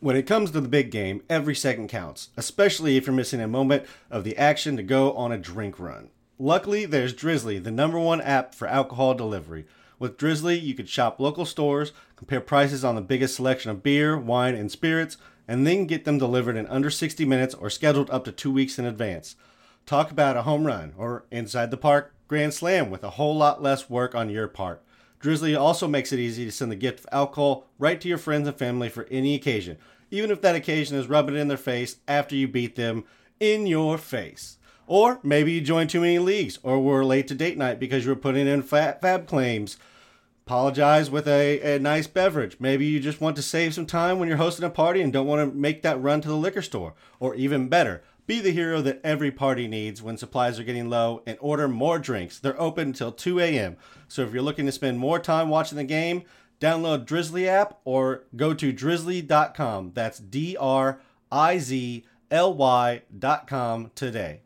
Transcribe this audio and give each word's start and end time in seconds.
When 0.00 0.14
it 0.14 0.28
comes 0.28 0.52
to 0.52 0.60
the 0.60 0.68
big 0.68 0.92
game, 0.92 1.22
every 1.28 1.56
second 1.56 1.88
counts, 1.88 2.28
especially 2.36 2.96
if 2.96 3.06
you're 3.06 3.16
missing 3.16 3.40
a 3.40 3.48
moment 3.48 3.84
of 4.12 4.22
the 4.22 4.36
action 4.36 4.76
to 4.76 4.82
go 4.84 5.12
on 5.14 5.32
a 5.32 5.38
drink 5.38 5.80
run. 5.80 6.10
Luckily, 6.38 6.86
there's 6.86 7.12
Drizly, 7.12 7.60
the 7.60 7.72
number 7.72 7.98
one 7.98 8.20
app 8.20 8.54
for 8.54 8.68
alcohol 8.68 9.14
delivery. 9.14 9.66
With 9.98 10.16
Drizly, 10.16 10.62
you 10.62 10.74
can 10.74 10.86
shop 10.86 11.18
local 11.18 11.44
stores, 11.44 11.90
compare 12.14 12.40
prices 12.40 12.84
on 12.84 12.94
the 12.94 13.00
biggest 13.00 13.34
selection 13.34 13.72
of 13.72 13.82
beer, 13.82 14.16
wine, 14.16 14.54
and 14.54 14.70
spirits, 14.70 15.16
and 15.48 15.66
then 15.66 15.86
get 15.86 16.04
them 16.04 16.16
delivered 16.16 16.56
in 16.56 16.68
under 16.68 16.90
60 16.90 17.24
minutes 17.24 17.54
or 17.54 17.68
scheduled 17.68 18.08
up 18.10 18.24
to 18.24 18.30
two 18.30 18.52
weeks 18.52 18.78
in 18.78 18.84
advance. 18.84 19.34
Talk 19.84 20.12
about 20.12 20.36
a 20.36 20.42
home 20.42 20.64
run 20.64 20.94
or 20.96 21.24
inside 21.32 21.72
the 21.72 21.76
park 21.76 22.14
grand 22.28 22.54
slam 22.54 22.88
with 22.90 23.02
a 23.02 23.10
whole 23.10 23.36
lot 23.36 23.62
less 23.62 23.90
work 23.90 24.14
on 24.14 24.30
your 24.30 24.46
part. 24.46 24.80
Drizly 25.20 25.58
also 25.58 25.88
makes 25.88 26.12
it 26.12 26.18
easy 26.18 26.44
to 26.44 26.52
send 26.52 26.70
the 26.70 26.76
gift 26.76 27.00
of 27.00 27.06
alcohol 27.12 27.66
right 27.78 28.00
to 28.00 28.08
your 28.08 28.18
friends 28.18 28.46
and 28.46 28.56
family 28.56 28.88
for 28.88 29.06
any 29.10 29.34
occasion, 29.34 29.76
even 30.10 30.30
if 30.30 30.40
that 30.42 30.54
occasion 30.54 30.96
is 30.96 31.08
rubbing 31.08 31.34
it 31.34 31.38
in 31.38 31.48
their 31.48 31.56
face 31.56 31.96
after 32.06 32.36
you 32.36 32.46
beat 32.46 32.76
them 32.76 33.04
in 33.40 33.66
your 33.66 33.98
face. 33.98 34.58
Or 34.86 35.20
maybe 35.22 35.52
you 35.52 35.60
joined 35.60 35.90
too 35.90 36.00
many 36.00 36.18
leagues 36.18 36.58
or 36.62 36.80
were 36.80 37.04
late 37.04 37.28
to 37.28 37.34
date 37.34 37.58
night 37.58 37.78
because 37.78 38.04
you 38.04 38.10
were 38.10 38.16
putting 38.16 38.46
in 38.46 38.62
fat 38.62 39.00
fab 39.02 39.26
claims. 39.26 39.76
Apologize 40.46 41.10
with 41.10 41.28
a, 41.28 41.74
a 41.74 41.78
nice 41.78 42.06
beverage. 42.06 42.56
Maybe 42.58 42.86
you 42.86 43.00
just 43.00 43.20
want 43.20 43.36
to 43.36 43.42
save 43.42 43.74
some 43.74 43.84
time 43.84 44.18
when 44.18 44.28
you're 44.28 44.38
hosting 44.38 44.64
a 44.64 44.70
party 44.70 45.02
and 45.02 45.12
don't 45.12 45.26
want 45.26 45.46
to 45.46 45.54
make 45.54 45.82
that 45.82 46.00
run 46.00 46.22
to 46.22 46.28
the 46.28 46.36
liquor 46.36 46.62
store. 46.62 46.94
Or 47.20 47.34
even 47.34 47.68
better, 47.68 48.02
be 48.28 48.40
the 48.40 48.52
hero 48.52 48.82
that 48.82 49.00
every 49.02 49.30
party 49.30 49.66
needs 49.66 50.02
when 50.02 50.18
supplies 50.18 50.60
are 50.60 50.62
getting 50.62 50.90
low 50.90 51.22
and 51.26 51.38
order 51.40 51.66
more 51.66 51.98
drinks. 51.98 52.38
They're 52.38 52.60
open 52.60 52.88
until 52.88 53.10
2 53.10 53.40
a.m. 53.40 53.78
So 54.06 54.22
if 54.22 54.34
you're 54.34 54.42
looking 54.42 54.66
to 54.66 54.72
spend 54.72 54.98
more 54.98 55.18
time 55.18 55.48
watching 55.48 55.78
the 55.78 55.84
game, 55.84 56.24
download 56.60 57.06
Drizly 57.06 57.46
app 57.46 57.78
or 57.86 58.24
go 58.36 58.52
to 58.52 58.72
drizly.com. 58.72 59.92
That's 59.94 60.18
D 60.18 60.58
R 60.60 61.00
I 61.32 61.58
Z 61.58 62.04
L 62.30 62.54
Y.com 62.54 63.90
today. 63.94 64.42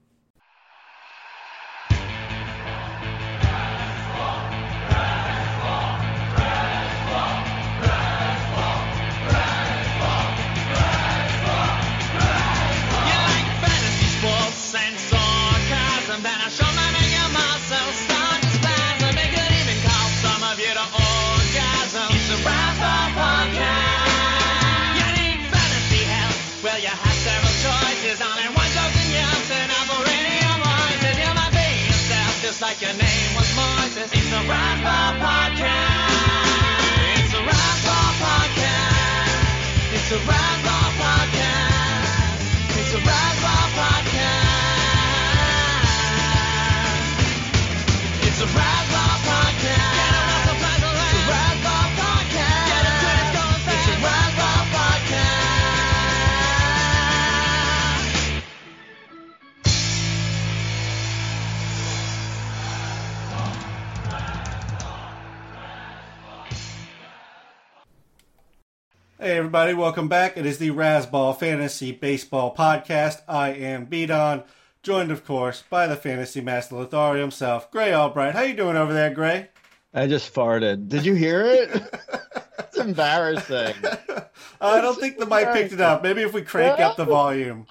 Everybody, 69.52 69.74
welcome 69.74 70.08
back. 70.08 70.38
It 70.38 70.46
is 70.46 70.56
the 70.56 70.70
Razzball 70.70 71.38
Fantasy 71.38 71.92
Baseball 71.92 72.56
Podcast. 72.56 73.20
I 73.28 73.50
am 73.50 73.86
B_Don, 73.86 74.44
joined 74.82 75.10
of 75.10 75.26
course 75.26 75.62
by 75.68 75.86
the 75.86 75.94
Fantasy 75.94 76.40
Master 76.40 76.76
Lothario 76.76 77.20
himself, 77.20 77.70
Grey 77.70 77.94
Albright. 77.94 78.34
How 78.34 78.40
you 78.44 78.54
doing 78.54 78.78
over 78.78 78.94
there, 78.94 79.12
Grey? 79.12 79.50
I 79.92 80.06
just 80.06 80.32
farted. 80.32 80.88
Did 80.88 81.04
you 81.04 81.12
hear 81.12 81.42
it? 81.42 81.70
embarrassing. 82.82 83.74
I 84.60 84.80
don't 84.80 84.98
think 84.98 85.18
the 85.18 85.26
mic 85.26 85.52
picked 85.52 85.72
it 85.72 85.80
up. 85.80 86.02
Maybe 86.02 86.22
if 86.22 86.32
we 86.32 86.42
crank 86.42 86.80
up 86.80 86.96
the 86.96 87.04
volume. 87.04 87.66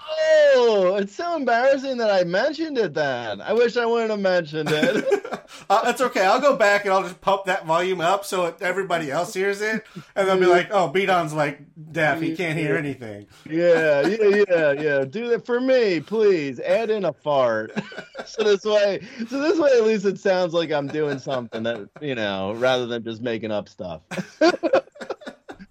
Oh, 0.53 0.97
it's 0.99 1.16
so 1.16 1.35
embarrassing 1.35 1.97
that 1.97 2.11
I 2.11 2.23
mentioned 2.23 2.77
it 2.77 2.94
then. 2.94 3.41
I 3.41 3.53
wish 3.53 3.77
I 3.77 3.85
wouldn't 3.85 4.11
have 4.11 4.19
mentioned 4.19 4.69
it. 4.72 5.05
Uh, 5.69 5.83
that's 5.83 6.01
okay. 6.01 6.25
I'll 6.25 6.41
go 6.41 6.55
back 6.55 6.85
and 6.85 6.94
I'll 6.94 7.03
just 7.03 7.19
pump 7.22 7.45
that 7.45 7.66
volume 7.66 8.01
up 8.01 8.25
so 8.25 8.55
everybody 8.61 9.11
else 9.11 9.33
hears 9.33 9.61
it, 9.61 9.85
and 10.16 10.27
they'll 10.27 10.38
be 10.38 10.45
like, 10.45 10.69
"Oh, 10.72 10.89
B_Don's 10.89 11.33
like 11.33 11.59
deaf; 11.91 12.19
he 12.22 12.35
can't 12.35 12.57
hear 12.57 12.75
anything." 12.75 13.28
yeah, 13.49 14.05
yeah, 14.07 14.43
yeah, 14.49 14.72
yeah. 14.72 15.05
Do 15.05 15.29
that 15.29 15.45
for 15.45 15.59
me, 15.59 15.99
please. 15.99 16.59
Add 16.59 16.89
in 16.89 17.05
a 17.05 17.13
fart. 17.13 17.72
so 18.25 18.43
this 18.43 18.63
way, 18.63 19.01
so 19.29 19.39
this 19.39 19.59
way, 19.59 19.72
at 19.72 19.83
least 19.83 20.05
it 20.05 20.19
sounds 20.19 20.53
like 20.53 20.72
I'm 20.72 20.88
doing 20.88 21.19
something 21.19 21.63
that 21.63 21.88
you 22.01 22.16
know, 22.16 22.53
rather 22.53 22.85
than 22.85 23.03
just 23.03 23.22
making 23.22 23.51
up 23.51 23.69
stuff. 23.69 24.01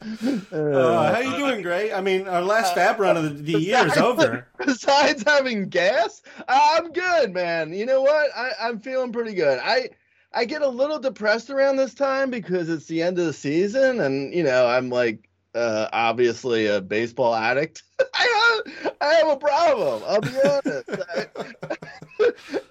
Uh, 0.52 1.12
how 1.12 1.20
you 1.20 1.36
doing, 1.36 1.62
Grey? 1.62 1.92
I 1.92 2.00
mean, 2.00 2.26
our 2.26 2.42
last 2.42 2.74
Fab 2.74 2.98
run 2.98 3.16
of 3.16 3.24
the, 3.36 3.52
the 3.52 3.60
year 3.60 3.86
is 3.86 3.96
over. 3.96 4.46
besides 4.58 5.22
having 5.26 5.68
gas, 5.68 6.22
I'm 6.48 6.92
good, 6.92 7.32
man. 7.32 7.72
You 7.72 7.86
know 7.86 8.02
what? 8.02 8.30
I, 8.36 8.52
I'm 8.60 8.80
feeling 8.80 9.12
pretty 9.12 9.34
good. 9.34 9.60
I 9.62 9.90
I 10.32 10.44
get 10.44 10.62
a 10.62 10.68
little 10.68 10.98
depressed 10.98 11.50
around 11.50 11.76
this 11.76 11.94
time 11.94 12.30
because 12.30 12.68
it's 12.68 12.86
the 12.86 13.02
end 13.02 13.18
of 13.18 13.26
the 13.26 13.32
season, 13.32 14.00
and 14.00 14.32
you 14.34 14.42
know 14.42 14.66
I'm 14.66 14.90
like 14.90 15.28
uh, 15.54 15.88
obviously 15.92 16.66
a 16.66 16.80
baseball 16.80 17.34
addict. 17.34 17.82
I 18.14 18.62
have 18.74 18.94
I 19.00 19.14
have 19.14 19.28
a 19.28 19.36
problem. 19.36 20.02
I'll 20.06 20.20
be 20.20 20.40
honest. 20.42 20.90
I- 21.16 21.26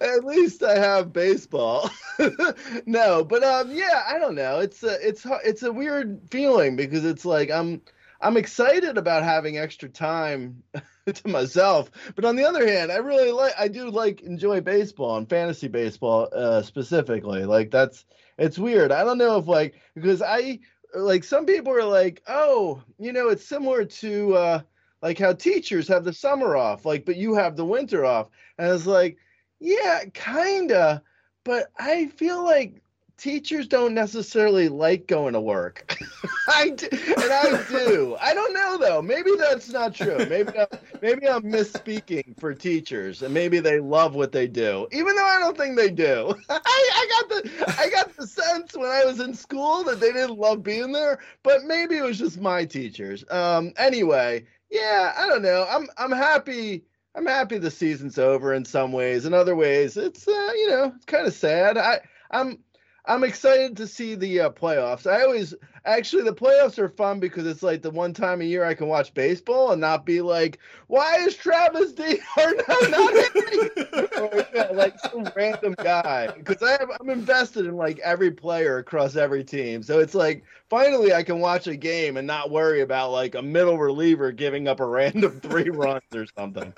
at 0.00 0.24
least 0.24 0.62
I 0.62 0.78
have 0.78 1.12
baseball. 1.12 1.90
no, 2.86 3.24
but 3.24 3.42
um, 3.42 3.70
yeah, 3.72 4.04
I 4.06 4.18
don't 4.18 4.34
know. 4.34 4.60
It's 4.60 4.82
a 4.82 4.96
it's 5.06 5.26
it's 5.44 5.62
a 5.62 5.72
weird 5.72 6.20
feeling 6.30 6.76
because 6.76 7.04
it's 7.04 7.24
like 7.24 7.50
I'm 7.50 7.80
I'm 8.20 8.36
excited 8.36 8.98
about 8.98 9.22
having 9.22 9.58
extra 9.58 9.88
time 9.88 10.62
to 11.06 11.28
myself, 11.28 11.90
but 12.14 12.24
on 12.24 12.36
the 12.36 12.44
other 12.44 12.66
hand, 12.66 12.92
I 12.92 12.96
really 12.96 13.32
like 13.32 13.54
I 13.58 13.68
do 13.68 13.90
like 13.90 14.20
enjoy 14.22 14.60
baseball 14.60 15.16
and 15.16 15.28
fantasy 15.28 15.68
baseball 15.68 16.28
uh, 16.32 16.62
specifically. 16.62 17.44
Like 17.44 17.70
that's 17.70 18.04
it's 18.38 18.58
weird. 18.58 18.92
I 18.92 19.04
don't 19.04 19.18
know 19.18 19.38
if 19.38 19.46
like 19.46 19.74
because 19.94 20.22
I 20.22 20.60
like 20.94 21.24
some 21.24 21.46
people 21.46 21.72
are 21.72 21.84
like, 21.84 22.22
oh, 22.28 22.82
you 22.98 23.12
know, 23.12 23.28
it's 23.28 23.46
similar 23.46 23.84
to 23.84 24.34
uh, 24.34 24.60
like 25.02 25.18
how 25.18 25.32
teachers 25.32 25.88
have 25.88 26.04
the 26.04 26.12
summer 26.12 26.56
off, 26.56 26.84
like, 26.84 27.04
but 27.04 27.16
you 27.16 27.34
have 27.34 27.56
the 27.56 27.64
winter 27.64 28.04
off, 28.04 28.28
and 28.58 28.72
it's 28.72 28.86
like, 28.86 29.16
yeah, 29.60 30.04
kinda, 30.14 31.02
but 31.44 31.70
I 31.78 32.06
feel 32.08 32.44
like 32.44 32.82
teachers 33.20 33.68
don't 33.68 33.92
necessarily 33.92 34.68
like 34.68 35.06
going 35.06 35.34
to 35.34 35.40
work. 35.40 35.94
I 36.48 36.70
do, 36.70 36.88
and 36.90 37.32
I 37.32 37.64
do. 37.68 38.16
I 38.20 38.32
don't 38.32 38.54
know 38.54 38.78
though. 38.78 39.02
Maybe 39.02 39.32
that's 39.36 39.68
not 39.68 39.94
true. 39.94 40.16
Maybe 40.28 40.58
I'm, 40.58 40.66
maybe 41.02 41.28
I'm 41.28 41.42
misspeaking 41.42 42.40
for 42.40 42.54
teachers, 42.54 43.22
and 43.22 43.32
maybe 43.34 43.60
they 43.60 43.78
love 43.78 44.14
what 44.14 44.32
they 44.32 44.46
do, 44.46 44.88
even 44.90 45.14
though 45.14 45.26
I 45.26 45.38
don't 45.38 45.56
think 45.56 45.76
they 45.76 45.90
do. 45.90 46.34
I, 46.48 46.60
I 46.64 47.08
got 47.20 47.28
the 47.28 47.74
I 47.78 47.90
got 47.90 48.16
the 48.16 48.26
sense 48.26 48.76
when 48.76 48.88
I 48.88 49.04
was 49.04 49.20
in 49.20 49.34
school 49.34 49.84
that 49.84 50.00
they 50.00 50.12
didn't 50.12 50.38
love 50.38 50.62
being 50.62 50.92
there, 50.92 51.20
but 51.42 51.64
maybe 51.64 51.98
it 51.98 52.04
was 52.04 52.18
just 52.18 52.40
my 52.40 52.64
teachers. 52.64 53.24
Um. 53.30 53.72
Anyway, 53.76 54.46
yeah, 54.70 55.12
I 55.16 55.26
don't 55.26 55.42
know. 55.42 55.66
I'm 55.68 55.88
I'm 55.98 56.12
happy. 56.12 56.84
I'm 57.14 57.26
happy 57.26 57.58
the 57.58 57.70
season's 57.70 58.18
over 58.18 58.54
in 58.54 58.64
some 58.64 58.92
ways. 58.92 59.26
In 59.26 59.34
other 59.34 59.56
ways, 59.56 59.96
it's 59.96 60.26
uh, 60.26 60.52
you 60.54 60.70
know, 60.70 60.92
it's 60.96 61.04
kind 61.04 61.26
of 61.26 61.34
sad. 61.34 61.76
I 61.76 62.00
I'm 62.30 62.58
I'm 63.04 63.24
excited 63.24 63.78
to 63.78 63.86
see 63.86 64.14
the 64.14 64.40
uh, 64.40 64.50
playoffs. 64.50 65.10
I 65.10 65.22
always 65.22 65.54
actually 65.84 66.22
the 66.24 66.34
playoffs 66.34 66.78
are 66.78 66.88
fun 66.88 67.20
because 67.20 67.46
it's 67.46 67.62
like 67.62 67.82
the 67.82 67.90
one 67.90 68.12
time 68.12 68.40
a 68.40 68.44
year 68.44 68.64
I 68.64 68.74
can 68.74 68.86
watch 68.86 69.12
baseball 69.14 69.72
and 69.72 69.80
not 69.80 70.04
be 70.06 70.20
like, 70.20 70.58
why 70.88 71.16
is 71.16 71.36
Travis 71.36 71.92
D 71.92 72.02
or 72.36 72.54
no, 72.68 72.78
not 72.88 73.14
or, 74.18 74.46
yeah, 74.54 74.68
like 74.72 74.98
some 75.00 75.28
random 75.34 75.74
guy 75.82 76.28
because 76.36 76.62
I 76.62 76.72
have 76.72 76.90
I'm 77.00 77.10
invested 77.10 77.66
in 77.66 77.76
like 77.76 77.98
every 78.00 78.30
player 78.30 78.78
across 78.78 79.16
every 79.16 79.44
team. 79.44 79.82
So 79.82 79.98
it's 79.98 80.14
like 80.14 80.44
finally 80.68 81.12
I 81.12 81.22
can 81.22 81.40
watch 81.40 81.66
a 81.66 81.76
game 81.76 82.16
and 82.16 82.26
not 82.26 82.50
worry 82.50 82.80
about 82.80 83.10
like 83.12 83.34
a 83.34 83.42
middle 83.42 83.78
reliever 83.78 84.32
giving 84.32 84.68
up 84.68 84.80
a 84.80 84.86
random 84.86 85.40
three 85.40 85.70
runs 85.70 86.02
or 86.14 86.26
something. 86.38 86.72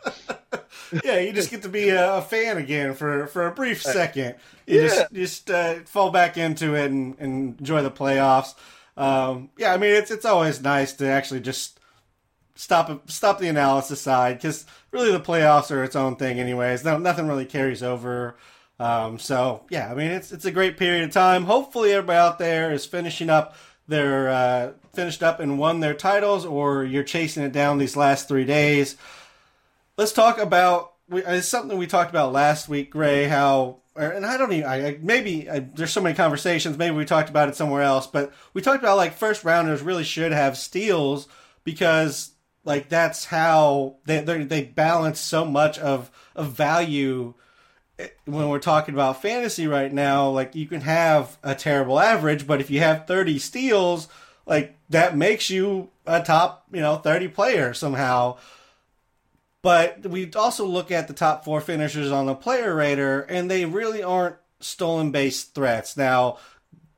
yeah, 1.05 1.19
you 1.19 1.33
just 1.33 1.51
get 1.51 1.63
to 1.63 1.69
be 1.69 1.89
a, 1.91 2.15
a 2.17 2.23
fan 2.23 2.59
again 2.59 2.95
for, 2.95 3.27
for 3.27 3.47
a 3.47 3.53
brief 3.53 3.83
second. 3.83 4.37
You 4.67 4.83
Yeah. 4.83 4.89
just 4.89 5.13
just 5.13 5.51
uh, 5.51 5.75
fall 5.85 6.11
back 6.11 6.37
into 6.37 6.75
it 6.75 6.91
and, 6.91 7.17
and 7.19 7.59
enjoy 7.59 7.83
the 7.83 7.91
playoffs. 7.91 8.55
Um, 8.97 9.50
yeah, 9.56 9.73
I 9.73 9.77
mean 9.79 9.91
it's 9.91 10.11
it's 10.11 10.25
always 10.25 10.61
nice 10.61 10.93
to 10.94 11.06
actually 11.06 11.41
just 11.41 11.81
stop 12.55 13.11
stop 13.11 13.39
the 13.39 13.49
analysis 13.49 14.00
side 14.00 14.37
because 14.37 14.67
really 14.91 15.12
the 15.12 15.21
playoffs 15.21 15.71
are 15.71 15.85
its 15.85 15.97
own 15.97 16.17
thing, 16.17 16.39
anyways. 16.39 16.85
No, 16.85 16.99
nothing 16.99 17.27
really 17.29 17.47
carries 17.47 17.83
over. 17.83 18.37
Um, 18.79 19.19
so 19.19 19.65
yeah, 19.71 19.91
I 19.91 19.94
mean 19.94 20.11
it's 20.11 20.33
it's 20.33 20.44
a 20.44 20.50
great 20.50 20.77
period 20.77 21.05
of 21.05 21.12
time. 21.12 21.44
Hopefully, 21.44 21.93
everybody 21.93 22.19
out 22.19 22.39
there 22.39 22.73
is 22.73 22.85
finishing 22.87 23.31
up 23.31 23.56
their 23.89 24.29
uh, 24.29 24.73
finished 24.93 25.23
up 25.23 25.41
and 25.41 25.59
won 25.59 25.81
their 25.81 25.94
titles, 25.94 26.44
or 26.44 26.85
you're 26.85 27.03
chasing 27.05 27.43
it 27.43 27.53
down 27.53 27.79
these 27.79 27.97
last 27.97 28.29
three 28.29 28.44
days. 28.44 28.97
Let's 29.97 30.12
talk 30.12 30.39
about 30.39 30.93
we, 31.09 31.25
it's 31.25 31.49
something 31.49 31.79
we 31.79 31.87
talked 31.87 32.11
about 32.11 32.33
last 32.33 32.69
week, 32.69 32.91
Grey. 32.91 33.25
How 33.25 33.81
and 33.97 34.25
I 34.25 34.37
don't 34.37 34.53
even 34.53 34.69
I, 34.69 34.99
maybe 35.00 35.50
I, 35.50 35.61
there's 35.61 35.93
so 35.93 36.00
many 36.00 36.15
conversations. 36.15 36.79
Maybe 36.79 36.97
we 36.97 37.05
talked 37.05 37.29
about 37.29 37.49
it 37.49 37.56
somewhere 37.56 37.83
else, 37.83 38.06
but 38.06 38.33
we 38.55 38.62
talked 38.62 38.83
about 38.83 38.97
like 38.97 39.12
first 39.15 39.44
rounders 39.44 39.83
really 39.83 40.05
should 40.05 40.33
have 40.33 40.56
steals 40.56 41.29
because 41.65 42.31
like 42.65 42.89
that's 42.89 43.27
how 43.27 43.97
they 44.05 44.21
they 44.21 44.65
balance 44.65 45.21
so 45.21 45.44
much 45.44 45.79
of 45.79 46.11
of 46.35 46.53
value 46.53 47.35
eh, 47.99 48.09
when 48.25 48.49
we're 48.49 48.59
talking 48.59 48.94
about 48.94 49.21
fantasy 49.21 49.67
right 49.67 49.93
now. 49.93 50.29
Like 50.31 50.55
you 50.55 50.67
can 50.67 50.81
have 50.83 51.39
a 51.43 51.55
terrible 51.55 52.00
average, 52.00 52.47
but 52.47 52.61
if 52.61 52.71
you 52.71 52.81
have 52.81 53.06
30 53.06 53.39
steals, 53.39 54.09
like 54.47 54.77
that 54.91 55.17
makes 55.17 55.50
you 55.50 55.91
a 56.06 56.23
top 56.23 56.67
you 56.73 56.81
know 56.81 56.97
30 56.97 57.29
player 57.29 57.75
somehow. 57.75 58.39
But 59.62 60.05
we 60.06 60.31
also 60.32 60.67
look 60.67 60.91
at 60.91 61.06
the 61.06 61.14
top 61.14 61.44
four 61.44 61.61
finishers 61.61 62.11
on 62.11 62.26
the 62.26 62.35
player 62.35 62.75
rater, 62.75 63.20
and 63.20 63.49
they 63.49 63.64
really 63.64 64.03
aren't 64.03 64.37
stolen 64.59 65.12
base 65.12 65.44
threats. 65.44 65.97
Now, 65.97 66.38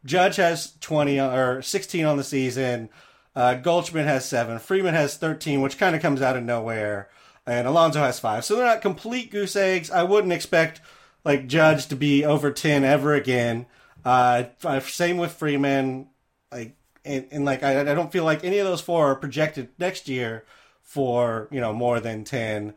Judge 0.05 0.37
has 0.37 0.72
20 0.81 1.20
or 1.20 1.61
16 1.61 2.05
on 2.05 2.16
the 2.16 2.25
season. 2.25 2.88
Uh, 3.37 3.55
Goldschmidt 3.55 4.06
has 4.06 4.26
seven. 4.26 4.58
Freeman 4.58 4.94
has 4.94 5.16
13, 5.16 5.61
which 5.61 5.78
kind 5.78 5.94
of 5.94 6.00
comes 6.00 6.22
out 6.22 6.37
of 6.37 6.43
nowhere. 6.44 7.11
And 7.46 7.66
Alonso 7.69 8.00
has 8.00 8.19
five. 8.19 8.44
So 8.44 8.56
they're 8.56 8.64
not 8.64 8.81
complete 8.81 9.31
goose 9.31 9.56
eggs. 9.56 9.90
I 9.90 10.02
wouldn't 10.02 10.32
expect 10.32 10.81
like 11.25 11.46
Judge 11.46 11.87
to 11.88 11.96
be 11.96 12.25
over 12.25 12.50
10 12.50 12.84
ever 12.84 13.12
again. 13.14 13.67
Uh, 14.05 14.44
same 14.81 15.19
with 15.19 15.32
Freeman. 15.32 16.08
Like, 16.50 16.76
and, 17.05 17.26
and 17.31 17.44
like, 17.44 17.62
I, 17.62 17.81
I 17.81 17.94
don't 17.94 18.12
feel 18.12 18.25
like 18.25 18.44
any 18.44 18.58
of 18.58 18.67
those 18.67 18.81
four 18.81 19.10
are 19.10 19.17
projected 19.17 19.69
next 19.78 20.08
year 20.08 20.44
for, 20.84 21.48
you 21.50 21.60
know, 21.60 21.72
more 21.72 21.98
than 21.98 22.22
10. 22.22 22.75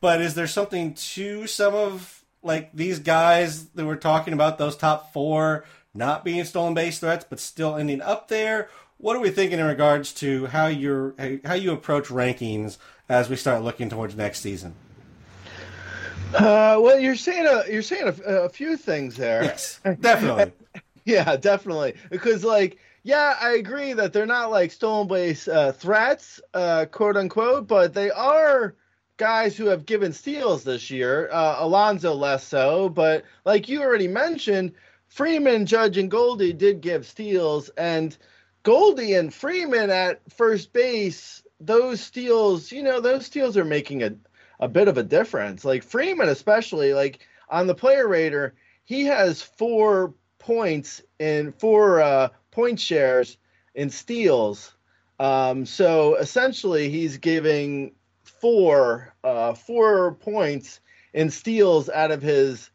But 0.00 0.20
is 0.20 0.34
there 0.34 0.46
something 0.46 0.92
to 0.94 1.46
some 1.46 1.74
of 1.74 2.24
like 2.42 2.70
these 2.72 2.98
guys 2.98 3.66
that 3.70 3.86
we're 3.86 3.96
talking 3.96 4.34
about, 4.34 4.58
those 4.58 4.76
top 4.76 5.12
four 5.12 5.64
not 5.94 6.24
being 6.24 6.44
stolen 6.44 6.74
base 6.74 6.98
threats, 6.98 7.24
but 7.28 7.40
still 7.40 7.74
ending 7.74 8.02
up 8.02 8.28
there? 8.28 8.68
what 8.98 9.16
are 9.16 9.20
we 9.20 9.30
thinking 9.30 9.58
in 9.58 9.64
regards 9.64 10.12
to 10.12 10.46
how 10.46 10.66
you're 10.66 11.14
how 11.44 11.54
you 11.54 11.72
approach 11.72 12.08
rankings 12.08 12.76
as 13.08 13.30
we 13.30 13.36
start 13.36 13.62
looking 13.62 13.88
towards 13.88 14.14
next 14.16 14.40
season? 14.40 14.74
Uh, 16.34 16.78
well, 16.80 16.98
you're 16.98 17.16
saying 17.16 17.46
a 17.46 17.62
you're 17.70 17.82
saying 17.82 18.08
a, 18.26 18.30
a 18.42 18.48
few 18.48 18.76
things 18.76 19.16
there. 19.16 19.44
Yes, 19.44 19.80
definitely. 20.00 20.52
yeah, 21.04 21.36
definitely. 21.36 21.94
Because 22.10 22.44
like, 22.44 22.78
yeah, 23.08 23.38
I 23.40 23.52
agree 23.52 23.94
that 23.94 24.12
they're 24.12 24.26
not 24.26 24.50
like 24.50 24.70
stolen 24.70 25.08
base 25.08 25.48
uh, 25.48 25.72
threats, 25.72 26.42
uh, 26.52 26.84
quote 26.92 27.16
unquote, 27.16 27.66
but 27.66 27.94
they 27.94 28.10
are 28.10 28.74
guys 29.16 29.56
who 29.56 29.68
have 29.68 29.86
given 29.86 30.12
steals 30.12 30.62
this 30.62 30.90
year. 30.90 31.30
Uh, 31.32 31.56
Alonso 31.60 32.12
less 32.12 32.44
so, 32.44 32.90
but 32.90 33.24
like 33.46 33.66
you 33.66 33.80
already 33.80 34.08
mentioned, 34.08 34.72
Freeman, 35.06 35.64
Judge, 35.64 35.96
and 35.96 36.10
Goldie 36.10 36.52
did 36.52 36.82
give 36.82 37.06
steals, 37.06 37.70
and 37.78 38.14
Goldie 38.62 39.14
and 39.14 39.32
Freeman 39.32 39.88
at 39.88 40.20
first 40.30 40.74
base, 40.74 41.42
those 41.60 42.02
steals, 42.02 42.70
you 42.70 42.82
know, 42.82 43.00
those 43.00 43.24
steals 43.24 43.56
are 43.56 43.64
making 43.64 44.02
a, 44.02 44.10
a 44.60 44.68
bit 44.68 44.86
of 44.86 44.98
a 44.98 45.02
difference. 45.02 45.64
Like 45.64 45.82
Freeman, 45.82 46.28
especially, 46.28 46.92
like 46.92 47.26
on 47.48 47.68
the 47.68 47.74
player 47.74 48.06
rater, 48.06 48.54
he 48.84 49.06
has 49.06 49.40
four 49.40 50.12
points 50.38 51.00
in 51.18 51.52
four 51.52 52.02
uh, 52.02 52.28
point 52.58 52.80
shares 52.80 53.36
in 53.76 53.88
steals. 53.88 54.72
Um, 55.20 55.64
so 55.64 56.16
essentially, 56.16 56.90
he's 56.90 57.16
giving 57.18 57.92
four 58.24 59.14
uh, 59.22 59.54
four 59.54 60.14
points 60.14 60.80
in 61.12 61.30
steals 61.30 61.88
out 61.88 62.10
of 62.10 62.20
his 62.20 62.70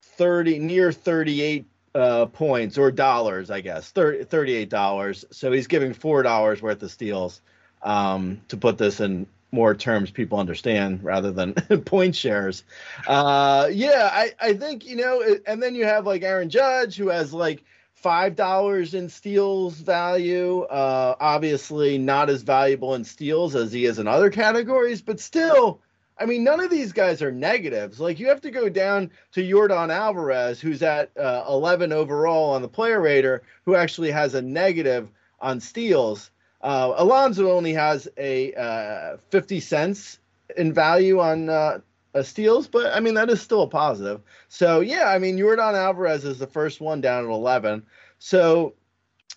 30 0.00 0.60
near 0.60 0.92
38 0.92 1.66
uh, 1.96 2.26
points 2.26 2.78
or 2.78 2.92
dollars, 2.92 3.50
I 3.50 3.62
guess, 3.62 3.90
30, 3.90 4.26
$38. 4.26 5.24
So 5.32 5.50
he's 5.50 5.66
giving 5.66 5.92
$4 5.92 6.62
worth 6.62 6.82
of 6.82 6.90
steals 6.92 7.40
um, 7.82 8.40
to 8.46 8.56
put 8.56 8.78
this 8.78 9.00
in 9.00 9.26
more 9.50 9.74
terms 9.74 10.12
people 10.12 10.38
understand 10.38 11.02
rather 11.02 11.32
than 11.32 11.54
point 11.84 12.14
shares. 12.14 12.62
Uh, 13.08 13.68
yeah, 13.72 14.08
I, 14.12 14.34
I 14.38 14.52
think, 14.52 14.86
you 14.86 14.94
know, 14.94 15.24
and 15.48 15.60
then 15.60 15.74
you 15.74 15.84
have 15.84 16.06
like 16.06 16.22
Aaron 16.22 16.48
Judge 16.48 16.96
who 16.96 17.08
has 17.08 17.32
like 17.32 17.64
$5 18.02 18.94
in 18.94 19.08
steals 19.08 19.74
value. 19.74 20.62
Uh, 20.62 21.16
obviously 21.18 21.98
not 21.98 22.30
as 22.30 22.42
valuable 22.42 22.94
in 22.94 23.04
steals 23.04 23.54
as 23.54 23.72
he 23.72 23.84
is 23.84 23.98
in 23.98 24.06
other 24.06 24.30
categories, 24.30 25.02
but 25.02 25.18
still 25.20 25.80
I 26.18 26.24
mean, 26.24 26.44
none 26.44 26.60
of 26.60 26.70
these 26.70 26.92
guys 26.92 27.20
are 27.20 27.30
negatives. 27.30 28.00
Like 28.00 28.18
you 28.18 28.28
have 28.28 28.40
to 28.42 28.50
go 28.50 28.68
down 28.68 29.10
to 29.32 29.42
Yordan 29.42 29.92
Alvarez, 29.92 30.60
who's 30.60 30.82
at 30.82 31.10
uh, 31.16 31.44
11 31.48 31.92
overall 31.92 32.54
on 32.54 32.62
the 32.62 32.68
player 32.68 33.00
rater, 33.00 33.42
who 33.64 33.74
actually 33.74 34.10
has 34.10 34.34
a 34.34 34.40
negative 34.40 35.10
on 35.40 35.60
steals. 35.60 36.30
Uh, 36.62 36.94
Alonso 36.96 37.50
only 37.50 37.74
has 37.74 38.08
a 38.16 38.54
uh, 38.54 39.18
50 39.30 39.60
cents 39.60 40.18
in 40.56 40.72
value 40.72 41.20
on 41.20 41.82
uh, 42.16 42.22
steals, 42.22 42.66
but 42.66 42.94
I 42.94 43.00
mean 43.00 43.14
that 43.14 43.30
is 43.30 43.40
still 43.40 43.62
a 43.62 43.68
positive. 43.68 44.22
So 44.48 44.80
yeah, 44.80 45.08
I 45.08 45.18
mean 45.18 45.36
Yordan 45.36 45.74
Alvarez 45.74 46.24
is 46.24 46.38
the 46.38 46.46
first 46.46 46.80
one 46.80 47.00
down 47.00 47.24
at 47.24 47.30
11. 47.30 47.84
So 48.18 48.74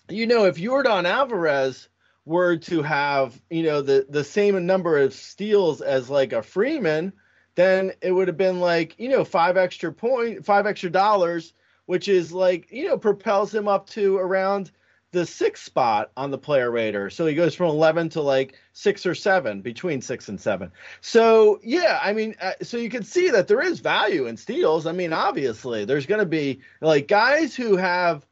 you 0.08 0.26
know 0.26 0.46
if 0.46 0.56
Yordan 0.56 1.04
Alvarez 1.04 1.88
were 2.24 2.56
to 2.56 2.82
have 2.82 3.40
you 3.50 3.62
know 3.62 3.82
the 3.82 4.06
the 4.08 4.24
same 4.24 4.66
number 4.66 4.98
of 4.98 5.12
steals 5.12 5.80
as 5.80 6.08
like 6.10 6.32
a 6.32 6.42
Freeman, 6.42 7.12
then 7.54 7.92
it 8.00 8.12
would 8.12 8.28
have 8.28 8.36
been 8.36 8.60
like 8.60 8.98
you 8.98 9.08
know 9.08 9.24
five 9.24 9.56
extra 9.56 9.92
point 9.92 10.44
five 10.44 10.66
extra 10.66 10.90
dollars, 10.90 11.52
which 11.86 12.08
is 12.08 12.32
like 12.32 12.70
you 12.70 12.88
know 12.88 12.96
propels 12.96 13.54
him 13.54 13.68
up 13.68 13.88
to 13.90 14.16
around 14.16 14.70
the 15.12 15.26
sixth 15.26 15.64
spot 15.64 16.10
on 16.16 16.30
the 16.30 16.38
player 16.38 16.70
rater. 16.70 17.10
So 17.10 17.26
he 17.26 17.34
goes 17.34 17.54
from 17.54 17.68
11 17.68 18.10
to 18.10 18.22
like 18.22 18.54
six 18.72 19.04
or 19.04 19.14
seven, 19.14 19.60
between 19.60 20.00
six 20.00 20.28
and 20.28 20.40
seven. 20.40 20.70
So, 21.00 21.60
yeah, 21.62 21.98
I 22.02 22.12
mean, 22.12 22.36
uh, 22.40 22.52
so 22.62 22.76
you 22.76 22.88
can 22.88 23.02
see 23.02 23.30
that 23.30 23.48
there 23.48 23.60
is 23.60 23.80
value 23.80 24.26
in 24.26 24.36
steals. 24.36 24.86
I 24.86 24.92
mean, 24.92 25.12
obviously, 25.12 25.84
there's 25.84 26.06
going 26.06 26.20
to 26.20 26.26
be 26.26 26.60
like 26.80 27.08
guys 27.08 27.56
who 27.56 27.76
have 27.76 28.24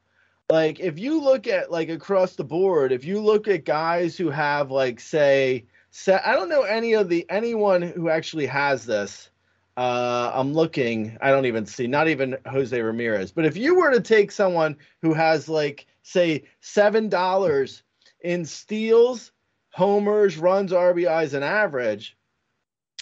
like 0.50 0.80
if 0.80 0.98
you 0.98 1.20
look 1.20 1.46
at 1.46 1.70
like 1.70 1.90
across 1.90 2.34
the 2.34 2.44
board 2.44 2.90
if 2.90 3.04
you 3.04 3.20
look 3.20 3.48
at 3.48 3.66
guys 3.66 4.16
who 4.16 4.30
have 4.30 4.70
like 4.70 4.98
say 4.98 5.62
set 5.90 6.26
i 6.26 6.32
don't 6.32 6.48
know 6.48 6.62
any 6.62 6.94
of 6.94 7.10
the 7.10 7.26
anyone 7.28 7.82
who 7.82 8.08
actually 8.08 8.46
has 8.46 8.86
this 8.86 9.28
uh 9.76 10.32
i'm 10.34 10.54
looking 10.54 11.18
i 11.20 11.30
don't 11.30 11.44
even 11.44 11.66
see 11.66 11.86
not 11.86 12.08
even 12.08 12.34
jose 12.46 12.80
ramirez 12.80 13.30
but 13.30 13.44
if 13.44 13.58
you 13.58 13.74
were 13.74 13.90
to 13.90 14.00
take 14.00 14.32
someone 14.32 14.74
who 15.02 15.12
has 15.12 15.50
like 15.50 15.86
say 16.08 16.44
seven 16.60 17.08
dollars 17.08 17.82
in 18.20 18.44
steals 18.44 19.32
homers 19.70 20.36
runs 20.38 20.72
rbis 20.72 21.34
and 21.34 21.44
average 21.44 22.16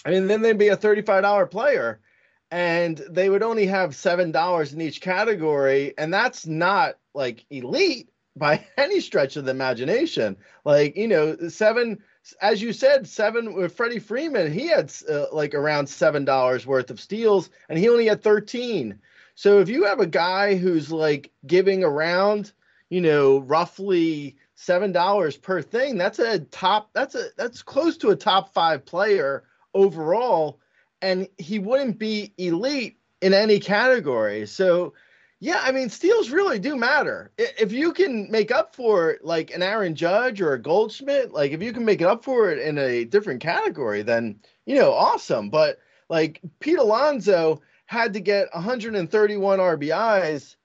i 0.05 0.11
mean 0.11 0.27
then 0.27 0.41
they'd 0.41 0.57
be 0.57 0.67
a 0.67 0.77
$35 0.77 1.49
player 1.49 1.99
and 2.51 2.97
they 3.09 3.29
would 3.29 3.43
only 3.43 3.65
have 3.65 3.95
seven 3.95 4.31
dollars 4.31 4.73
in 4.73 4.81
each 4.81 5.01
category 5.01 5.93
and 5.97 6.13
that's 6.13 6.45
not 6.45 6.95
like 7.13 7.45
elite 7.49 8.09
by 8.37 8.65
any 8.77 8.99
stretch 8.99 9.35
of 9.35 9.45
the 9.45 9.51
imagination. 9.51 10.37
Like, 10.63 10.95
you 10.95 11.07
know, 11.07 11.35
seven, 11.49 12.01
as 12.41 12.61
you 12.61 12.73
said, 12.73 13.07
seven 13.07 13.53
with 13.53 13.75
Freddie 13.75 13.99
Freeman, 13.99 14.51
he 14.51 14.67
had 14.67 14.93
uh, 15.09 15.25
like 15.31 15.53
around 15.53 15.85
$7 15.85 16.65
worth 16.65 16.89
of 16.89 16.99
steals 16.99 17.49
and 17.69 17.77
he 17.77 17.89
only 17.89 18.07
had 18.07 18.21
13. 18.21 18.99
So 19.35 19.59
if 19.59 19.69
you 19.69 19.85
have 19.85 19.99
a 19.99 20.07
guy 20.07 20.55
who's 20.55 20.91
like 20.91 21.31
giving 21.45 21.83
around, 21.83 22.53
you 22.89 23.01
know, 23.01 23.39
roughly 23.39 24.35
$7 24.57 25.41
per 25.41 25.61
thing, 25.61 25.97
that's 25.97 26.19
a 26.19 26.39
top, 26.39 26.89
that's 26.93 27.15
a, 27.15 27.27
that's 27.37 27.61
close 27.61 27.97
to 27.97 28.09
a 28.09 28.15
top 28.15 28.53
five 28.53 28.85
player 28.85 29.43
overall. 29.73 30.59
And 31.01 31.27
he 31.37 31.59
wouldn't 31.59 31.99
be 31.99 32.33
elite 32.37 32.97
in 33.21 33.33
any 33.33 33.59
category. 33.59 34.47
So, 34.47 34.93
yeah, 35.39 35.61
I 35.63 35.71
mean, 35.71 35.89
steals 35.89 36.31
really 36.31 36.57
do 36.57 36.75
matter. 36.75 37.31
If 37.37 37.71
you 37.71 37.93
can 37.93 38.31
make 38.31 38.51
up 38.51 38.73
for 38.73 39.17
like 39.21 39.51
an 39.51 39.61
Aaron 39.61 39.93
Judge 39.93 40.41
or 40.41 40.53
a 40.53 40.61
Goldschmidt, 40.61 41.31
like 41.31 41.51
if 41.51 41.61
you 41.61 41.73
can 41.73 41.85
make 41.85 42.01
it 42.01 42.07
up 42.07 42.23
for 42.23 42.49
it 42.49 42.57
in 42.57 42.79
a 42.79 43.05
different 43.05 43.41
category, 43.41 44.01
then 44.01 44.39
you 44.65 44.75
know, 44.75 44.93
awesome. 44.93 45.49
But 45.49 45.77
like 46.09 46.41
Pete 46.59 46.79
Alonso 46.79 47.61
had 47.85 48.13
to 48.13 48.19
get 48.19 48.49
131 48.53 49.59
RBIs 49.59 50.55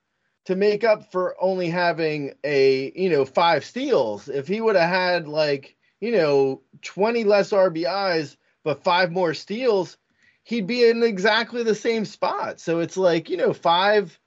to 0.45 0.57
make 0.57 0.85
up 0.85 1.11
for 1.13 1.37
only 1.41 1.69
having 1.69 2.35
a 2.45 2.93
you 2.95 3.11
know 3.11 3.25
five 3.25 3.65
steals. 3.65 4.29
If 4.29 4.49
he 4.49 4.61
would 4.61 4.77
have 4.77 4.89
had 4.89 5.29
like 5.29 5.77
you 6.03 6.11
know, 6.11 6.61
20 6.83 7.23
less 7.23 7.51
RBIs, 7.51 8.37
but 8.65 8.83
five 8.83 9.13
more 9.13 9.35
steals, 9.35 9.97
he'd 10.43 10.67
be 10.67 10.85
in 10.85 11.01
exactly 11.05 11.63
the 11.63 11.77
same 11.77 12.05
spot. 12.05 12.59
So 12.59 12.81
it's 12.81 12.97
like, 12.97 13.31
you 13.31 13.37
know, 13.37 13.55
five 13.55 14.19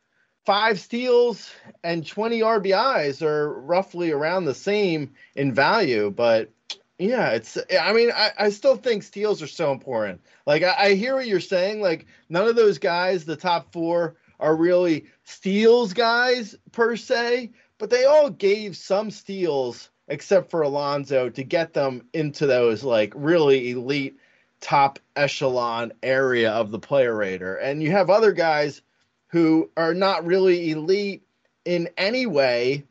five 0.45 0.79
steals 0.79 1.51
and 1.84 2.05
20 2.05 2.39
RBIs 2.39 3.22
are 3.22 3.60
roughly 3.60 4.12
around 4.12 4.45
the 4.45 4.53
same 4.53 5.12
in 5.36 5.53
value, 5.53 6.12
but 6.12 6.50
yeah, 6.98 7.31
it's 7.31 7.57
I 7.77 7.91
mean, 7.91 8.12
I, 8.15 8.31
I 8.38 8.50
still 8.51 8.77
think 8.77 9.03
steals 9.03 9.41
are 9.41 9.48
so 9.48 9.74
important. 9.74 10.22
Like 10.45 10.63
I, 10.63 10.75
I 10.77 10.93
hear 10.93 11.15
what 11.15 11.27
you're 11.27 11.41
saying. 11.41 11.81
Like 11.81 12.05
none 12.29 12.48
of 12.48 12.55
those 12.55 12.77
guys, 12.77 13.25
the 13.25 13.36
top 13.36 13.74
four, 13.74 14.15
are 14.39 14.55
really 14.55 15.05
steals 15.23 15.93
guys 15.93 16.55
per 16.71 16.95
se, 16.95 17.51
but 17.77 17.89
they 17.89 18.05
all 18.05 18.29
gave 18.29 18.75
some 18.77 19.11
steals 19.11 19.89
except 20.07 20.51
for 20.51 20.61
Alonso 20.61 21.29
to 21.29 21.43
get 21.43 21.73
them 21.73 22.07
into 22.13 22.45
those 22.45 22.83
like 22.83 23.13
really 23.15 23.71
elite 23.71 24.17
top 24.61 24.99
echelon 25.15 25.93
area 26.03 26.51
of 26.51 26.71
the 26.71 26.79
player 26.79 27.15
rater. 27.15 27.55
And 27.55 27.81
you 27.81 27.91
have 27.91 28.09
other 28.09 28.31
guys 28.31 28.81
who 29.27 29.69
are 29.75 29.93
not 29.93 30.25
really 30.25 30.71
elite 30.71 31.23
in 31.65 31.89
any 31.97 32.25
way, 32.25 32.83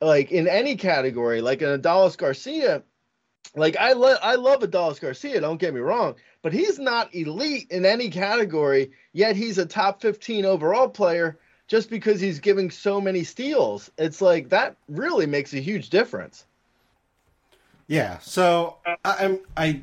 like 0.00 0.30
in 0.30 0.46
any 0.46 0.76
category, 0.76 1.40
like 1.40 1.62
an 1.62 1.80
Adolis 1.80 2.16
Garcia. 2.16 2.82
Like 3.54 3.76
I 3.76 3.92
love 3.92 4.18
I 4.22 4.34
love 4.34 4.60
Adolis 4.60 5.00
Garcia, 5.00 5.40
don't 5.40 5.60
get 5.60 5.74
me 5.74 5.80
wrong, 5.80 6.14
but 6.42 6.52
he's 6.52 6.78
not 6.78 7.14
elite 7.14 7.66
in 7.70 7.84
any 7.84 8.10
category, 8.10 8.90
yet 9.12 9.36
he's 9.36 9.58
a 9.58 9.66
top 9.66 10.00
15 10.00 10.44
overall 10.44 10.88
player 10.88 11.38
just 11.66 11.90
because 11.90 12.20
he's 12.20 12.40
giving 12.40 12.70
so 12.70 13.00
many 13.00 13.24
steals. 13.24 13.90
It's 13.98 14.20
like 14.20 14.48
that 14.50 14.76
really 14.88 15.26
makes 15.26 15.52
a 15.54 15.60
huge 15.60 15.90
difference. 15.90 16.46
Yeah. 17.86 18.18
So 18.18 18.76
I, 18.86 18.96
I'm 19.04 19.40
I 19.56 19.82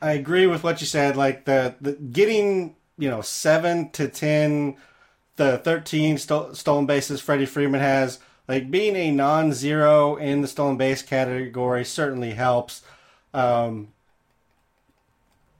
I 0.00 0.12
agree 0.12 0.46
with 0.46 0.62
what 0.62 0.80
you 0.80 0.86
said. 0.86 1.16
Like 1.16 1.44
the, 1.44 1.74
the 1.80 1.92
getting 1.92 2.76
you 2.98 3.10
know 3.10 3.20
seven 3.20 3.90
to 3.90 4.08
ten, 4.08 4.76
the 5.36 5.58
thirteen 5.58 6.18
sto- 6.18 6.52
stolen 6.54 6.86
bases 6.86 7.20
Freddie 7.20 7.46
Freeman 7.46 7.80
has. 7.80 8.20
Like 8.48 8.70
being 8.70 8.94
a 8.94 9.10
non-zero 9.10 10.16
in 10.16 10.40
the 10.40 10.48
stolen 10.48 10.76
base 10.76 11.02
category 11.02 11.84
certainly 11.84 12.32
helps. 12.32 12.82
Um, 13.34 13.88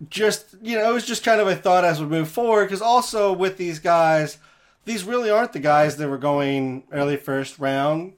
just 0.08 0.54
you 0.62 0.78
know, 0.78 0.90
it 0.90 0.94
was 0.94 1.06
just 1.06 1.24
kind 1.24 1.40
of 1.40 1.48
a 1.48 1.56
thought 1.56 1.84
as 1.84 2.00
we 2.00 2.06
move 2.06 2.28
forward 2.28 2.66
because 2.66 2.82
also 2.82 3.32
with 3.32 3.56
these 3.56 3.78
guys, 3.78 4.38
these 4.84 5.04
really 5.04 5.30
aren't 5.30 5.52
the 5.52 5.58
guys 5.58 5.96
that 5.96 6.08
were 6.08 6.18
going 6.18 6.84
early 6.92 7.16
first 7.16 7.58
round. 7.58 8.12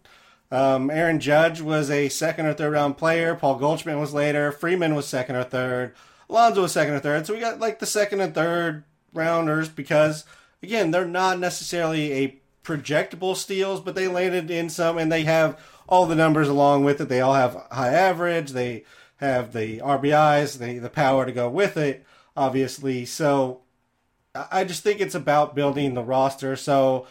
Um, 0.50 0.90
Aaron 0.90 1.20
Judge 1.20 1.60
was 1.60 1.90
a 1.90 2.08
second 2.08 2.46
or 2.46 2.54
third 2.54 2.72
round 2.72 2.96
player. 2.96 3.34
Paul 3.34 3.56
Goldschmidt 3.56 3.98
was 3.98 4.14
later. 4.14 4.50
Freeman 4.50 4.94
was 4.94 5.06
second 5.06 5.37
or 5.37 5.44
third. 5.44 5.94
Alonso 6.28 6.62
was 6.62 6.72
second 6.72 6.94
or 6.94 7.00
third. 7.00 7.26
So 7.26 7.34
we 7.34 7.40
got 7.40 7.60
like 7.60 7.78
the 7.78 7.87
second 7.87 8.20
and 8.20 8.34
third 8.34 8.84
rounders 9.12 9.68
because 9.68 10.25
again, 10.62 10.90
they're 10.90 11.06
not 11.06 11.38
necessarily 11.38 12.12
a 12.12 12.38
projectable 12.68 13.34
steals, 13.34 13.80
but 13.80 13.94
they 13.94 14.06
landed 14.06 14.50
in 14.50 14.68
some 14.68 14.98
and 14.98 15.10
they 15.10 15.25
have 15.25 15.58
all 15.88 16.04
the 16.04 16.14
numbers 16.14 16.48
along 16.48 16.84
with 16.84 17.00
it. 17.00 17.08
They 17.08 17.22
all 17.22 17.32
have 17.34 17.54
high 17.72 17.94
average. 17.94 18.50
They 18.50 18.84
have 19.16 19.54
the 19.54 19.78
RBIs, 19.78 20.58
the 20.58 20.78
the 20.78 20.90
power 20.90 21.25
to 21.25 21.32
go 21.32 21.48
with 21.48 21.78
it, 21.78 22.04
obviously. 22.37 23.06
So 23.06 23.62
I 24.34 24.64
just 24.64 24.82
think 24.82 25.00
it's 25.00 25.14
about 25.14 25.54
building 25.54 25.94
the 25.94 26.04
roster. 26.04 26.56
So 26.56 27.06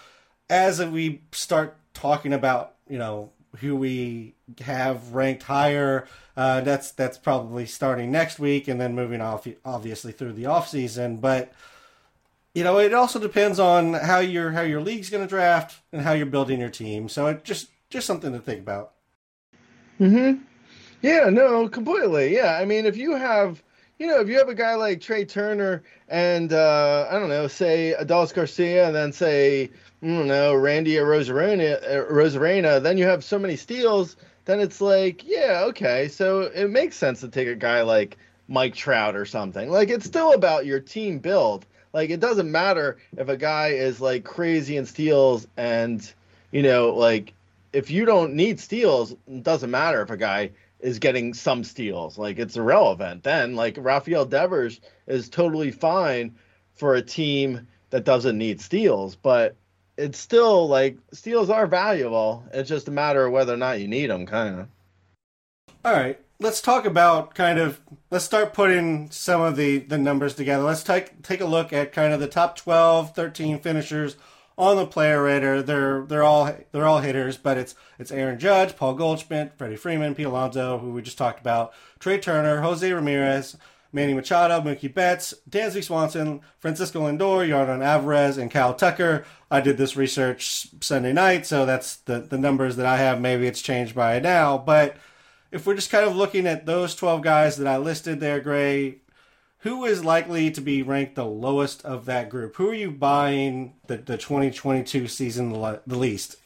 as 0.47 0.83
we 0.83 1.23
start 1.31 1.75
talking 1.93 2.33
about, 2.33 2.75
you 2.87 2.99
know, 2.99 3.31
who 3.57 3.75
we 3.75 4.35
have 4.61 5.13
ranked 5.13 5.43
higher, 5.43 6.07
uh, 6.37 6.61
that's 6.61 6.91
that's 6.91 7.17
probably 7.17 7.65
starting 7.65 8.11
next 8.11 8.37
week 8.37 8.67
and 8.67 8.79
then 8.79 8.93
moving 8.93 9.21
off 9.21 9.47
obviously 9.65 10.11
through 10.11 10.33
the 10.33 10.45
off 10.45 10.69
season. 10.69 11.17
But 11.17 11.51
you 12.57 12.63
know, 12.63 12.79
it 12.79 12.91
also 12.91 13.19
depends 13.19 13.59
on 13.59 13.93
how 13.93 14.17
your 14.17 14.51
how 14.51 14.63
your 14.63 14.81
league's 14.81 15.11
going 15.11 15.23
to 15.23 15.29
draft 15.29 15.79
and 15.91 16.01
how 16.01 16.13
you're 16.13 16.25
building 16.25 16.59
your 16.59 16.71
team. 16.71 17.07
So 17.07 17.27
it 17.27 17.43
just 17.43 17.67
just 17.91 18.07
something 18.07 18.33
to 18.33 18.39
think 18.39 18.61
about. 18.61 18.93
Hmm. 19.99 20.37
Yeah. 21.03 21.29
No. 21.29 21.69
Completely. 21.69 22.33
Yeah. 22.33 22.57
I 22.59 22.65
mean, 22.65 22.87
if 22.87 22.97
you 22.97 23.15
have, 23.15 23.61
you 23.99 24.07
know, 24.07 24.19
if 24.21 24.27
you 24.27 24.39
have 24.39 24.49
a 24.49 24.55
guy 24.55 24.73
like 24.73 25.01
Trea 25.01 25.23
Turner 25.23 25.83
and 26.07 26.51
uh, 26.51 27.07
I 27.11 27.19
don't 27.19 27.29
know, 27.29 27.47
say 27.47 27.93
Adolis 27.99 28.33
Garcia, 28.33 28.87
and 28.87 28.95
then 28.95 29.13
say 29.13 29.69
I 30.01 30.07
don't 30.07 30.25
know 30.25 30.55
Randy 30.55 30.95
Arozarena, 30.95 32.09
Rosarena, 32.09 32.81
then 32.81 32.97
you 32.97 33.05
have 33.05 33.23
so 33.23 33.37
many 33.37 33.55
steals. 33.55 34.15
Then 34.45 34.59
it's 34.59 34.81
like, 34.81 35.23
yeah, 35.23 35.61
okay. 35.65 36.07
So 36.07 36.41
it 36.41 36.71
makes 36.71 36.95
sense 36.95 37.19
to 37.19 37.27
take 37.27 37.49
a 37.49 37.55
guy 37.55 37.83
like 37.83 38.17
Mike 38.47 38.73
Trout 38.73 39.15
or 39.15 39.25
something. 39.25 39.69
Like 39.69 39.89
it's 39.89 40.07
still 40.07 40.33
about 40.33 40.65
your 40.65 40.79
team 40.79 41.19
build. 41.19 41.67
Like 41.97 42.11
it 42.11 42.19
doesn't 42.19 42.51
matter 42.51 42.99
if 43.17 43.27
a 43.27 43.35
guy 43.35 43.69
is 43.69 43.99
like 43.99 44.23
crazy 44.23 44.77
in 44.77 44.85
steals 44.85 45.47
and 45.57 45.99
you 46.51 46.61
know 46.61 46.93
like 46.93 47.33
if 47.73 47.89
you 47.89 48.05
don't 48.05 48.35
need 48.35 48.59
steals, 48.59 49.13
it 49.13 49.41
doesn't 49.41 49.71
matter 49.71 50.03
if 50.03 50.11
a 50.11 50.15
guy 50.15 50.51
is 50.79 50.99
getting 50.99 51.33
some 51.33 51.63
steals. 51.63 52.15
Like 52.15 52.37
it's 52.37 52.55
irrelevant. 52.55 53.23
Then 53.23 53.55
like 53.55 53.77
Rafael 53.79 54.25
Devers 54.25 54.79
is 55.07 55.27
totally 55.27 55.71
fine 55.71 56.35
for 56.75 56.93
a 56.93 57.01
team 57.01 57.67
that 57.89 58.03
doesn't 58.03 58.37
need 58.37 58.61
steals, 58.61 59.15
but 59.15 59.55
it's 59.97 60.19
still 60.19 60.67
like 60.67 60.99
steals 61.13 61.49
are 61.49 61.65
valuable. 61.65 62.43
It's 62.53 62.69
just 62.69 62.89
a 62.89 62.91
matter 62.91 63.25
of 63.25 63.31
whether 63.31 63.55
or 63.55 63.57
not 63.57 63.79
you 63.79 63.87
need 63.87 64.11
them, 64.11 64.27
kind 64.27 64.59
of. 64.59 64.67
All 65.83 65.93
right, 65.93 66.19
let's 66.39 66.61
talk 66.61 66.85
about 66.85 67.33
kind 67.35 67.59
of 67.59 67.81
let's 68.11 68.25
start 68.25 68.53
putting 68.53 69.09
some 69.11 69.41
of 69.41 69.55
the 69.55 69.79
the 69.79 69.97
numbers 69.97 70.35
together. 70.35 70.63
Let's 70.63 70.83
take 70.83 71.21
take 71.23 71.41
a 71.41 71.45
look 71.45 71.73
at 71.73 71.91
kind 71.91 72.13
of 72.13 72.19
the 72.19 72.27
top 72.27 72.55
12, 72.55 73.15
13 73.15 73.59
finishers 73.59 74.17
on 74.57 74.77
the 74.77 74.85
player 74.85 75.23
rater. 75.23 75.61
They're 75.61 76.03
they're 76.03 76.23
all 76.23 76.51
they're 76.71 76.85
all 76.85 76.99
hitters, 76.99 77.37
but 77.37 77.57
it's 77.57 77.75
it's 77.99 78.11
Aaron 78.11 78.39
Judge, 78.39 78.75
Paul 78.75 78.93
Goldschmidt, 78.93 79.57
Freddie 79.57 79.75
Freeman, 79.75 80.15
Pete 80.15 80.25
Alonso, 80.25 80.77
who 80.77 80.91
we 80.91 81.01
just 81.01 81.17
talked 81.17 81.39
about, 81.39 81.73
Trea 81.99 82.19
Turner, 82.19 82.61
Jose 82.61 82.91
Ramirez, 82.91 83.57
Manny 83.91 84.13
Machado, 84.13 84.61
Mookie 84.61 84.93
Betts, 84.93 85.33
Dansby 85.49 85.83
Swanson, 85.83 86.41
Francisco 86.59 87.01
Lindor, 87.01 87.47
Yordan 87.47 87.83
Alvarez, 87.83 88.37
and 88.37 88.51
Kyle 88.51 88.73
Tucker. 88.73 89.25
I 89.49 89.61
did 89.61 89.77
this 89.77 89.95
research 89.95 90.67
Sunday 90.81 91.13
night, 91.13 91.45
so 91.45 91.65
that's 91.65 91.95
the 91.97 92.19
the 92.19 92.37
numbers 92.37 92.75
that 92.75 92.85
I 92.85 92.97
have. 92.97 93.19
Maybe 93.21 93.47
it's 93.47 93.61
changed 93.61 93.95
by 93.95 94.19
now, 94.19 94.57
but 94.57 94.97
if 95.51 95.65
we're 95.65 95.75
just 95.75 95.91
kind 95.91 96.05
of 96.05 96.15
looking 96.15 96.45
at 96.45 96.65
those 96.65 96.95
12 96.95 97.21
guys 97.21 97.57
that 97.57 97.67
I 97.67 97.77
listed 97.77 98.19
there, 98.19 98.39
Grey, 98.39 98.97
who 99.59 99.85
is 99.85 100.03
likely 100.03 100.51
to 100.51 100.61
be 100.61 100.83
ranked 100.83 101.15
the 101.15 101.25
lowest 101.25 101.83
of 101.85 102.05
that 102.05 102.29
group? 102.29 102.55
Who 102.55 102.69
are 102.69 102.73
you 102.73 102.91
buying 102.91 103.73
the, 103.87 103.97
the 103.97 104.17
2022 104.17 105.07
season 105.07 105.51
the, 105.51 105.81
least? 105.87 106.37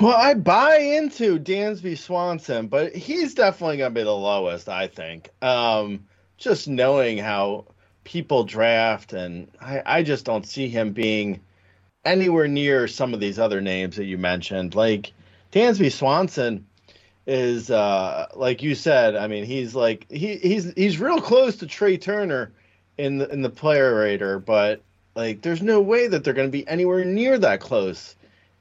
Well, 0.00 0.16
I 0.16 0.34
buy 0.34 0.78
into 0.78 1.38
Dansby 1.38 1.96
Swanson, 1.98 2.68
but 2.68 2.94
he's 2.94 3.34
definitely 3.34 3.78
going 3.78 3.92
to 3.92 4.00
be 4.00 4.04
the 4.04 4.14
lowest, 4.14 4.68
I 4.68 4.86
think. 4.86 5.30
Um, 5.40 6.06
just 6.36 6.68
knowing 6.68 7.18
how 7.18 7.66
people 8.04 8.44
draft, 8.44 9.12
and 9.12 9.50
I, 9.60 9.82
I 9.84 10.02
just 10.02 10.24
don't 10.24 10.46
see 10.46 10.68
him 10.68 10.92
being 10.92 11.40
anywhere 12.04 12.48
near 12.48 12.88
some 12.88 13.14
of 13.14 13.20
these 13.20 13.38
other 13.38 13.60
names 13.60 13.96
that 13.96 14.04
you 14.04 14.18
mentioned. 14.18 14.74
Like 14.74 15.12
Dansby 15.52 15.92
Swanson 15.92 16.66
is, 17.26 17.70
uh, 17.70 18.26
like 18.34 18.62
you 18.62 18.74
said, 18.74 19.16
I 19.16 19.26
mean, 19.28 19.44
he's 19.44 19.74
like 19.74 20.10
he 20.10 20.36
he's 20.36 20.72
he's 20.74 20.98
real 20.98 21.20
close 21.20 21.56
to 21.56 21.66
Trea 21.66 21.98
Turner 21.98 22.52
in 22.98 23.18
the 23.18 23.28
in 23.28 23.42
the 23.42 23.50
player 23.50 23.94
rater, 23.94 24.38
but 24.38 24.82
like 25.14 25.42
there's 25.42 25.62
no 25.62 25.80
way 25.80 26.06
that 26.08 26.24
they're 26.24 26.34
going 26.34 26.48
to 26.48 26.52
be 26.52 26.66
anywhere 26.66 27.04
near 27.04 27.38
that 27.38 27.60
close 27.60 28.16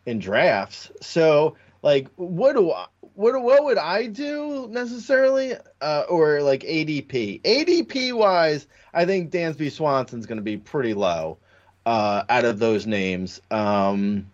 in 0.06 0.20
drafts. 0.20 0.92
So 1.02 1.58
like 1.82 2.08
what 2.16 2.54
do 2.54 2.72
I, 2.72 2.86
what 3.16 3.42
what 3.42 3.64
would 3.64 3.78
I 3.78 4.08
do 4.08 4.68
necessarily 4.70 5.56
uh, 5.82 6.04
or 6.10 6.42
like 6.42 6.62
ADP? 6.62 7.42
ADP 7.42 8.14
wise, 8.14 8.68
I 8.94 9.06
think 9.06 9.32
Dansby 9.32 9.72
Swanson's 9.72 10.26
going 10.26 10.38
to 10.38 10.44
be 10.44 10.58
pretty 10.58 10.94
low 10.94 11.38
uh, 11.86 12.24
out 12.30 12.46
of 12.46 12.60
those 12.60 12.86
names. 12.86 13.42
Um, 13.50 14.28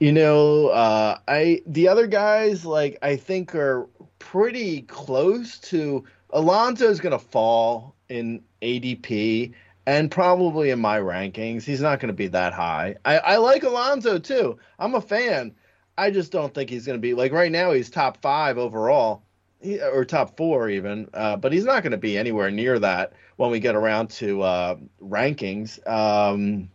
you 0.00 0.12
know, 0.12 0.68
uh, 0.68 1.18
I 1.28 1.62
the 1.66 1.86
other 1.86 2.06
guys 2.06 2.64
like 2.64 2.98
I 3.02 3.16
think 3.16 3.54
are 3.54 3.86
pretty 4.18 4.82
close 4.82 5.58
to 5.58 6.04
Alonso's 6.30 7.00
going 7.00 7.12
to 7.12 7.24
fall 7.24 7.94
in 8.08 8.42
ADP 8.62 9.52
and 9.86 10.10
probably 10.10 10.70
in 10.70 10.80
my 10.80 10.98
rankings. 10.98 11.64
He's 11.64 11.82
not 11.82 12.00
going 12.00 12.08
to 12.08 12.14
be 12.14 12.28
that 12.28 12.52
high. 12.52 12.96
I, 13.04 13.18
I 13.18 13.36
like 13.36 13.62
Alonso 13.62 14.18
too. 14.18 14.58
I'm 14.78 14.94
a 14.94 15.00
fan. 15.00 15.54
I 15.98 16.10
just 16.10 16.32
don't 16.32 16.54
think 16.54 16.70
he's 16.70 16.86
going 16.86 16.98
to 16.98 17.02
be 17.02 17.12
like 17.12 17.32
right 17.32 17.52
now. 17.52 17.72
He's 17.72 17.90
top 17.90 18.22
five 18.22 18.56
overall, 18.56 19.22
or 19.92 20.06
top 20.06 20.34
four 20.34 20.70
even. 20.70 21.10
Uh, 21.12 21.36
but 21.36 21.52
he's 21.52 21.64
not 21.64 21.82
going 21.82 21.92
to 21.92 21.98
be 21.98 22.16
anywhere 22.16 22.50
near 22.50 22.78
that 22.78 23.12
when 23.36 23.50
we 23.50 23.60
get 23.60 23.74
around 23.74 24.08
to 24.10 24.40
uh, 24.40 24.76
rankings. 25.02 25.86
Um, 25.86 26.70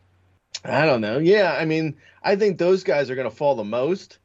I 0.66 0.86
don't 0.86 1.02
know. 1.02 1.20
Yeah, 1.20 1.54
I 1.54 1.66
mean, 1.66 1.96
I 2.24 2.36
think 2.36 2.58
those 2.58 2.84
guys 2.84 3.10
are 3.10 3.16
going 3.16 3.30
to 3.30 3.36
fall 3.36 3.56
the 3.56 3.64
most. 3.64 4.20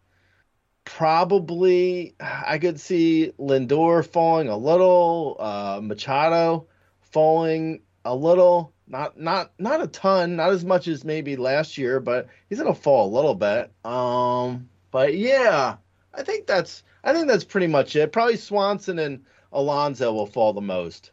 probably 0.84 2.14
I 2.20 2.58
could 2.58 2.80
see 2.80 3.32
Lindor 3.38 4.06
falling 4.06 4.48
a 4.48 4.56
little, 4.56 5.36
uh, 5.38 5.80
Machado 5.82 6.68
falling 7.02 7.82
a 8.04 8.14
little, 8.14 8.72
not 8.86 9.18
not 9.18 9.52
not 9.58 9.82
a 9.82 9.86
ton, 9.86 10.36
not 10.36 10.50
as 10.50 10.64
much 10.64 10.88
as 10.88 11.04
maybe 11.04 11.36
last 11.36 11.78
year, 11.78 12.00
but 12.00 12.28
he's 12.48 12.58
gonna 12.58 12.74
fall 12.74 13.06
a 13.08 13.14
little 13.14 13.34
bit. 13.34 13.70
Um, 13.84 14.68
but 14.90 15.16
yeah, 15.16 15.76
I 16.14 16.22
think 16.22 16.46
that's 16.46 16.82
I 17.04 17.12
think 17.12 17.28
that's 17.28 17.44
pretty 17.44 17.66
much 17.68 17.94
it. 17.96 18.12
Probably 18.12 18.36
Swanson 18.36 18.98
and 18.98 19.24
Alonso 19.52 20.12
will 20.12 20.26
fall 20.26 20.52
the 20.52 20.60
most. 20.60 21.12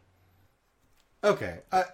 Okay, 1.24 1.60
I 1.72 1.84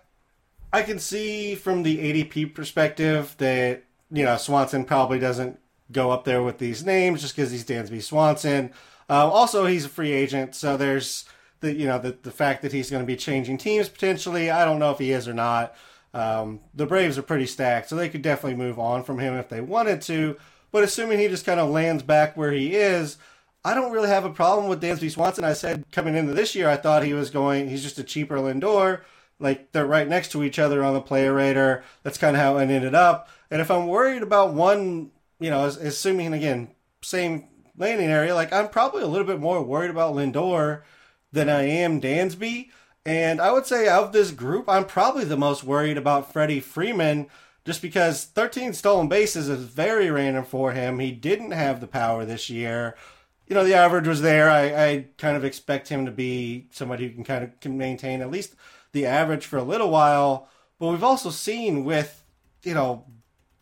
I 0.75 0.83
can 0.83 0.99
see 0.99 1.55
from 1.55 1.85
the 1.85 1.99
ADP 1.99 2.53
perspective 2.53 3.37
that 3.39 3.85
you 4.11 4.25
know 4.25 4.37
Swanson 4.37 4.85
probably 4.85 5.21
doesn't 5.21 5.61
go 5.93 6.11
up 6.11 6.25
there 6.25 6.43
with 6.43 6.59
these 6.59 6.85
names 6.85 7.21
just 7.21 7.37
because 7.37 7.53
he's 7.53 7.65
Dansby 7.65 8.03
Swanson. 8.03 8.73
Uh, 9.09 9.31
also, 9.31 9.67
he's 9.67 9.85
a 9.85 9.89
free 9.89 10.11
agent, 10.11 10.57
so 10.57 10.77
there's 10.77 11.27
the 11.61 11.73
you 11.73 11.87
know 11.87 12.01
the 12.01 12.19
the 12.23 12.33
fact 12.33 12.63
that 12.63 12.73
he's 12.73 12.91
going 12.91 13.05
to 13.05 13.07
be 13.07 13.15
changing 13.15 13.57
teams 13.57 13.89
potentially. 13.89 14.51
I 14.51 14.65
don't 14.65 14.81
know 14.81 14.91
if 14.91 14.99
he 14.99 15.13
is 15.13 15.29
or 15.29 15.33
not. 15.33 15.77
Um, 16.13 16.59
the 16.75 16.87
Braves 16.87 17.19
are 17.19 17.23
pretty 17.23 17.47
stacked, 17.47 17.89
so 17.89 17.95
they 17.95 18.09
could 18.09 18.23
definitely 18.23 18.59
move 18.59 18.81
on 18.81 19.05
from 19.05 19.21
him 19.21 19.35
if 19.35 19.49
they 19.49 19.61
wanted 19.61 20.03
to. 20.03 20.37
But 20.73 20.83
assuming 20.83 21.21
he 21.21 21.29
just 21.29 21.47
kind 21.47 21.61
of 21.61 21.71
lands 21.71 22.03
back 22.03 22.37
where 22.37 22.51
he 22.51 22.75
is, 22.75 23.17
I 23.65 23.75
don't 23.75 23.93
really 23.93 24.09
have 24.09 24.25
a 24.25 24.31
problem 24.31 24.69
with 24.69 24.83
Dansby 24.83 25.13
Swanson. 25.13 25.45
I 25.45 25.53
said 25.53 25.85
coming 25.93 26.17
into 26.17 26.35
this 26.35 26.57
year, 26.57 26.69
I 26.69 26.77
thought 26.77 27.05
he 27.05 27.15
was 27.15 27.31
going. 27.31 27.69
He's 27.69 27.85
just 27.85 28.01
a 28.01 28.03
cheaper 28.03 28.39
Lindor. 28.39 29.03
Like 29.45 29.73
they're 29.73 29.87
right 29.87 30.09
next 30.09 30.33
to 30.33 30.43
each 30.43 30.59
other 30.59 30.83
on 30.83 30.95
the 30.95 31.01
player 31.01 31.35
rater. 31.35 31.85
That's 32.03 32.19
kind 32.19 32.35
of 32.35 32.43
how 32.43 32.57
it 32.57 32.71
ended 32.71 32.95
up. 32.95 33.29
And 33.51 33.61
if 33.61 33.71
I'm 33.71 33.87
worried 33.87 34.23
about 34.23 34.55
one, 34.55 35.11
you 35.39 35.51
know, 35.51 35.67
assuming 35.67 36.33
again 36.33 36.71
same 37.03 37.47
landing 37.77 38.09
area, 38.09 38.35
like 38.35 38.53
I'm 38.53 38.69
probably 38.71 39.03
a 39.03 39.07
little 39.07 39.27
bit 39.27 39.39
more 39.39 39.63
worried 39.63 39.91
about 39.91 40.15
Lindor 40.15 40.83
than 41.31 41.51
I 41.51 41.63
am 41.63 42.01
Dansby. 42.01 42.71
And 43.05 43.39
I 43.39 43.53
would 43.53 43.67
say 43.67 43.87
of 43.87 44.13
this 44.13 44.31
group, 44.31 44.67
I'm 44.67 44.87
probably 44.87 45.25
the 45.25 45.37
most 45.37 45.63
worried 45.63 45.99
about 45.99 46.33
Freddie 46.33 46.61
Freeman 46.61 47.27
just 47.67 47.83
because 47.83 48.25
13 48.25 48.73
stolen 48.73 49.09
bases 49.09 49.49
is 49.49 49.65
very 49.65 50.11
random 50.11 50.45
for 50.45 50.73
him. 50.73 50.99
He 51.01 51.13
didn't 51.13 51.51
have 51.51 51.81
the 51.81 51.87
power 51.87 52.25
this 52.25 52.49
year. 52.49 52.97
You 53.47 53.55
know, 53.55 53.65
the 53.65 53.75
average 53.75 54.09
was 54.09 54.23
there. 54.23 54.49
I, 54.49 54.87
I 54.87 55.07
kind 55.19 55.37
of 55.37 55.45
expect 55.45 55.91
him 55.91 56.07
to 56.07 56.11
be 56.11 56.67
somebody 56.71 57.09
who 57.09 57.15
can 57.15 57.25
kind 57.25 57.45
of 57.45 57.61
can 57.61 57.77
maintain 57.77 58.23
at 58.23 58.31
least 58.31 58.55
the 58.95 59.05
average 59.05 59.45
for 59.45 59.59
a 59.59 59.63
little 59.63 59.91
while. 59.91 60.49
But 60.79 60.89
we've 60.89 61.05
also 61.05 61.29
seen 61.29 61.85
with, 61.85 62.25
you 62.63 62.73
know, 62.73 63.05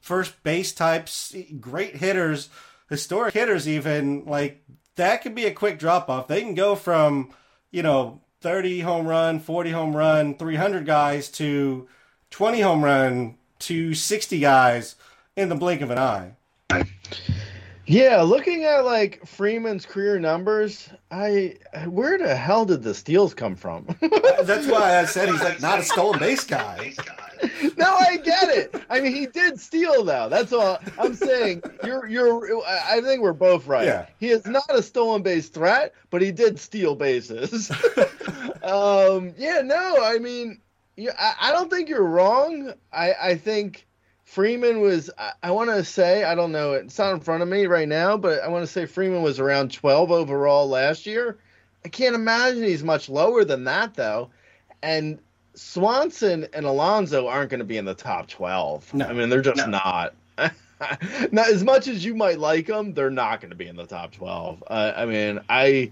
first 0.00 0.40
base 0.44 0.72
types, 0.72 1.34
great 1.60 1.96
hitters, 1.96 2.48
historic 2.88 3.34
hitters 3.34 3.68
even, 3.68 4.24
like 4.26 4.62
that 4.94 5.22
could 5.22 5.34
be 5.34 5.46
a 5.46 5.52
quick 5.52 5.78
drop 5.78 6.08
off. 6.08 6.28
They 6.28 6.42
can 6.42 6.54
go 6.54 6.76
from, 6.76 7.32
you 7.70 7.82
know, 7.82 8.20
30 8.42 8.80
home 8.80 9.06
run, 9.06 9.40
40 9.40 9.70
home 9.70 9.96
run, 9.96 10.36
300 10.36 10.86
guys 10.86 11.28
to 11.32 11.88
20 12.30 12.60
home 12.60 12.84
run 12.84 13.36
to 13.60 13.94
60 13.94 14.38
guys 14.40 14.96
in 15.36 15.48
the 15.48 15.54
blink 15.54 15.80
of 15.80 15.90
an 15.90 15.98
eye. 15.98 16.36
Yeah, 17.86 18.22
looking 18.22 18.64
at 18.64 18.84
like 18.84 19.26
Freeman's 19.26 19.86
career 19.86 20.18
numbers, 20.18 20.88
I 21.12 21.56
where 21.88 22.16
the 22.16 22.34
hell 22.34 22.64
did 22.64 22.82
the 22.82 22.94
steals 22.94 23.34
come 23.34 23.54
from? 23.54 23.86
That's 24.00 24.66
why 24.66 24.98
I 24.98 25.04
said 25.04 25.28
he's 25.28 25.42
like 25.42 25.60
not 25.60 25.78
a 25.78 25.82
stolen 25.82 26.18
base 26.18 26.44
guy. 26.44 26.94
no, 27.76 27.94
I 27.94 28.16
get 28.16 28.48
it. 28.48 28.74
I 28.88 29.00
mean, 29.00 29.14
he 29.14 29.26
did 29.26 29.60
steal 29.60 30.04
though. 30.04 30.30
That's 30.30 30.54
all 30.54 30.78
I'm 30.98 31.14
saying. 31.14 31.62
You're 31.84 32.06
you're. 32.06 32.62
I 32.66 33.02
think 33.02 33.20
we're 33.20 33.34
both 33.34 33.66
right. 33.66 33.84
Yeah. 33.84 34.06
He 34.18 34.30
is 34.30 34.46
not 34.46 34.64
a 34.70 34.82
stolen 34.82 35.22
base 35.22 35.50
threat, 35.50 35.92
but 36.08 36.22
he 36.22 36.32
did 36.32 36.58
steal 36.58 36.94
bases. 36.94 37.70
um. 38.62 39.34
Yeah. 39.36 39.60
No. 39.62 40.02
I 40.02 40.18
mean, 40.18 40.62
yeah. 40.96 41.12
I, 41.18 41.50
I 41.50 41.52
don't 41.52 41.70
think 41.70 41.90
you're 41.90 42.06
wrong. 42.06 42.72
I 42.90 43.12
I 43.20 43.34
think. 43.36 43.86
Freeman 44.32 44.80
was, 44.80 45.10
I, 45.18 45.32
I 45.42 45.50
want 45.50 45.68
to 45.68 45.84
say, 45.84 46.24
I 46.24 46.34
don't 46.34 46.52
know, 46.52 46.72
it's 46.72 46.98
not 46.98 47.12
in 47.12 47.20
front 47.20 47.42
of 47.42 47.50
me 47.50 47.66
right 47.66 47.86
now, 47.86 48.16
but 48.16 48.40
I 48.40 48.48
want 48.48 48.62
to 48.62 48.66
say 48.66 48.86
Freeman 48.86 49.20
was 49.20 49.38
around 49.38 49.70
12 49.72 50.10
overall 50.10 50.66
last 50.66 51.04
year. 51.04 51.36
I 51.84 51.90
can't 51.90 52.14
imagine 52.14 52.62
he's 52.62 52.82
much 52.82 53.10
lower 53.10 53.44
than 53.44 53.64
that, 53.64 53.92
though. 53.92 54.30
And 54.82 55.18
Swanson 55.52 56.46
and 56.54 56.64
Alonso 56.64 57.26
aren't 57.28 57.50
going 57.50 57.58
to 57.58 57.66
be 57.66 57.76
in 57.76 57.84
the 57.84 57.92
top 57.92 58.26
12. 58.26 58.94
No. 58.94 59.04
I 59.04 59.12
mean, 59.12 59.28
they're 59.28 59.42
just 59.42 59.66
No. 59.66 59.66
not. 59.66 60.14
not 61.30 61.48
as 61.50 61.62
much 61.62 61.86
as 61.86 62.02
you 62.02 62.14
might 62.14 62.38
like 62.38 62.68
them, 62.68 62.94
they're 62.94 63.10
not 63.10 63.42
going 63.42 63.50
to 63.50 63.56
be 63.56 63.66
in 63.66 63.76
the 63.76 63.84
top 63.84 64.12
12. 64.12 64.64
Uh, 64.66 64.94
I 64.96 65.04
mean, 65.04 65.40
I 65.50 65.90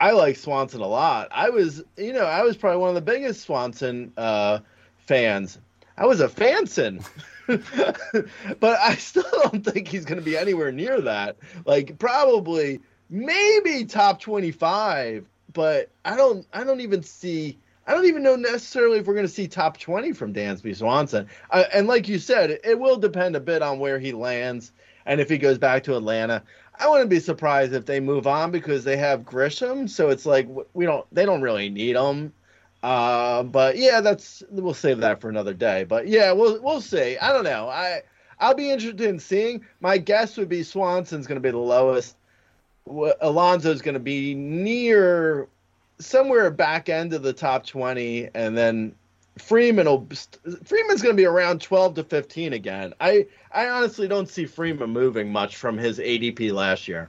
I 0.00 0.12
like 0.12 0.36
Swanson 0.36 0.80
a 0.80 0.86
lot. 0.86 1.28
I 1.32 1.50
was, 1.50 1.84
you 1.98 2.14
know, 2.14 2.24
I 2.24 2.40
was 2.44 2.56
probably 2.56 2.78
one 2.78 2.88
of 2.88 2.94
the 2.94 3.02
biggest 3.02 3.42
Swanson 3.42 4.10
uh, 4.16 4.60
fans. 5.06 5.58
I 5.98 6.06
was 6.06 6.20
a 6.20 6.30
fanson. 6.30 7.04
but 7.46 8.78
I 8.80 8.96
still 8.96 9.24
don't 9.42 9.64
think 9.64 9.88
he's 9.88 10.04
going 10.04 10.18
to 10.18 10.24
be 10.24 10.36
anywhere 10.36 10.72
near 10.72 11.00
that. 11.02 11.36
Like 11.64 11.98
probably 11.98 12.80
maybe 13.10 13.84
top 13.84 14.20
25, 14.20 15.26
but 15.52 15.90
I 16.04 16.16
don't 16.16 16.46
I 16.52 16.64
don't 16.64 16.80
even 16.80 17.02
see 17.02 17.58
I 17.86 17.92
don't 17.92 18.06
even 18.06 18.22
know 18.22 18.36
necessarily 18.36 18.98
if 18.98 19.06
we're 19.06 19.14
going 19.14 19.26
to 19.26 19.32
see 19.32 19.46
top 19.46 19.78
20 19.78 20.12
from 20.12 20.32
Dansby 20.32 20.74
Swanson. 20.74 21.28
Uh, 21.50 21.64
and 21.72 21.86
like 21.86 22.08
you 22.08 22.18
said, 22.18 22.50
it, 22.50 22.60
it 22.64 22.78
will 22.78 22.96
depend 22.96 23.36
a 23.36 23.40
bit 23.40 23.60
on 23.60 23.78
where 23.78 23.98
he 23.98 24.12
lands 24.12 24.72
and 25.04 25.20
if 25.20 25.28
he 25.28 25.36
goes 25.36 25.58
back 25.58 25.84
to 25.84 25.96
Atlanta. 25.96 26.42
I 26.78 26.88
wouldn't 26.88 27.10
be 27.10 27.20
surprised 27.20 27.72
if 27.72 27.86
they 27.86 28.00
move 28.00 28.26
on 28.26 28.50
because 28.50 28.84
they 28.84 28.96
have 28.96 29.24
Grissom, 29.24 29.86
so 29.86 30.08
it's 30.08 30.26
like 30.26 30.48
we 30.72 30.86
don't 30.86 31.06
they 31.12 31.24
don't 31.24 31.42
really 31.42 31.68
need 31.68 31.96
him. 31.96 32.32
Uh, 32.84 33.42
but 33.42 33.78
yeah, 33.78 34.02
that's 34.02 34.42
we'll 34.50 34.74
save 34.74 34.98
that 34.98 35.18
for 35.18 35.30
another 35.30 35.54
day. 35.54 35.84
But 35.84 36.06
yeah, 36.06 36.32
we'll 36.32 36.60
we'll 36.60 36.82
see. 36.82 37.16
I 37.16 37.32
don't 37.32 37.44
know. 37.44 37.66
I 37.70 38.02
I'll 38.38 38.54
be 38.54 38.70
interested 38.70 39.00
in 39.00 39.18
seeing. 39.18 39.64
My 39.80 39.96
guess 39.96 40.36
would 40.36 40.50
be 40.50 40.62
Swanson's 40.62 41.26
going 41.26 41.36
to 41.36 41.40
be 41.40 41.50
the 41.50 41.56
lowest. 41.56 42.14
Alonso's 43.22 43.80
going 43.80 43.94
to 43.94 44.00
be 44.00 44.34
near 44.34 45.48
somewhere 45.98 46.50
back 46.50 46.90
end 46.90 47.14
of 47.14 47.22
the 47.22 47.32
top 47.32 47.64
twenty, 47.64 48.28
and 48.34 48.54
then 48.54 48.94
Freeman 49.38 49.86
will 49.86 50.06
Freeman's 50.64 51.00
going 51.00 51.16
to 51.16 51.20
be 51.20 51.24
around 51.24 51.62
twelve 51.62 51.94
to 51.94 52.04
fifteen 52.04 52.52
again. 52.52 52.92
I 53.00 53.26
I 53.50 53.66
honestly 53.70 54.08
don't 54.08 54.28
see 54.28 54.44
Freeman 54.44 54.90
moving 54.90 55.32
much 55.32 55.56
from 55.56 55.78
his 55.78 55.98
ADP 55.98 56.52
last 56.52 56.86
year. 56.86 57.08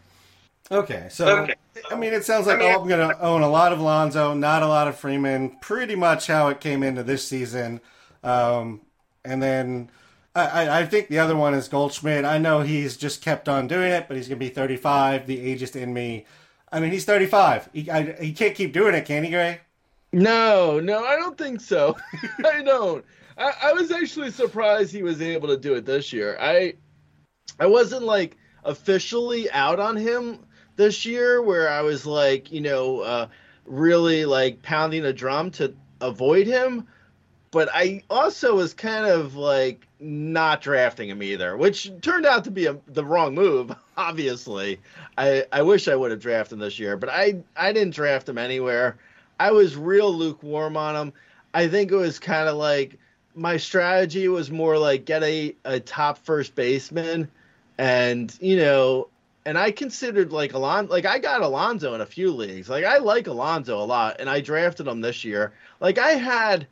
Okay, 0.71 1.08
so 1.12 1.39
Okay. 1.39 1.54
I 1.91 1.95
mean, 1.95 2.13
it 2.13 2.25
sounds 2.25 2.47
like 2.47 2.58
I 2.58 2.62
mean- 2.62 2.75
I'm 2.75 2.88
going 2.88 3.10
to 3.10 3.19
own 3.21 3.41
a 3.41 3.49
lot 3.49 3.71
of 3.71 3.80
Lonzo, 3.80 4.34
not 4.34 4.63
a 4.63 4.67
lot 4.67 4.88
of 4.88 4.97
Freeman. 4.97 5.58
Pretty 5.62 5.95
much 5.95 6.28
how 6.28 6.47
it 6.47 6.60
came 6.60 6.82
into 6.84 7.04
this 7.04 7.28
season, 7.28 7.82
um, 8.23 8.82
and 9.23 9.43
then 9.43 9.89
I, 10.36 10.45
I, 10.65 10.80
I 10.80 10.86
think 10.86 11.08
the 11.08 11.19
other 11.19 11.36
one 11.36 11.54
is 11.54 11.67
Goldschmidt. 11.67 12.25
I 12.25 12.38
know 12.38 12.62
he's 12.62 12.97
just 12.97 13.21
kept 13.21 13.47
on 13.47 13.67
doing 13.67 13.91
it, 13.91 14.08
but 14.08 14.17
he's 14.17 14.28
going 14.28 14.39
to 14.39 14.45
be 14.45 14.49
35. 14.49 15.28
The 15.28 15.38
ageist 15.56 15.75
in 15.75 15.93
me. 15.93 16.25
I 16.71 16.80
mean, 16.80 16.91
he's 16.91 17.06
35. 17.06 17.69
He 17.73 17.89
I, 17.91 18.13
he 18.21 18.34
can't 18.34 18.56
keep 18.56 18.73
doing 18.73 18.95
it, 18.95 19.06
can 19.06 19.23
he, 19.23 19.30
Grey? 19.30 19.62
No, 20.12 20.80
no, 20.80 21.04
I 21.06 21.15
don't 21.15 21.38
think 21.38 21.62
so. 21.62 21.95
I 22.45 22.63
don't. 22.63 23.06
I, 23.38 23.54
I 23.63 23.73
was 23.73 23.91
actually 23.91 24.32
surprised 24.32 24.91
he 24.91 25.04
was 25.04 25.21
able 25.21 25.47
to 25.49 25.58
do 25.58 25.75
it 25.75 25.86
this 25.86 26.12
year. 26.13 26.38
I 26.39 26.73
I 27.60 27.65
wasn't 27.65 28.04
like 28.04 28.38
officially 28.63 29.49
out 29.51 29.80
on 29.80 29.95
him 29.95 30.39
this 30.75 31.05
year 31.05 31.41
where 31.41 31.69
I 31.69 31.81
was 31.81 32.05
like, 32.05 32.51
you 32.51 32.61
know, 32.61 33.01
uh, 33.01 33.27
really 33.65 34.25
like 34.25 34.61
pounding 34.61 35.05
a 35.05 35.13
drum 35.13 35.51
to 35.51 35.73
avoid 36.01 36.47
him. 36.47 36.88
But 37.51 37.69
I 37.73 38.03
also 38.09 38.55
was 38.55 38.73
kind 38.73 39.05
of 39.05 39.35
like 39.35 39.88
not 39.99 40.61
drafting 40.61 41.09
him 41.09 41.23
either, 41.23 41.55
which 41.55 41.89
turned 42.01 42.25
out 42.25 42.43
to 42.43 42.51
be 42.51 42.65
a, 42.65 42.77
the 42.88 43.05
wrong 43.05 43.33
move. 43.33 43.73
Obviously, 43.97 44.79
I, 45.17 45.45
I 45.51 45.61
wish 45.61 45.88
I 45.88 45.95
would 45.95 46.11
have 46.11 46.19
drafted 46.19 46.53
him 46.53 46.59
this 46.59 46.79
year, 46.79 46.97
but 46.97 47.09
I 47.09 47.43
I 47.55 47.71
didn't 47.71 47.95
draft 47.95 48.27
him 48.27 48.38
anywhere. 48.38 48.97
I 49.39 49.51
was 49.51 49.77
real 49.77 50.13
lukewarm 50.13 50.75
on 50.75 50.95
him. 50.95 51.13
I 51.53 51.69
think 51.69 51.91
it 51.91 51.95
was 51.95 52.19
kind 52.19 52.49
of 52.49 52.57
like 52.57 52.97
my 53.35 53.57
strategy 53.57 54.27
was 54.27 54.51
more 54.51 54.77
like 54.77 55.05
get 55.05 55.23
a, 55.23 55.55
a 55.63 55.79
top 55.79 56.17
first 56.25 56.55
baseman 56.55 57.29
and 57.77 58.35
you 58.41 58.57
know 58.57 59.07
and 59.45 59.58
I 59.58 59.71
considered 59.71 60.31
like 60.31 60.53
Alon 60.53 60.88
like 60.88 61.05
I 61.05 61.19
got 61.19 61.41
Alonso 61.41 61.93
in 61.93 62.01
a 62.01 62.05
few 62.05 62.31
leagues. 62.31 62.69
Like 62.69 62.84
I 62.84 62.97
like 62.97 63.27
Alonso 63.27 63.79
a 63.79 63.86
lot 63.86 64.17
and 64.19 64.29
I 64.29 64.41
drafted 64.41 64.88
him 64.88 65.01
this 65.01 65.23
year. 65.23 65.53
Like 65.79 65.97
I 65.97 66.12
had 66.12 66.67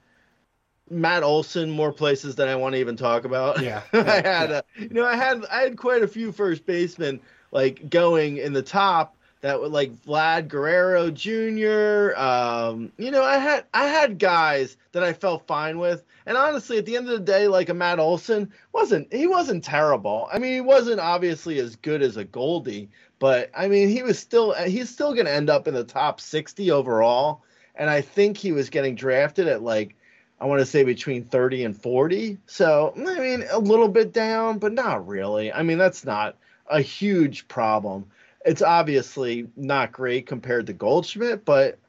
Matt 0.90 1.24
Olson 1.24 1.70
more 1.70 1.94
places 1.94 2.36
than 2.36 2.48
I 2.48 2.56
want 2.56 2.74
to 2.74 2.80
even 2.80 2.98
talk 2.98 3.26
about. 3.26 3.62
Yeah, 3.62 3.84
I 3.94 3.98
had 3.98 4.50
yeah. 4.50 4.62
a, 4.78 4.82
you 4.82 4.90
know 4.90 5.06
I 5.06 5.16
had 5.16 5.46
I 5.46 5.62
had 5.62 5.78
quite 5.78 6.04
a 6.04 6.08
few 6.08 6.32
first 6.32 6.66
basemen 6.66 7.22
like 7.52 7.90
going 7.90 8.38
in 8.38 8.54
the 8.54 8.64
top 8.64 9.16
that 9.44 9.60
were 9.60 9.68
like 9.68 9.94
Vlad 10.06 10.48
Guerrero 10.48 11.12
Jr. 11.12 12.18
Um, 12.18 12.94
you 12.98 13.12
know, 13.12 13.22
I 13.22 13.38
had 13.38 13.66
I 13.74 13.88
had 13.88 14.18
guys 14.18 14.78
that 14.94 15.04
I 15.04 15.12
felt 15.12 15.46
fine 15.48 15.80
with, 15.80 16.02
and 16.26 16.38
honestly, 16.38 16.78
at 16.78 16.86
the 16.86 16.96
end 16.96 17.10
of 17.10 17.20
the 17.20 17.32
day, 17.32 17.50
like 17.50 17.68
a 17.68 17.74
Matt 17.74 18.00
Olson 18.00 18.54
wasn't 18.72 19.14
he 19.14 19.28
wasn't 19.28 19.66
terrible. 19.66 20.30
I 20.32 20.40
mean, 20.40 20.54
he 20.54 20.62
wasn't 20.62 21.02
obviously 21.02 21.60
as 21.60 21.76
good 21.76 22.02
as 22.02 22.16
a 22.16 22.24
Goldie, 22.24 22.90
but 23.20 23.52
I 23.54 23.68
mean, 23.68 23.90
he 23.90 24.02
was 24.02 24.18
still 24.18 24.54
he's 24.54 24.90
still 24.90 25.14
going 25.14 25.26
to 25.26 25.34
end 25.34 25.50
up 25.50 25.68
in 25.68 25.74
the 25.74 25.84
top 25.84 26.22
60 26.22 26.72
overall, 26.72 27.44
and 27.76 27.90
I 27.90 28.00
think 28.00 28.38
he 28.38 28.54
was 28.54 28.70
getting 28.70 28.96
drafted 28.96 29.50
at 29.50 29.62
like 29.62 29.98
I 30.40 30.46
want 30.46 30.62
to 30.62 30.66
say 30.66 30.86
between 30.86 31.26
30 31.26 31.66
and 31.66 31.82
40. 31.82 32.38
So 32.46 32.94
I 32.96 33.20
mean, 33.20 33.44
a 33.52 33.60
little 33.60 33.90
bit 33.90 34.14
down, 34.14 34.60
but 34.60 34.72
not 34.72 35.06
really. 35.06 35.52
I 35.52 35.64
mean, 35.64 35.80
that's 35.80 36.06
not 36.06 36.38
a 36.68 36.80
huge 36.80 37.50
problem. 37.50 38.06
It's 38.46 38.62
obviously 38.62 39.48
not 39.56 39.92
great 39.92 40.28
compared 40.28 40.68
to 40.68 40.74
Goldschmidt, 40.74 41.46
but 41.46 41.80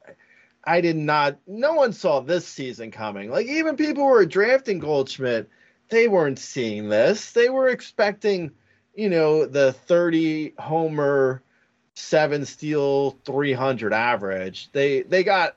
I 0.64 0.81
did 0.81 0.97
not. 0.97 1.38
No 1.47 1.75
one 1.75 1.93
saw 1.93 2.21
this 2.21 2.47
season 2.47 2.90
coming. 2.90 3.31
Like 3.31 3.47
even 3.47 3.77
people 3.77 4.05
who 4.05 4.11
were 4.11 4.27
drafting 4.27 4.79
Goldschmidt, 4.79 5.49
they 5.88 6.09
weren't 6.09 6.38
seeing 6.38 6.88
this. 6.88 7.33
They 7.33 7.49
were 7.51 7.69
expecting, 7.69 8.51
you 8.95 9.11
know, 9.11 9.47
the 9.47 9.73
30 9.73 10.55
homer, 10.59 11.43
seven 11.95 12.47
steal, 12.47 13.12
300 13.25 13.93
average. 13.93 14.71
They 14.73 15.03
they 15.03 15.25
got 15.25 15.57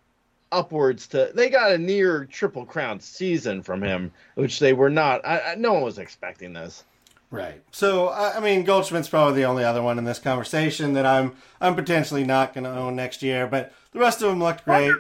upwards 0.52 1.08
to 1.08 1.32
they 1.34 1.50
got 1.50 1.72
a 1.74 1.78
near 1.78 2.26
triple 2.26 2.66
crown 2.66 3.00
season 3.00 3.62
from 3.64 3.82
him, 3.82 4.12
which 4.36 4.60
they 4.60 4.74
were 4.74 4.90
not. 4.90 5.26
I, 5.26 5.40
I, 5.40 5.56
no 5.56 5.74
one 5.74 5.84
was 5.84 6.00
expecting 6.00 6.54
this. 6.54 6.84
Right. 7.30 7.62
So 7.72 8.08
I 8.08 8.38
I 8.38 8.40
mean, 8.40 8.64
Goldschmidt's 8.64 9.10
probably 9.10 9.42
the 9.42 9.48
only 9.48 9.64
other 9.64 9.82
one 9.82 9.98
in 9.98 10.06
this 10.06 10.20
conversation 10.20 10.94
that 10.94 11.06
I'm 11.06 11.36
I'm 11.60 11.76
potentially 11.76 12.24
not 12.24 12.54
going 12.54 12.64
to 12.64 12.70
own 12.70 12.96
next 12.96 13.22
year. 13.22 13.48
But 13.48 13.74
the 13.92 14.00
rest 14.00 14.22
of 14.22 14.30
them 14.30 14.40
looked 14.40 14.64
great. 14.64 14.94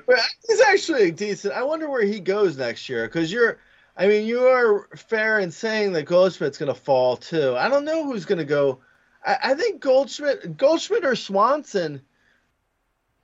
He's 0.48 0.62
actually 0.62 1.12
decent. 1.12 1.54
I 1.54 1.64
wonder 1.64 1.90
where 1.90 2.04
he 2.06 2.20
goes 2.20 2.58
next 2.58 2.90
year 2.90 3.08
because 3.08 3.32
you're. 3.32 3.60
I 4.00 4.06
mean, 4.06 4.28
you 4.28 4.46
are 4.46 4.88
fair 4.96 5.40
in 5.40 5.50
saying 5.50 5.94
that 5.94 6.04
Goldschmidt's 6.04 6.60
going 6.60 6.72
to 6.72 6.80
fall 6.80 7.18
too. 7.18 7.56
I 7.56 7.68
don't 7.68 7.84
know 7.84 8.04
who's 8.04 8.26
going 8.26 8.38
to 8.38 8.46
go. 8.46 8.80
I, 9.26 9.38
I 9.42 9.54
think 9.56 9.82
Goldschmidt, 9.82 10.56
Goldschmidt 10.56 11.04
or 11.04 11.16
Swanson. 11.16 12.02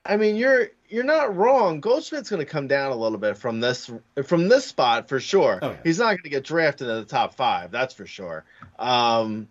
I 0.03 0.17
mean, 0.17 0.35
you're 0.35 0.69
you're 0.93 1.03
not 1.03 1.35
wrong. 1.35 1.79
Goldschmidt's 1.79 2.29
going 2.29 2.39
to 2.39 2.45
come 2.45 2.67
down 2.67 2.91
a 2.91 2.95
little 2.95 3.17
bit 3.17 3.35
from 3.35 3.59
this 3.59 3.89
from 4.25 4.47
this 4.47 4.65
spot 4.65 5.09
for 5.09 5.19
sure. 5.19 5.57
Oh, 5.61 5.71
yeah. 5.71 5.77
He's 5.83 5.97
not 5.97 6.09
going 6.09 6.23
to 6.23 6.29
get 6.29 6.43
drafted 6.43 6.87
in 6.87 6.95
the 6.97 7.05
top 7.05 7.33
five. 7.33 7.71
That's 7.71 7.95
for 7.95 8.05
sure. 8.05 8.45
Um, 8.77 9.47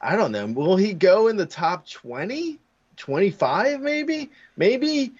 I 0.00 0.16
don't 0.16 0.32
know. 0.32 0.46
Will 0.46 0.76
he 0.76 0.92
go 0.92 1.28
in 1.28 1.36
the 1.36 1.46
top 1.46 1.88
20, 1.88 2.58
25 2.96 3.80
maybe? 3.80 4.30
Maybe 4.56 5.12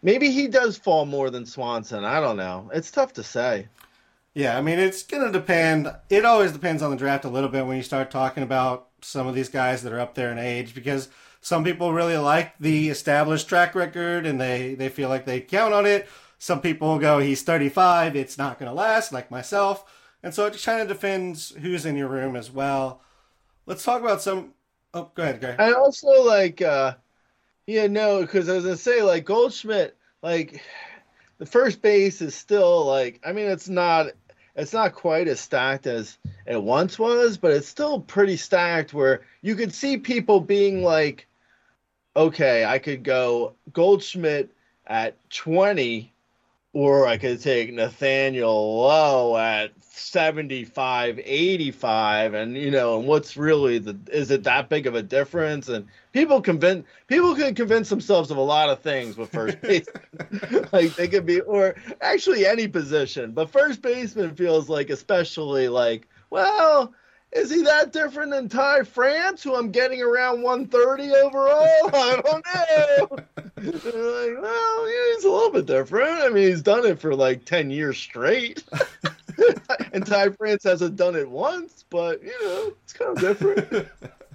maybe 0.00 0.30
he 0.30 0.46
does 0.46 0.78
fall 0.78 1.06
more 1.06 1.28
than 1.30 1.44
Swanson. 1.44 2.04
I 2.04 2.20
don't 2.20 2.36
know. 2.36 2.70
It's 2.72 2.92
tough 2.92 3.14
to 3.14 3.24
say. 3.24 3.66
Yeah, 4.32 4.56
I 4.56 4.60
mean, 4.60 4.78
it's 4.78 5.02
going 5.02 5.24
to 5.24 5.32
depend. 5.32 5.92
It 6.08 6.24
always 6.24 6.52
depends 6.52 6.82
on 6.82 6.90
the 6.90 6.96
draft 6.96 7.24
a 7.24 7.28
little 7.28 7.48
bit 7.48 7.66
when 7.66 7.78
you 7.78 7.82
start 7.82 8.12
talking 8.12 8.44
about 8.44 8.86
some 9.00 9.26
of 9.26 9.34
these 9.34 9.48
guys 9.48 9.82
that 9.82 9.92
are 9.92 9.98
up 9.98 10.14
there 10.14 10.30
in 10.30 10.38
age 10.38 10.72
because 10.72 11.08
some 11.46 11.62
people 11.62 11.92
really 11.92 12.16
like 12.16 12.58
the 12.58 12.88
established 12.88 13.48
track 13.48 13.76
record 13.76 14.26
and 14.26 14.40
they, 14.40 14.74
they 14.74 14.88
feel 14.88 15.08
like 15.08 15.26
they 15.26 15.40
count 15.40 15.72
on 15.72 15.86
it. 15.86 16.08
Some 16.40 16.60
people 16.60 16.98
go, 16.98 17.20
he's 17.20 17.42
35, 17.42 18.16
it's 18.16 18.36
not 18.36 18.58
going 18.58 18.68
to 18.68 18.74
last, 18.74 19.12
like 19.12 19.30
myself. 19.30 19.84
And 20.24 20.34
so 20.34 20.46
it 20.46 20.60
kind 20.60 20.80
of 20.80 20.88
depends 20.88 21.50
who's 21.50 21.86
in 21.86 21.94
your 21.94 22.08
room 22.08 22.34
as 22.34 22.50
well. 22.50 23.00
Let's 23.64 23.84
talk 23.84 24.00
about 24.00 24.20
some. 24.20 24.54
Oh, 24.92 25.12
go 25.14 25.22
ahead, 25.22 25.40
Gary. 25.40 25.56
I 25.56 25.70
also 25.70 26.24
like 26.24 26.62
uh 26.62 26.94
yeah, 27.68 27.86
no, 27.86 28.22
because 28.22 28.48
I 28.48 28.54
was 28.54 28.64
gonna 28.64 28.76
say 28.76 29.02
like 29.02 29.24
Goldschmidt, 29.24 29.96
like 30.24 30.60
the 31.38 31.46
first 31.46 31.80
base 31.80 32.20
is 32.22 32.34
still 32.34 32.84
like 32.86 33.20
I 33.24 33.30
mean 33.30 33.46
it's 33.46 33.68
not 33.68 34.08
it's 34.56 34.72
not 34.72 34.94
quite 34.94 35.28
as 35.28 35.38
stacked 35.38 35.86
as 35.86 36.18
it 36.44 36.60
once 36.60 36.98
was, 36.98 37.36
but 37.36 37.52
it's 37.52 37.68
still 37.68 38.00
pretty 38.00 38.36
stacked 38.36 38.92
where 38.92 39.20
you 39.42 39.54
could 39.54 39.72
see 39.72 39.96
people 39.96 40.40
being 40.40 40.82
like, 40.82 41.28
okay, 42.16 42.64
I 42.64 42.78
could 42.78 43.02
go 43.02 43.54
Goldschmidt 43.72 44.50
at 44.86 45.16
20, 45.30 46.12
or 46.72 47.06
I 47.06 47.18
could 47.18 47.40
take 47.40 47.72
Nathaniel 47.72 48.80
Lowe 48.82 49.36
at 49.36 49.70
75, 49.80 51.20
85, 51.22 52.34
and 52.34 52.56
you 52.56 52.70
know, 52.70 52.98
and 52.98 53.08
what's 53.08 53.36
really 53.36 53.78
the 53.78 53.96
is 54.12 54.30
it 54.30 54.44
that 54.44 54.68
big 54.68 54.86
of 54.86 54.94
a 54.94 55.02
difference? 55.02 55.68
And 55.68 55.86
people 56.12 56.40
convince 56.40 56.86
people 57.06 57.34
can 57.34 57.54
convince 57.54 57.88
themselves 57.88 58.30
of 58.30 58.36
a 58.36 58.42
lot 58.42 58.70
of 58.70 58.80
things 58.80 59.16
with 59.16 59.30
first 59.30 59.60
base. 59.62 59.86
like 60.72 60.94
they 60.96 61.08
could 61.08 61.26
be, 61.26 61.40
or 61.40 61.76
actually 62.00 62.46
any 62.46 62.68
position, 62.68 63.32
but 63.32 63.50
first 63.50 63.82
baseman 63.82 64.34
feels 64.34 64.68
like 64.68 64.90
especially 64.90 65.68
like, 65.68 66.08
well, 66.30 66.92
is 67.32 67.50
he 67.50 67.62
that 67.62 67.92
different 67.92 68.30
than 68.30 68.48
Ty 68.48 68.82
France, 68.84 69.42
who 69.42 69.54
I'm 69.54 69.70
getting 69.70 70.02
around 70.02 70.42
130 70.42 71.12
overall? 71.12 71.66
I 71.92 72.20
don't 72.24 72.46
know. 72.46 73.16
Like, 73.56 74.42
well, 74.42 74.90
yeah, 74.90 75.14
he's 75.14 75.24
a 75.24 75.30
little 75.30 75.50
bit 75.50 75.66
different. 75.66 76.22
I 76.22 76.28
mean, 76.28 76.48
he's 76.48 76.62
done 76.62 76.86
it 76.86 77.00
for 77.00 77.14
like 77.14 77.44
10 77.44 77.70
years 77.70 77.98
straight. 77.98 78.64
and 79.92 80.06
Ty 80.06 80.30
France 80.30 80.64
hasn't 80.64 80.96
done 80.96 81.14
it 81.16 81.28
once, 81.28 81.84
but, 81.90 82.22
you 82.22 82.34
know, 82.42 82.72
it's 82.84 82.92
kind 82.92 83.16
of 83.16 83.20
different. 83.20 83.88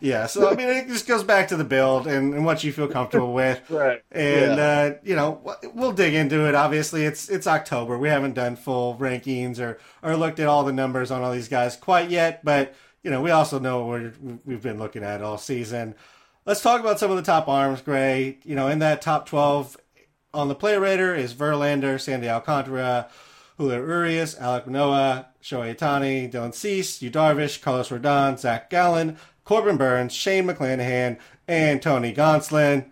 Yeah, 0.00 0.26
so 0.26 0.50
I 0.50 0.54
mean, 0.54 0.68
it 0.68 0.88
just 0.88 1.06
goes 1.06 1.22
back 1.22 1.48
to 1.48 1.56
the 1.56 1.64
build 1.64 2.06
and, 2.06 2.34
and 2.34 2.44
what 2.44 2.64
you 2.64 2.72
feel 2.72 2.88
comfortable 2.88 3.32
with. 3.32 3.60
right. 3.70 4.02
And 4.10 4.56
Yeah. 4.56 4.62
uh, 4.64 4.94
you 5.02 5.14
know, 5.16 5.56
we'll 5.74 5.92
dig 5.92 6.14
into 6.14 6.46
it. 6.48 6.54
Obviously, 6.54 7.04
it's 7.04 7.28
it's 7.28 7.46
October. 7.46 7.98
We 7.98 8.08
haven't 8.08 8.34
done 8.34 8.56
full 8.56 8.96
rankings 8.96 9.58
or 9.58 9.78
or 10.02 10.16
looked 10.16 10.40
at 10.40 10.46
all 10.48 10.64
the 10.64 10.72
numbers 10.72 11.10
on 11.10 11.22
all 11.22 11.32
these 11.32 11.48
guys 11.48 11.76
quite 11.76 12.10
yet. 12.10 12.44
But 12.44 12.74
you 13.02 13.10
know, 13.10 13.20
we 13.22 13.30
also 13.30 13.58
know 13.58 13.86
we're, 13.86 14.12
we've 14.44 14.62
been 14.62 14.78
looking 14.78 15.02
at 15.02 15.22
all 15.22 15.38
season. 15.38 15.94
Let's 16.46 16.62
talk 16.62 16.80
about 16.80 16.98
some 16.98 17.10
of 17.10 17.16
the 17.16 17.22
top 17.22 17.48
arms, 17.48 17.80
Grey. 17.82 18.38
You 18.44 18.54
know, 18.54 18.68
in 18.68 18.78
that 18.80 19.02
top 19.02 19.26
twelve 19.26 19.76
on 20.32 20.48
the 20.48 20.54
play 20.54 20.76
rater 20.76 21.14
is 21.14 21.34
Verlander, 21.34 22.00
Sandy 22.00 22.28
Alcantara, 22.28 23.08
Julio 23.58 23.78
Urias, 23.84 24.36
Alek 24.36 24.66
Manoah, 24.66 25.26
Shohei 25.42 25.74
Ohtani, 25.76 26.30
Dylan 26.30 26.54
Cease, 26.54 27.02
Yu 27.02 27.10
Darvish, 27.10 27.60
Carlos 27.60 27.88
Rodon, 27.88 28.38
Zach 28.38 28.70
Gallen, 28.70 29.16
Corbin 29.50 29.76
Burnes, 29.76 30.14
Shane 30.14 30.46
McClanahan, 30.46 31.18
and 31.48 31.82
Tony 31.82 32.14
Gonsolin. 32.14 32.88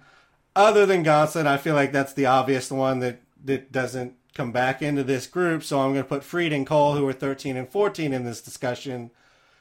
Other 0.56 0.86
than 0.86 1.04
Gonsolin, 1.04 1.46
I 1.46 1.56
feel 1.56 1.76
like 1.76 1.92
that's 1.92 2.14
the 2.14 2.26
obvious 2.26 2.68
one 2.72 2.98
that, 2.98 3.20
that 3.44 3.70
doesn't 3.70 4.14
come 4.34 4.50
back 4.50 4.82
into 4.82 5.04
this 5.04 5.28
group. 5.28 5.62
So 5.62 5.78
I'm 5.78 5.92
going 5.92 6.02
to 6.02 6.08
put 6.08 6.24
Fried 6.24 6.52
and 6.52 6.66
Cole, 6.66 6.96
who 6.96 7.06
are 7.06 7.12
13 7.12 7.56
and 7.56 7.68
14 7.68 8.12
in 8.12 8.24
this 8.24 8.40
discussion, 8.40 9.12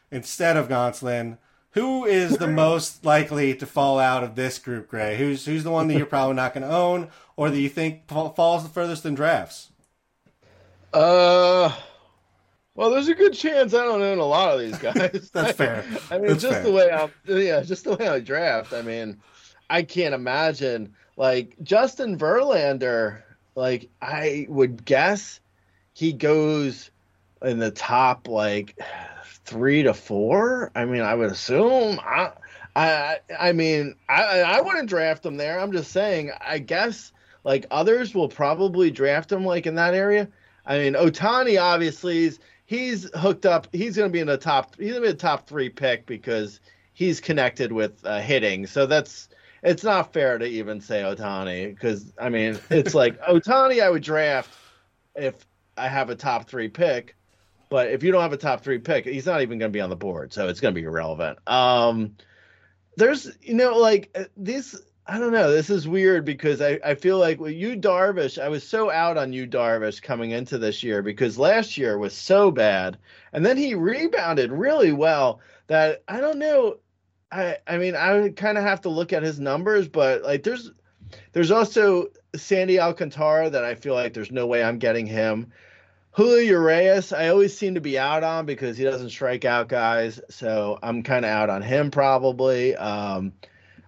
instead 0.09 0.57
of 0.57 0.69
Gonsolin. 0.69 1.37
Who 1.73 2.03
is 2.03 2.37
the 2.37 2.47
most 2.47 3.05
likely 3.05 3.53
to 3.53 3.67
fall 3.67 3.99
out 3.99 4.23
of 4.23 4.33
this 4.33 4.57
group, 4.57 4.87
Grey? 4.87 5.17
Who's 5.17 5.45
who's 5.45 5.63
the 5.63 5.69
one 5.69 5.89
that 5.89 5.97
you're 5.97 6.07
probably 6.07 6.35
not 6.35 6.55
going 6.55 6.67
to 6.67 6.75
own, 6.75 7.09
or 7.35 7.51
that 7.51 7.59
you 7.59 7.69
think 7.69 8.07
falls 8.07 8.63
the 8.63 8.69
furthest 8.69 9.05
in 9.05 9.13
drafts? 9.13 9.69
Uh, 10.91 11.71
well, 12.77 12.91
there's 12.91 13.07
a 13.07 13.15
good 13.15 13.33
chance 13.33 13.73
I 13.73 13.83
don't 13.83 14.03
own 14.03 14.19
a 14.19 14.23
lot 14.23 14.53
of 14.53 14.59
these 14.59 14.77
guys. 14.79 15.31
That's 15.33 15.57
fair. 15.57 15.83
I 16.11 16.19
mean, 16.19 16.27
That's 16.27 16.43
just 16.43 16.53
fair. 16.53 16.63
the 16.63 16.71
way 16.71 16.91
I, 16.91 17.09
yeah, 17.25 17.61
just 17.63 17.83
the 17.83 17.95
way 17.95 18.07
I 18.07 18.19
draft. 18.19 18.71
I 18.71 18.83
mean, 18.83 19.17
I 19.67 19.81
can't 19.81 20.13
imagine 20.13 20.93
like 21.17 21.55
Justin 21.63 22.17
Verlander. 22.19 23.23
Like 23.55 23.89
I 23.99 24.45
would 24.47 24.85
guess 24.85 25.39
he 25.93 26.13
goes 26.13 26.91
in 27.41 27.57
the 27.57 27.71
top 27.71 28.27
like 28.27 28.79
three 29.43 29.81
to 29.81 29.95
four. 29.95 30.71
I 30.75 30.85
mean, 30.85 31.01
I 31.01 31.15
would 31.15 31.31
assume. 31.31 31.99
I, 31.99 32.31
I, 32.75 33.17
I 33.39 33.53
mean, 33.53 33.95
I, 34.07 34.41
I 34.41 34.61
wouldn't 34.61 34.87
draft 34.87 35.25
him 35.25 35.37
there. 35.37 35.59
I'm 35.59 35.71
just 35.71 35.91
saying. 35.91 36.29
I 36.39 36.59
guess 36.59 37.11
like 37.43 37.65
others 37.71 38.13
will 38.13 38.29
probably 38.29 38.91
draft 38.91 39.31
him 39.31 39.43
like 39.43 39.65
in 39.65 39.73
that 39.75 39.95
area. 39.95 40.27
I 40.63 40.77
mean, 40.77 40.93
Otani 40.93 41.59
obviously 41.59 42.25
is 42.25 42.39
he's 42.67 43.09
hooked 43.15 43.47
up. 43.47 43.67
He's 43.71 43.97
going 43.97 44.09
to 44.09 44.13
be 44.13 44.19
in 44.19 44.27
the 44.27 44.37
top. 44.37 44.75
He's 44.75 44.91
going 44.91 45.01
to 45.01 45.07
be 45.07 45.11
a 45.11 45.15
top 45.15 45.47
three 45.47 45.69
pick 45.69 46.05
because 46.05 46.59
he's 46.93 47.19
connected 47.19 47.71
with 47.71 48.05
uh, 48.05 48.19
hitting. 48.19 48.67
So 48.67 48.85
that's 48.85 49.29
it's 49.63 49.83
not 49.83 50.13
fair 50.13 50.37
to 50.37 50.45
even 50.45 50.79
say 50.79 51.01
Otani 51.01 51.73
because 51.73 52.13
I 52.19 52.29
mean 52.29 52.59
it's 52.69 52.93
like 52.93 53.19
Otani 53.27 53.81
I 53.81 53.89
would 53.89 54.03
draft 54.03 54.51
if 55.15 55.33
I 55.75 55.87
have 55.87 56.11
a 56.11 56.15
top 56.15 56.47
three 56.47 56.67
pick, 56.67 57.15
but 57.69 57.87
if 57.89 58.03
you 58.03 58.11
don't 58.11 58.21
have 58.21 58.33
a 58.33 58.37
top 58.37 58.61
three 58.63 58.77
pick, 58.77 59.05
he's 59.05 59.25
not 59.25 59.41
even 59.41 59.57
going 59.57 59.71
to 59.71 59.75
be 59.75 59.81
on 59.81 59.89
the 59.89 59.95
board, 59.95 60.31
so 60.33 60.47
it's 60.47 60.59
going 60.59 60.75
to 60.75 60.79
be 60.79 60.85
irrelevant. 60.85 61.39
Um, 61.47 62.17
there's 62.97 63.35
you 63.41 63.55
know 63.55 63.77
like 63.77 64.11
uh, 64.13 64.25
this. 64.35 64.79
I 65.09 65.19
don't 65.19 65.31
know. 65.31 65.51
This 65.51 65.69
is 65.69 65.87
weird 65.87 66.25
because 66.25 66.61
I, 66.61 66.79
I 66.83 66.95
feel 66.95 67.17
like 67.17 67.39
with 67.39 67.53
Yu 67.53 67.77
Darvish, 67.77 68.41
I 68.41 68.49
was 68.49 68.67
so 68.67 68.91
out 68.91 69.17
on 69.17 69.31
Yu 69.31 69.47
Darvish 69.47 70.01
coming 70.01 70.31
into 70.31 70.57
this 70.57 70.83
year 70.83 71.01
because 71.01 71.37
last 71.37 71.77
year 71.77 71.97
was 71.97 72.13
so 72.13 72.51
bad, 72.51 72.97
and 73.31 73.45
then 73.45 73.55
he 73.55 73.73
rebounded 73.73 74.51
really 74.51 74.91
well. 74.91 75.39
That 75.67 76.03
I 76.09 76.19
don't 76.19 76.39
know. 76.39 76.77
I 77.31 77.57
I 77.65 77.77
mean 77.77 77.95
I 77.95 78.19
would 78.19 78.35
kind 78.35 78.57
of 78.57 78.65
have 78.65 78.81
to 78.81 78.89
look 78.89 79.13
at 79.13 79.23
his 79.23 79.39
numbers, 79.39 79.87
but 79.87 80.23
like 80.23 80.43
there's 80.43 80.71
there's 81.31 81.51
also 81.51 82.07
Sandy 82.35 82.77
Alcantara 82.77 83.49
that 83.49 83.63
I 83.63 83.75
feel 83.75 83.93
like 83.93 84.13
there's 84.13 84.31
no 84.31 84.45
way 84.45 84.61
I'm 84.61 84.77
getting 84.77 85.05
him. 85.05 85.53
Julio 86.11 86.39
Urias, 86.39 87.13
I 87.13 87.29
always 87.29 87.57
seem 87.57 87.75
to 87.75 87.81
be 87.81 87.97
out 87.97 88.23
on 88.23 88.45
because 88.45 88.75
he 88.75 88.83
doesn't 88.83 89.11
strike 89.11 89.45
out 89.45 89.69
guys, 89.69 90.19
so 90.29 90.79
I'm 90.83 91.03
kind 91.03 91.23
of 91.23 91.31
out 91.31 91.49
on 91.49 91.61
him 91.61 91.91
probably. 91.91 92.75
Um, 92.75 93.33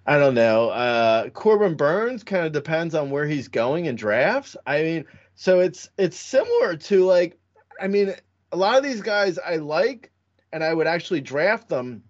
I 0.06 0.18
don't 0.18 0.34
know. 0.34 0.70
Uh, 0.70 1.30
Corbin 1.30 1.76
Burnes 1.76 2.24
kind 2.24 2.46
of 2.46 2.52
depends 2.52 2.96
on 2.96 3.10
where 3.10 3.26
he's 3.26 3.48
going 3.48 3.86
in 3.86 3.96
drafts. 3.96 4.56
I 4.66 4.82
mean, 4.82 5.06
so 5.36 5.60
it's 5.60 5.90
it's 5.98 6.20
similar 6.20 6.76
to 6.76 7.06
like, 7.06 7.38
I 7.80 7.88
mean, 7.88 8.16
a 8.52 8.58
lot 8.58 8.78
of 8.78 8.84
these 8.84 9.02
guys 9.02 9.38
I 9.38 9.58
like, 9.58 10.12
and 10.52 10.64
I 10.64 10.74
would 10.74 10.88
actually 10.88 11.22
draft 11.22 11.70
them 11.70 12.04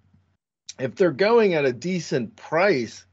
if 0.80 0.96
they're 0.96 1.12
going 1.12 1.54
at 1.54 1.66
a 1.66 1.74
decent 1.74 2.36
price, 2.36 3.06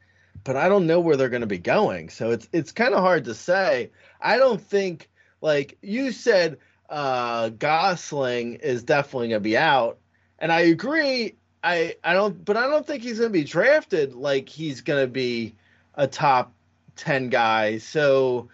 but 0.44 0.56
I 0.56 0.68
don't 0.68 0.86
know 0.86 1.00
where 1.00 1.16
they're 1.16 1.28
going 1.28 1.40
to 1.40 1.46
be 1.46 1.58
going. 1.58 2.08
So 2.08 2.30
it's 2.30 2.48
it's 2.52 2.72
kind 2.72 2.94
of 2.94 3.00
hard 3.00 3.24
to 3.24 3.34
say. 3.34 3.90
I 4.20 4.36
don't 4.36 4.60
think 4.60 5.10
like 5.40 5.78
you 5.82 6.12
said, 6.12 6.58
uh, 6.88 7.50
Gonsolin 7.50 8.60
is 8.60 8.84
definitely 8.84 9.28
going 9.28 9.40
to 9.40 9.48
be 9.48 9.56
out, 9.56 9.98
and 10.38 10.52
I 10.52 10.60
agree. 10.60 11.36
I 11.66 11.96
I 12.04 12.14
don't, 12.14 12.44
but 12.44 12.56
I 12.56 12.68
don't 12.68 12.86
think 12.86 13.02
he's 13.02 13.18
going 13.18 13.32
to 13.32 13.38
be 13.38 13.44
drafted 13.44 14.14
like 14.14 14.48
he's 14.48 14.82
going 14.82 15.02
to 15.02 15.10
be 15.10 15.56
a 15.96 16.06
top 16.06 16.52
ten 16.94 17.28
guy. 17.28 17.78
So 17.78 18.48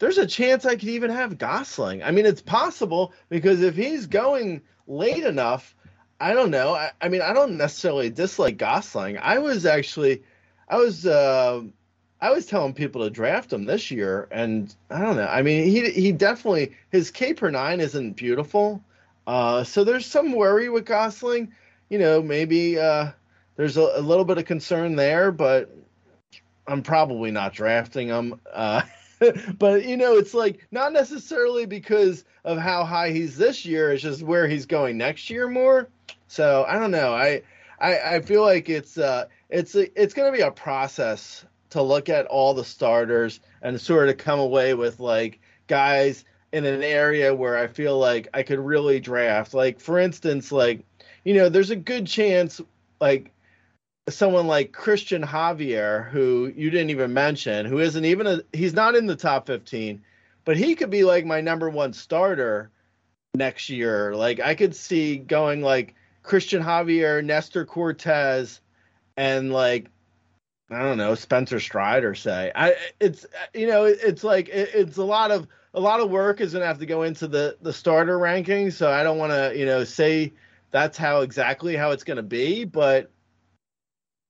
there's 0.00 0.18
a 0.18 0.26
chance 0.26 0.64
I 0.64 0.74
could 0.74 0.88
even 0.88 1.10
have 1.10 1.38
Gonsolin. 1.38 2.02
I 2.04 2.10
mean, 2.10 2.26
it's 2.26 2.42
possible 2.42 3.12
because 3.28 3.62
if 3.62 3.76
he's 3.76 4.06
going 4.06 4.60
late 4.88 5.24
enough, 5.24 5.74
I 6.20 6.34
don't 6.34 6.50
know. 6.50 6.74
I, 6.74 6.90
I 7.00 7.08
mean, 7.08 7.22
I 7.22 7.32
don't 7.32 7.56
necessarily 7.56 8.10
dislike 8.10 8.56
Gonsolin. 8.56 9.20
I 9.22 9.38
was 9.38 9.64
actually, 9.64 10.22
I 10.68 10.78
was, 10.78 11.06
uh, 11.06 11.62
I 12.20 12.30
was 12.30 12.46
telling 12.46 12.74
people 12.74 13.04
to 13.04 13.10
draft 13.10 13.52
him 13.52 13.66
this 13.66 13.92
year, 13.92 14.26
and 14.32 14.74
I 14.90 15.00
don't 15.00 15.16
know. 15.16 15.28
I 15.28 15.42
mean, 15.42 15.64
he 15.68 15.90
he 15.90 16.10
definitely 16.10 16.72
his 16.90 17.12
K 17.12 17.34
per 17.34 17.50
nine 17.50 17.80
isn't 17.80 18.14
beautiful, 18.14 18.82
uh, 19.28 19.62
so 19.62 19.84
there's 19.84 20.06
some 20.06 20.32
worry 20.32 20.68
with 20.68 20.84
Gonsolin. 20.84 21.48
You 21.88 21.98
know, 21.98 22.22
maybe 22.22 22.78
uh, 22.78 23.10
there's 23.56 23.76
a, 23.76 23.92
a 23.94 24.00
little 24.00 24.24
bit 24.24 24.38
of 24.38 24.44
concern 24.44 24.96
there, 24.96 25.32
but 25.32 25.70
I'm 26.66 26.82
probably 26.82 27.30
not 27.30 27.54
drafting 27.54 28.08
him. 28.08 28.40
Uh, 28.52 28.82
but 29.58 29.84
you 29.84 29.96
know, 29.96 30.16
it's 30.16 30.34
like 30.34 30.66
not 30.70 30.92
necessarily 30.92 31.66
because 31.66 32.24
of 32.44 32.58
how 32.58 32.84
high 32.84 33.10
he's 33.10 33.36
this 33.36 33.64
year. 33.64 33.92
It's 33.92 34.02
just 34.02 34.22
where 34.22 34.46
he's 34.46 34.66
going 34.66 34.98
next 34.98 35.30
year 35.30 35.48
more. 35.48 35.88
So 36.28 36.64
I 36.68 36.78
don't 36.78 36.90
know. 36.90 37.14
I 37.14 37.42
I, 37.80 38.16
I 38.16 38.20
feel 38.20 38.42
like 38.42 38.68
it's 38.68 38.98
uh 38.98 39.26
it's 39.48 39.74
a, 39.74 40.00
it's 40.00 40.14
going 40.14 40.30
to 40.30 40.36
be 40.36 40.42
a 40.42 40.50
process 40.50 41.44
to 41.70 41.82
look 41.82 42.08
at 42.08 42.26
all 42.26 42.54
the 42.54 42.64
starters 42.64 43.40
and 43.62 43.80
sort 43.80 44.08
of 44.08 44.18
come 44.18 44.38
away 44.38 44.74
with 44.74 45.00
like 45.00 45.40
guys 45.66 46.24
in 46.52 46.64
an 46.64 46.82
area 46.82 47.34
where 47.34 47.58
I 47.58 47.66
feel 47.66 47.98
like 47.98 48.28
I 48.32 48.42
could 48.42 48.58
really 48.58 49.00
draft. 49.00 49.54
Like 49.54 49.80
for 49.80 49.98
instance, 49.98 50.52
like 50.52 50.84
you 51.28 51.34
know, 51.34 51.50
there's 51.50 51.68
a 51.68 51.76
good 51.76 52.06
chance 52.06 52.58
like 53.02 53.30
someone 54.08 54.46
like 54.46 54.72
Cristian 54.72 55.22
Javier, 55.22 56.08
who 56.08 56.50
you 56.56 56.70
didn't 56.70 56.88
even 56.88 57.12
mention, 57.12 57.66
who 57.66 57.80
isn't 57.80 58.06
even 58.06 58.26
a 58.26 58.40
he's 58.54 58.72
not 58.72 58.94
in 58.94 59.04
the 59.04 59.14
top 59.14 59.46
15, 59.46 60.00
but 60.46 60.56
he 60.56 60.74
could 60.74 60.88
be 60.88 61.04
like 61.04 61.26
my 61.26 61.42
number 61.42 61.68
one 61.68 61.92
starter 61.92 62.70
next 63.34 63.68
year. 63.68 64.14
Like 64.14 64.40
I 64.40 64.54
could 64.54 64.74
see 64.74 65.18
going 65.18 65.60
like 65.60 65.94
Cristian 66.24 66.64
Javier, 66.64 67.22
Nestor 67.22 67.66
Cortes, 67.66 68.60
and 69.18 69.52
like 69.52 69.90
I 70.70 70.78
don't 70.78 70.96
know 70.96 71.14
Spencer 71.14 71.60
Strider. 71.60 72.14
Say 72.14 72.50
I 72.54 72.74
it's 73.00 73.26
you 73.52 73.66
know 73.66 73.84
it's 73.84 74.24
like 74.24 74.48
it, 74.48 74.70
it's 74.72 74.96
a 74.96 75.04
lot 75.04 75.30
of 75.30 75.46
a 75.74 75.80
lot 75.80 76.00
of 76.00 76.08
work 76.08 76.40
is 76.40 76.54
gonna 76.54 76.64
have 76.64 76.78
to 76.78 76.86
go 76.86 77.02
into 77.02 77.28
the 77.28 77.58
the 77.60 77.74
starter 77.74 78.16
rankings. 78.16 78.72
So 78.72 78.90
I 78.90 79.02
don't 79.02 79.18
want 79.18 79.32
to 79.32 79.52
you 79.54 79.66
know 79.66 79.84
say 79.84 80.32
that's 80.70 80.98
how 80.98 81.20
exactly 81.20 81.76
how 81.76 81.90
it's 81.90 82.04
gonna 82.04 82.22
be, 82.22 82.64
but 82.64 83.10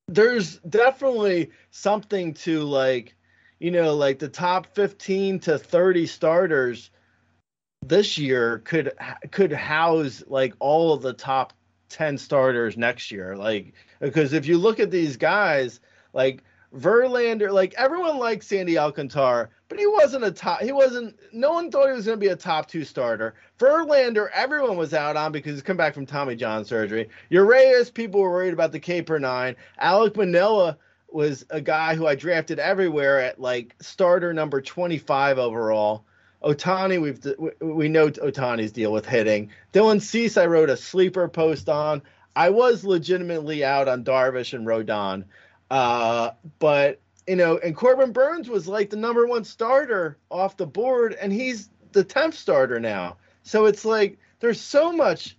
there's 0.08 0.56
definitely 0.60 1.50
something 1.70 2.32
to 2.32 2.62
like 2.62 3.14
you 3.58 3.70
know 3.70 3.94
like 3.94 4.18
the 4.18 4.28
top 4.28 4.66
15 4.74 5.40
to 5.40 5.58
30 5.58 6.06
starters 6.06 6.90
this 7.84 8.18
year 8.18 8.58
could 8.60 8.92
could 9.30 9.52
house 9.52 10.22
like 10.26 10.54
all 10.58 10.92
of 10.92 11.02
the 11.02 11.12
top 11.12 11.52
10 11.88 12.18
starters 12.18 12.76
next 12.76 13.10
year. 13.10 13.36
Like 13.36 13.74
because 14.00 14.32
if 14.32 14.46
you 14.46 14.58
look 14.58 14.80
at 14.80 14.90
these 14.90 15.16
guys 15.16 15.80
like 16.12 16.42
Verlander, 16.76 17.50
like 17.50 17.74
everyone 17.74 18.18
likes 18.18 18.46
Sandy 18.46 18.78
Alcantara, 18.78 19.48
but 19.68 19.78
he 19.78 19.86
wasn't 19.86 20.24
a 20.24 20.30
top. 20.30 20.60
He 20.60 20.72
wasn't. 20.72 21.18
No 21.32 21.52
one 21.52 21.70
thought 21.70 21.88
he 21.88 21.94
was 21.94 22.04
going 22.04 22.18
to 22.18 22.20
be 22.20 22.30
a 22.30 22.36
top 22.36 22.68
two 22.68 22.84
starter. 22.84 23.34
Verlander, 23.58 24.28
everyone 24.34 24.76
was 24.76 24.92
out 24.92 25.16
on 25.16 25.32
because 25.32 25.54
he's 25.54 25.62
come 25.62 25.78
back 25.78 25.94
from 25.94 26.04
Tommy 26.04 26.36
John 26.36 26.64
surgery. 26.64 27.08
Urias, 27.30 27.90
people 27.90 28.20
were 28.20 28.30
worried 28.30 28.52
about 28.52 28.72
the 28.72 28.80
K 28.80 29.00
per 29.00 29.18
nine. 29.18 29.56
Alek 29.82 30.16
Manoah 30.16 30.76
was 31.10 31.46
a 31.48 31.60
guy 31.60 31.94
who 31.94 32.06
I 32.06 32.14
drafted 32.14 32.58
everywhere 32.58 33.20
at 33.20 33.40
like 33.40 33.74
starter 33.80 34.34
number 34.34 34.60
25 34.60 35.38
overall. 35.38 36.04
Otani, 36.42 37.00
we've 37.00 37.20
we 37.60 37.88
know 37.88 38.10
Otani's 38.10 38.72
deal 38.72 38.92
with 38.92 39.06
hitting. 39.06 39.50
Dylan 39.72 40.02
Cease, 40.02 40.36
I 40.36 40.46
wrote 40.46 40.70
a 40.70 40.76
sleeper 40.76 41.28
post 41.28 41.68
on. 41.68 42.02
I 42.36 42.50
was 42.50 42.84
legitimately 42.84 43.64
out 43.64 43.88
on 43.88 44.04
Darvish 44.04 44.52
and 44.52 44.66
Rodon. 44.66 45.24
Uh, 45.70 46.30
but 46.58 47.00
you 47.26 47.36
know, 47.36 47.58
and 47.58 47.76
Corbin 47.76 48.12
Burnes 48.12 48.48
was 48.48 48.66
like 48.66 48.90
the 48.90 48.96
number 48.96 49.26
one 49.26 49.44
starter 49.44 50.18
off 50.30 50.56
the 50.56 50.66
board, 50.66 51.14
and 51.20 51.32
he's 51.32 51.68
the 51.92 52.04
tenth 52.04 52.34
starter 52.34 52.80
now. 52.80 53.18
So 53.42 53.66
it's 53.66 53.84
like 53.84 54.18
there's 54.40 54.60
so 54.60 54.92
much 54.92 55.36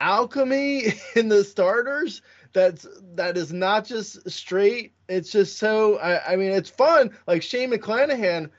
alchemy 0.00 0.94
in 1.14 1.28
the 1.28 1.44
starters 1.44 2.22
that's 2.52 2.86
that 3.14 3.36
is 3.36 3.52
not 3.52 3.84
just 3.84 4.28
straight. 4.28 4.92
It's 5.08 5.30
just 5.30 5.58
so 5.58 5.98
I, 5.98 6.32
I 6.32 6.36
mean 6.36 6.50
it's 6.50 6.70
fun. 6.70 7.10
Like 7.26 7.42
Shane 7.42 7.70
McClanahan, 7.70 8.50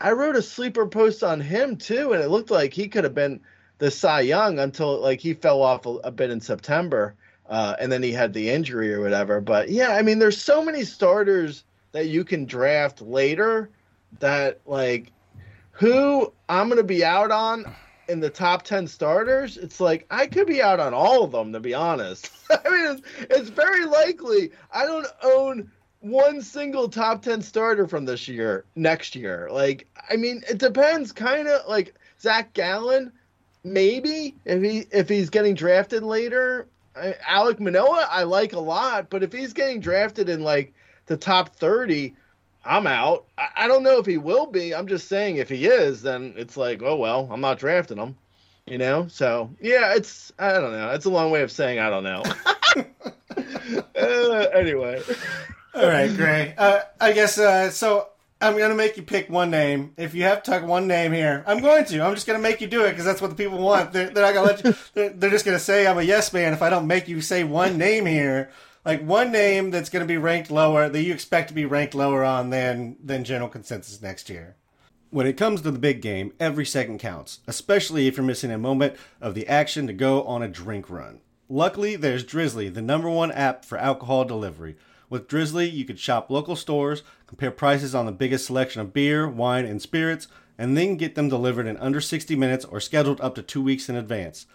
I 0.00 0.12
wrote 0.12 0.36
a 0.36 0.42
sleeper 0.42 0.86
post 0.86 1.22
on 1.22 1.40
him 1.40 1.76
too, 1.76 2.12
and 2.12 2.22
it 2.22 2.28
looked 2.28 2.50
like 2.50 2.74
he 2.74 2.88
could 2.88 3.04
have 3.04 3.14
been 3.14 3.40
the 3.78 3.90
Cy 3.90 4.20
Young 4.20 4.58
until 4.58 5.00
like 5.00 5.20
he 5.20 5.32
fell 5.32 5.62
off 5.62 5.86
a, 5.86 5.90
a 5.90 6.10
bit 6.10 6.30
in 6.30 6.40
September 6.40 7.16
uh, 7.48 7.76
and 7.78 7.90
then 7.90 8.02
he 8.02 8.12
had 8.12 8.32
the 8.32 8.50
injury 8.50 8.92
or 8.92 9.00
whatever. 9.00 9.40
But 9.40 9.70
yeah, 9.70 9.90
I 9.90 10.02
mean, 10.02 10.18
there's 10.18 10.40
so 10.40 10.64
many 10.64 10.84
starters 10.84 11.64
that 11.92 12.06
you 12.06 12.24
can 12.24 12.44
draft 12.44 13.00
later 13.00 13.70
that 14.20 14.60
like 14.66 15.12
who 15.70 16.32
I'm 16.48 16.68
gonna 16.68 16.82
be 16.82 17.04
out 17.04 17.30
on 17.30 17.74
in 18.08 18.20
the 18.20 18.30
top 18.30 18.62
10 18.62 18.86
starters, 18.86 19.58
it's 19.58 19.80
like 19.80 20.06
I 20.10 20.26
could 20.26 20.46
be 20.46 20.62
out 20.62 20.80
on 20.80 20.94
all 20.94 21.24
of 21.24 21.32
them 21.32 21.52
to 21.52 21.60
be 21.60 21.74
honest. 21.74 22.30
I 22.50 22.68
mean, 22.70 22.86
it's, 22.96 23.02
it's 23.30 23.50
very 23.50 23.84
likely 23.84 24.50
I 24.72 24.86
don't 24.86 25.06
own 25.22 25.70
one 26.00 26.40
single 26.40 26.88
top 26.88 27.22
10 27.22 27.42
starter 27.42 27.86
from 27.86 28.04
this 28.04 28.28
year 28.28 28.64
next 28.76 29.14
year. 29.14 29.48
Like, 29.50 29.86
I 30.10 30.16
mean, 30.16 30.42
it 30.48 30.58
depends 30.58 31.12
kind 31.12 31.48
of 31.48 31.68
like 31.68 31.94
Zach 32.20 32.52
Gallen, 32.54 33.12
maybe 33.62 34.34
if 34.44 34.62
he 34.62 34.86
if 34.90 35.08
he's 35.08 35.30
getting 35.30 35.54
drafted 35.54 36.02
later, 36.02 36.66
Alek 37.28 37.60
Manoah, 37.60 38.08
I 38.10 38.22
like 38.24 38.52
a 38.52 38.60
lot, 38.60 39.10
but 39.10 39.22
if 39.22 39.32
he's 39.32 39.52
getting 39.52 39.80
drafted 39.80 40.28
in 40.28 40.42
like 40.42 40.72
the 41.06 41.16
top 41.16 41.56
30, 41.56 42.14
I'm 42.64 42.86
out. 42.86 43.26
I, 43.36 43.48
I, 43.56 43.68
don't 43.68 43.82
know 43.82 43.98
if 43.98 44.06
he 44.06 44.18
will 44.18 44.46
be. 44.46 44.74
I'm 44.74 44.86
just 44.86 45.08
saying 45.08 45.36
if 45.36 45.48
he 45.48 45.66
is, 45.66 46.02
then 46.02 46.34
it's 46.36 46.56
like, 46.56 46.82
oh, 46.82 46.96
well, 46.96 47.28
I'm 47.30 47.40
not 47.40 47.58
drafting 47.58 47.98
him, 47.98 48.16
you 48.66 48.78
know? 48.78 49.06
So, 49.08 49.50
yeah, 49.60 49.94
it's, 49.94 50.32
I 50.38 50.52
don't 50.52 50.72
know. 50.72 50.90
It's 50.90 51.06
a 51.06 51.10
long 51.10 51.30
way 51.30 51.42
of 51.42 51.50
saying 51.50 51.78
I 51.78 51.90
don't 51.90 52.04
know. 52.04 52.22
uh, 53.96 54.46
anyway. 54.54 55.02
All 55.74 55.86
right, 55.86 56.14
Grey. 56.14 56.54
Uh, 56.58 56.80
I 57.00 57.12
guess, 57.12 57.38
uh, 57.38 57.70
so 57.70 58.08
I'm 58.40 58.56
going 58.56 58.70
to 58.70 58.76
make 58.76 58.96
you 58.96 59.02
pick 59.02 59.28
one 59.28 59.50
name. 59.50 59.94
If 59.96 60.14
you 60.14 60.22
have 60.22 60.44
to 60.44 60.50
talk 60.50 60.62
one 60.62 60.86
name 60.86 61.12
here, 61.12 61.42
I'm 61.46 61.60
going 61.60 61.84
to. 61.86 62.04
I'm 62.04 62.14
just 62.14 62.26
going 62.26 62.38
to 62.38 62.42
make 62.42 62.60
you 62.60 62.68
do 62.68 62.84
it 62.84 62.90
because 62.90 63.04
that's 63.04 63.20
what 63.20 63.30
the 63.30 63.36
people 63.36 63.58
want. 63.58 63.92
They're, 63.92 64.10
they're 64.10 64.24
not 64.24 64.34
going 64.34 64.48
to 64.48 64.54
let 64.54 64.64
you. 64.64 64.82
They're, 64.94 65.08
they're 65.10 65.30
just 65.30 65.44
going 65.44 65.58
to 65.58 65.62
say 65.64 65.86
I'm 65.86 65.98
a 65.98 66.02
yes 66.02 66.32
man 66.32 66.52
if 66.52 66.62
I 66.62 66.70
don't 66.70 66.86
make 66.86 67.08
you 67.08 67.20
say 67.20 67.42
one 67.42 67.78
name 67.78 68.06
here. 68.06 68.50
Like 68.84 69.02
one 69.02 69.32
name 69.32 69.70
that's 69.70 69.90
going 69.90 70.04
to 70.04 70.06
be 70.06 70.16
ranked 70.16 70.50
lower 70.50 70.88
that 70.88 71.02
you 71.02 71.12
expect 71.12 71.48
to 71.48 71.54
be 71.54 71.64
ranked 71.64 71.94
lower 71.94 72.24
on 72.24 72.50
than 72.50 72.96
than 73.02 73.24
general 73.24 73.48
consensus 73.48 74.00
next 74.00 74.30
year. 74.30 74.56
When 75.10 75.26
it 75.26 75.36
comes 75.36 75.62
to 75.62 75.70
the 75.70 75.78
big 75.78 76.00
game, 76.00 76.32
every 76.38 76.64
second 76.64 76.98
counts, 76.98 77.40
especially 77.46 78.06
if 78.06 78.16
you're 78.16 78.26
missing 78.26 78.52
a 78.52 78.58
moment 78.58 78.94
of 79.20 79.34
the 79.34 79.48
action 79.48 79.86
to 79.88 79.92
go 79.92 80.22
on 80.24 80.42
a 80.42 80.48
drink 80.48 80.88
run. 80.88 81.20
Luckily, 81.48 81.96
there's 81.96 82.24
Drizly, 82.24 82.72
the 82.72 82.82
number 82.82 83.08
one 83.08 83.32
app 83.32 83.64
for 83.64 83.78
alcohol 83.78 84.24
delivery. 84.26 84.76
With 85.08 85.26
Drizly, 85.26 85.72
you 85.72 85.86
can 85.86 85.96
shop 85.96 86.30
local 86.30 86.56
stores, 86.56 87.02
compare 87.28 87.52
prices 87.52 87.94
on 87.94 88.06
the 88.06 88.12
biggest 88.12 88.46
selection 88.46 88.80
of 88.80 88.92
beer, 88.92 89.28
wine, 89.28 89.64
and 89.64 89.80
spirits, 89.80 90.26
and 90.58 90.76
then 90.76 90.96
get 90.96 91.14
them 91.14 91.28
delivered 91.28 91.66
in 91.66 91.76
under 91.76 92.00
60 92.00 92.34
minutes 92.34 92.64
or 92.64 92.80
scheduled 92.80 93.20
up 93.20 93.36
to 93.36 93.42
two 93.42 93.62
weeks 93.62 93.88
in 93.88 93.94
advance. 93.94 94.46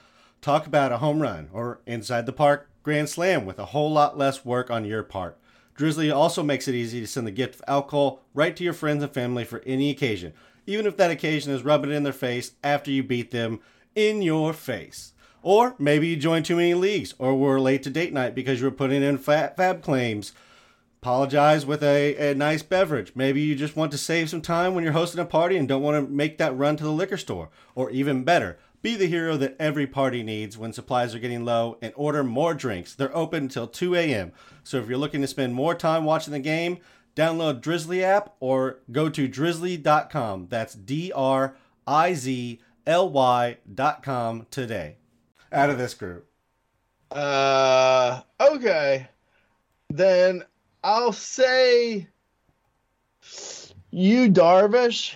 Talk 0.41 0.67
about 0.67 0.91
a 0.91 0.97
home 0.97 1.21
run 1.21 1.49
or 1.53 1.79
inside 1.85 2.25
the 2.25 2.33
park 2.33 2.69
grand 2.83 3.07
slam 3.07 3.45
with 3.45 3.57
a 3.57 3.67
whole 3.67 3.91
lot 3.91 4.17
less 4.17 4.43
work 4.43 4.69
on 4.69 4.83
your 4.83 5.03
part. 5.03 5.37
Drizly 5.77 6.13
also 6.13 6.43
makes 6.43 6.67
it 6.67 6.75
easy 6.75 6.99
to 6.99 7.07
send 7.07 7.25
the 7.25 7.31
gift 7.31 7.55
of 7.55 7.63
alcohol 7.67 8.21
right 8.33 8.55
to 8.55 8.63
your 8.63 8.73
friends 8.73 9.01
and 9.01 9.13
family 9.13 9.45
for 9.45 9.63
any 9.65 9.89
occasion, 9.89 10.33
even 10.67 10.85
if 10.85 10.97
that 10.97 11.09
occasion 11.09 11.53
is 11.53 11.63
rubbing 11.63 11.91
it 11.91 11.95
in 11.95 12.03
their 12.03 12.11
face 12.11 12.51
after 12.63 12.91
you 12.91 13.01
beat 13.01 13.31
them 13.31 13.59
in 13.95 14.21
your 14.21 14.51
face. 14.51 15.13
Or 15.41 15.75
maybe 15.79 16.07
you 16.07 16.15
joined 16.15 16.45
too 16.45 16.55
many 16.55 16.73
leagues 16.73 17.13
or 17.17 17.35
were 17.35 17.59
late 17.59 17.83
to 17.83 17.89
date 17.89 18.13
night 18.13 18.35
because 18.35 18.59
you 18.59 18.65
were 18.65 18.71
putting 18.71 19.01
in 19.01 19.17
fab, 19.17 19.81
claims 19.81 20.33
apologize 21.03 21.65
with 21.65 21.83
a, 21.83 22.31
a 22.31 22.33
nice 22.33 22.63
beverage. 22.63 23.11
Maybe 23.13 23.41
you 23.41 23.55
just 23.55 23.75
want 23.75 23.91
to 23.91 23.97
save 23.97 24.29
some 24.29 24.41
time 24.41 24.73
when 24.73 24.85
you're 24.85 24.93
hosting 24.93 25.19
a 25.19 25.25
party 25.25 25.57
and 25.57 25.67
don't 25.67 25.81
want 25.81 26.01
to 26.01 26.09
make 26.09 26.37
that 26.37 26.55
run 26.55 26.77
to 26.77 26.83
the 26.85 26.93
liquor 26.93 27.17
store. 27.17 27.49
Or 27.75 27.91
even 27.91 28.23
better, 28.23 28.57
be 28.81 28.95
the 28.95 29.07
hero 29.07 29.35
that 29.35 29.57
every 29.59 29.85
party 29.85 30.23
needs 30.23 30.57
when 30.57 30.71
supplies 30.71 31.13
are 31.13 31.19
getting 31.19 31.43
low 31.43 31.77
and 31.81 31.91
order 31.97 32.23
more 32.23 32.53
drinks. 32.53 32.95
They're 32.95 33.13
open 33.13 33.43
until 33.43 33.67
2 33.67 33.95
a.m. 33.95 34.31
So 34.63 34.77
if 34.77 34.87
you're 34.87 34.97
looking 34.97 35.19
to 35.19 35.27
spend 35.27 35.53
more 35.53 35.75
time 35.75 36.05
watching 36.05 36.31
the 36.31 36.39
game, 36.39 36.77
download 37.17 37.59
Drizly 37.59 38.01
app 38.01 38.35
or 38.39 38.79
go 38.89 39.09
to 39.09 39.27
drizly.com. 39.27 40.47
That's 40.47 40.73
D 40.73 41.11
R 41.13 41.57
I 41.85 42.13
Z 42.13 42.61
L 42.87 43.09
Y.com 43.09 44.47
today. 44.49 44.95
Out 45.51 45.69
of 45.69 45.77
this 45.77 45.95
group. 45.95 46.29
Uh, 47.11 48.21
okay. 48.39 49.09
Then 49.89 50.45
I'll 50.83 51.13
say 51.13 52.07
Yu 53.91 54.29
Darvish. 54.29 55.15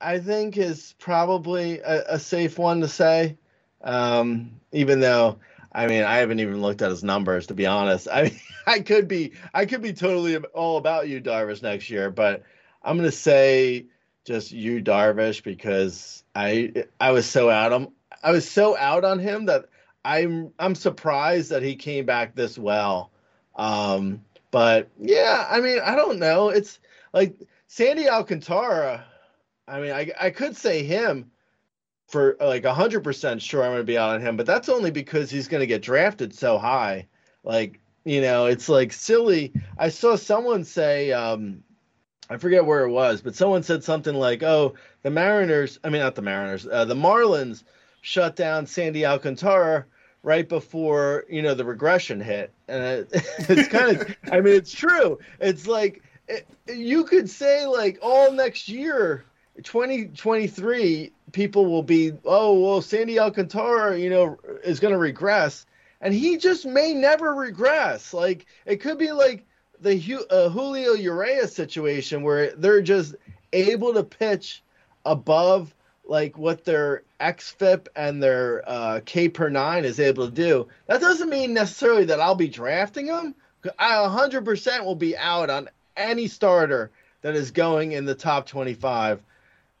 I 0.00 0.18
think 0.18 0.58
is 0.58 0.94
probably 0.98 1.78
a, 1.80 2.14
a 2.14 2.18
safe 2.18 2.58
one 2.58 2.80
to 2.80 2.88
say. 2.88 3.38
Um, 3.82 4.60
even 4.72 5.00
though 5.00 5.38
I 5.72 5.86
mean 5.86 6.02
I 6.02 6.16
haven't 6.16 6.40
even 6.40 6.60
looked 6.60 6.82
at 6.82 6.90
his 6.90 7.04
numbers 7.04 7.46
to 7.46 7.54
be 7.54 7.66
honest. 7.66 8.08
I 8.12 8.24
mean 8.24 8.40
I 8.66 8.80
could 8.80 9.08
be 9.08 9.32
I 9.52 9.66
could 9.66 9.82
be 9.82 9.92
totally 9.92 10.36
all 10.36 10.78
about 10.78 11.08
Yu 11.08 11.20
Darvish 11.20 11.62
next 11.62 11.90
year, 11.90 12.10
but 12.10 12.42
I'm 12.82 12.96
gonna 12.96 13.12
say 13.12 13.86
just 14.24 14.52
Yu 14.52 14.82
Darvish 14.82 15.42
because 15.42 16.24
I 16.34 16.86
I 17.00 17.12
was 17.12 17.26
so 17.26 17.50
out 17.50 17.72
on 17.72 17.92
I 18.22 18.32
was 18.32 18.48
so 18.48 18.76
out 18.76 19.04
on 19.04 19.18
him 19.18 19.46
that 19.46 19.66
I'm 20.04 20.52
I'm 20.58 20.74
surprised 20.74 21.50
that 21.50 21.62
he 21.62 21.76
came 21.76 22.04
back 22.04 22.34
this 22.34 22.58
well. 22.58 23.10
Um, 23.56 24.22
but 24.54 24.88
yeah, 25.00 25.48
I 25.50 25.60
mean, 25.60 25.80
I 25.80 25.96
don't 25.96 26.20
know. 26.20 26.50
It's 26.50 26.78
like 27.12 27.34
Sandy 27.66 28.08
Alcantara. 28.08 29.04
I 29.66 29.80
mean, 29.80 29.90
I 29.90 30.12
I 30.20 30.30
could 30.30 30.56
say 30.56 30.84
him 30.84 31.32
for 32.06 32.36
like 32.38 32.64
hundred 32.64 33.02
percent 33.02 33.42
sure 33.42 33.64
I'm 33.64 33.70
to 33.78 33.82
be 33.84 33.98
out 33.98 34.14
on 34.14 34.20
him, 34.20 34.36
but 34.36 34.46
that's 34.46 34.68
only 34.68 34.92
because 34.92 35.28
he's 35.28 35.48
to 35.62 35.66
get 35.66 35.82
drafted 35.82 36.32
so 36.32 36.56
high. 36.56 37.08
Like 37.42 37.80
you 38.04 38.20
know, 38.20 38.46
it's 38.46 38.68
like 38.68 38.92
silly. 38.92 39.52
I 39.76 39.88
saw 39.88 40.14
someone 40.14 40.62
say, 40.62 41.10
um, 41.10 41.64
I 42.30 42.36
forget 42.36 42.64
where 42.64 42.84
it 42.84 42.92
was, 42.92 43.22
but 43.22 43.34
someone 43.34 43.64
said 43.64 43.82
something 43.82 44.14
like, 44.14 44.44
"Oh, 44.44 44.74
the 45.02 45.10
Mariners. 45.10 45.80
I 45.82 45.88
mean, 45.88 46.00
not 46.00 46.14
the 46.14 46.22
Mariners. 46.22 46.64
Uh, 46.64 46.84
the 46.84 46.94
Marlins 46.94 47.64
shut 48.02 48.36
down 48.36 48.66
Sandy 48.66 49.04
Alcantara." 49.04 49.84
Right 50.24 50.48
before 50.48 51.24
you 51.28 51.42
know 51.42 51.54
the 51.54 51.64
regression 51.64 52.20
hit. 52.20 52.52
And 52.66 52.82
it, 52.82 53.08
it's 53.48 53.68
kind 53.68 53.96
of 53.96 54.16
i 54.32 54.40
mean 54.40 54.54
it's 54.54 54.72
true. 54.72 55.20
It's 55.38 55.68
like 55.68 56.02
it, 56.26 56.48
you 56.66 57.04
could 57.04 57.30
say 57.30 57.66
like 57.66 57.98
all 58.02 58.32
next 58.32 58.68
year 58.68 59.24
2023 59.62 61.12
people 61.30 61.66
will 61.66 61.82
be 61.82 62.12
oh 62.24 62.58
well 62.58 62.82
sandy 62.82 63.20
alcantara 63.20 63.96
you 63.96 64.10
know 64.10 64.38
is 64.64 64.80
going 64.80 64.92
to 64.92 64.98
regress. 64.98 65.66
And 66.00 66.12
he 66.12 66.36
just 66.36 66.66
may 66.66 66.92
never 66.92 67.34
regress. 67.34 68.12
Like 68.12 68.46
it 68.66 68.76
could 68.76 68.98
be 68.98 69.12
like 69.12 69.46
the 69.80 70.26
uh, 70.30 70.48
julio 70.48 70.92
urias 70.92 71.54
situation 71.54 72.22
where 72.22 72.54
they're 72.56 72.82
just 72.82 73.14
able 73.52 73.94
to 73.94 74.02
pitch 74.02 74.62
above 75.04 75.74
like 76.06 76.36
what 76.36 76.64
their 76.64 77.02
xFIP 77.20 77.88
and 77.96 78.22
their 78.22 78.62
uh, 78.66 79.00
K 79.04 79.28
per 79.28 79.48
nine 79.48 79.84
is 79.84 80.00
able 80.00 80.26
to 80.26 80.32
do, 80.32 80.68
that 80.86 81.00
doesn't 81.00 81.28
mean 81.28 81.54
necessarily 81.54 82.04
that 82.06 82.20
I'll 82.20 82.34
be 82.34 82.48
drafting 82.48 83.06
them. 83.06 83.34
I 83.78 83.92
100% 83.92 84.84
will 84.84 84.94
be 84.94 85.16
out 85.16 85.50
on 85.50 85.68
any 85.96 86.28
starter 86.28 86.90
that 87.22 87.34
is 87.34 87.50
going 87.50 87.92
in 87.92 88.04
the 88.04 88.14
top 88.14 88.46
25, 88.46 89.22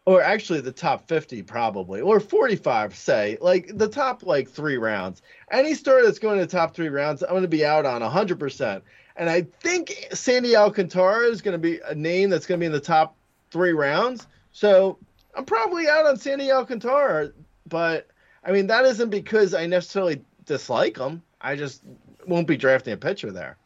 or 0.06 0.22
actually 0.22 0.60
the 0.60 0.72
top 0.72 1.06
50 1.06 1.42
probably, 1.42 2.00
or 2.00 2.20
45 2.20 2.96
say, 2.96 3.36
like 3.40 3.76
the 3.76 3.88
top 3.88 4.24
like 4.24 4.48
three 4.48 4.78
rounds. 4.78 5.20
Any 5.50 5.74
starter 5.74 6.04
that's 6.04 6.18
going 6.18 6.38
to 6.38 6.46
the 6.46 6.50
top 6.50 6.74
three 6.74 6.88
rounds, 6.88 7.22
I'm 7.22 7.30
going 7.30 7.42
to 7.42 7.48
be 7.48 7.66
out 7.66 7.84
on 7.84 8.00
100%. 8.00 8.80
And 9.16 9.30
I 9.30 9.42
think 9.60 10.08
Sandy 10.12 10.56
Alcantara 10.56 11.26
is 11.26 11.42
going 11.42 11.52
to 11.52 11.58
be 11.58 11.80
a 11.86 11.94
name 11.94 12.30
that's 12.30 12.46
going 12.46 12.58
to 12.58 12.62
be 12.62 12.66
in 12.66 12.72
the 12.72 12.80
top 12.80 13.14
three 13.50 13.72
rounds. 13.72 14.26
So 14.52 14.98
I'm 15.36 15.44
probably 15.44 15.88
out 15.88 16.06
on 16.06 16.16
Sandy 16.16 16.50
Alcantara, 16.50 17.30
but 17.68 18.08
I 18.44 18.52
mean 18.52 18.66
that 18.68 18.84
isn't 18.84 19.10
because 19.10 19.54
I 19.54 19.66
necessarily 19.66 20.22
dislike 20.44 20.96
him. 20.96 21.22
I 21.40 21.56
just 21.56 21.82
won't 22.26 22.46
be 22.46 22.56
drafting 22.56 22.92
a 22.92 22.96
pitcher 22.96 23.30
there. 23.30 23.56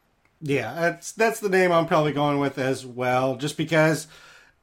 Yeah, 0.41 0.73
that's 0.73 1.11
that's 1.11 1.39
the 1.39 1.49
name 1.49 1.71
I'm 1.71 1.87
probably 1.87 2.13
going 2.13 2.39
with 2.39 2.57
as 2.57 2.85
well, 2.85 3.35
just 3.35 3.57
because 3.57 4.07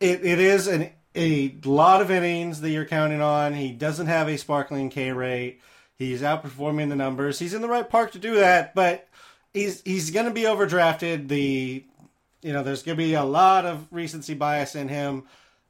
it, 0.01 0.25
it 0.25 0.39
is 0.39 0.67
an 0.67 0.91
a 1.15 1.55
lot 1.65 2.03
of 2.03 2.11
innings 2.11 2.61
that 2.61 2.71
you're 2.71 2.85
counting 2.85 3.23
on. 3.23 3.55
He 3.55 3.73
doesn't 3.73 4.07
have 4.07 4.29
a 4.29 4.37
sparkling 4.37 4.91
K 4.91 5.13
rate. 5.13 5.61
He's 5.97 6.21
outperforming 6.21 6.91
the 6.91 6.97
numbers. 6.97 7.39
He's 7.39 7.55
in 7.55 7.63
the 7.63 7.69
right 7.69 7.89
park 7.89 8.13
to 8.13 8.19
do 8.19 8.35
that, 8.37 8.75
but 8.75 9.09
he's 9.53 9.83
he's 9.83 10.11
going 10.11 10.27
to 10.27 10.33
be 10.33 10.43
overdrafted. 10.43 11.29
The 11.29 11.85
you 12.43 12.53
know 12.53 12.63
there's 12.63 12.83
going 12.83 12.97
to 12.97 13.03
be 13.03 13.15
a 13.15 13.25
lot 13.25 13.67
of 13.67 13.87
recency 13.91 14.35
bias 14.35 14.75
in 14.75 14.89
him. 14.89 15.25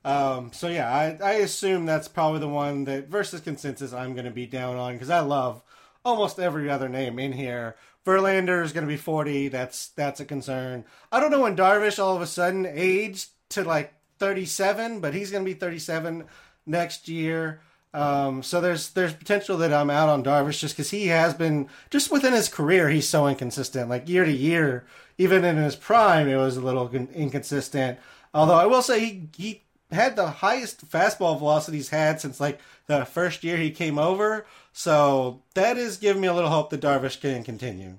Um, 0.07 0.53
so 0.53 0.69
yeah, 0.69 0.89
I, 0.89 1.19
I 1.21 1.33
assume 1.33 1.85
that's 1.85 2.07
probably 2.07 2.39
the 2.39 2.49
one 2.49 2.85
that 2.85 3.09
versus 3.09 3.41
consensus 3.41 3.93
I'm 3.93 4.13
going 4.13 4.25
to 4.25 4.31
be 4.31 4.47
down 4.47 4.77
on 4.77 4.93
because 4.93 5.11
I 5.11 5.19
love 5.19 5.63
almost 6.05 6.39
every 6.39 6.71
other 6.71 6.89
name 6.89 7.19
in 7.19 7.33
here. 7.33 7.75
Verlander 8.07 8.63
is 8.63 8.73
going 8.73 8.87
to 8.87 8.93
be 8.93 8.97
40. 8.97 9.49
That's 9.49 9.89
that's 9.89 10.21
a 10.21 10.25
concern. 10.25 10.85
I 11.11 11.19
don't 11.19 11.33
know 11.33 11.41
when 11.43 11.57
Darvish 11.57 11.99
all 11.99 12.15
of 12.15 12.23
a 12.23 12.27
sudden 12.29 12.67
aged 12.67 13.31
to 13.51 13.65
like 13.65 13.95
37, 14.21 15.01
but 15.01 15.13
he's 15.13 15.33
going 15.33 15.45
to 15.45 15.51
be 15.51 15.59
37 15.59 16.25
next 16.67 17.09
year. 17.09 17.61
Um, 17.93 18.45
so 18.45 18.61
there's 18.61 18.91
there's 18.91 19.13
potential 19.13 19.59
that 19.59 19.73
I'm 19.73 19.91
out 19.91 20.09
on 20.09 20.23
Darvish 20.23 20.61
just 20.61 20.77
because 20.77 20.91
he 20.91 21.09
has 21.09 21.35
been 21.35 21.69
just 21.91 22.13
within 22.13 22.33
his 22.33 22.49
career 22.49 22.91
he's 22.91 23.09
so 23.09 23.27
inconsistent. 23.27 23.89
Like 23.89 24.09
year 24.09 24.25
to 24.25 24.31
year, 24.31 24.87
even 25.19 25.45
in 25.45 25.57
his 25.57 25.75
prime, 25.75 26.29
it 26.29 26.37
was 26.37 26.57
a 26.57 26.61
little 26.61 26.89
inconsistent. 26.93 27.99
Although 28.33 28.55
I 28.55 28.67
will 28.67 28.83
say 28.83 29.01
he 29.01 29.29
he 29.37 29.63
had 29.91 30.17
the 30.17 30.27
highest 30.27 30.89
fastball 30.91 31.39
velocity 31.39 31.77
he's 31.77 31.91
had 31.91 32.21
since 32.21 32.41
like 32.41 32.61
the 32.87 33.05
first 33.05 33.45
year 33.45 33.57
he 33.57 33.71
came 33.71 33.99
over. 33.99 34.47
So 34.73 35.41
that 35.55 35.79
is 35.79 35.97
giving 35.97 36.21
me 36.23 36.29
a 36.29 36.35
little 36.35 36.51
hope 36.51 36.71
that 36.71 36.81
Darvish 36.81 37.21
can 37.21 37.45
continue. 37.45 37.99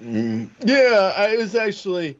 Mm, 0.00 0.50
yeah, 0.64 1.12
I 1.16 1.36
was 1.36 1.54
actually 1.54 2.18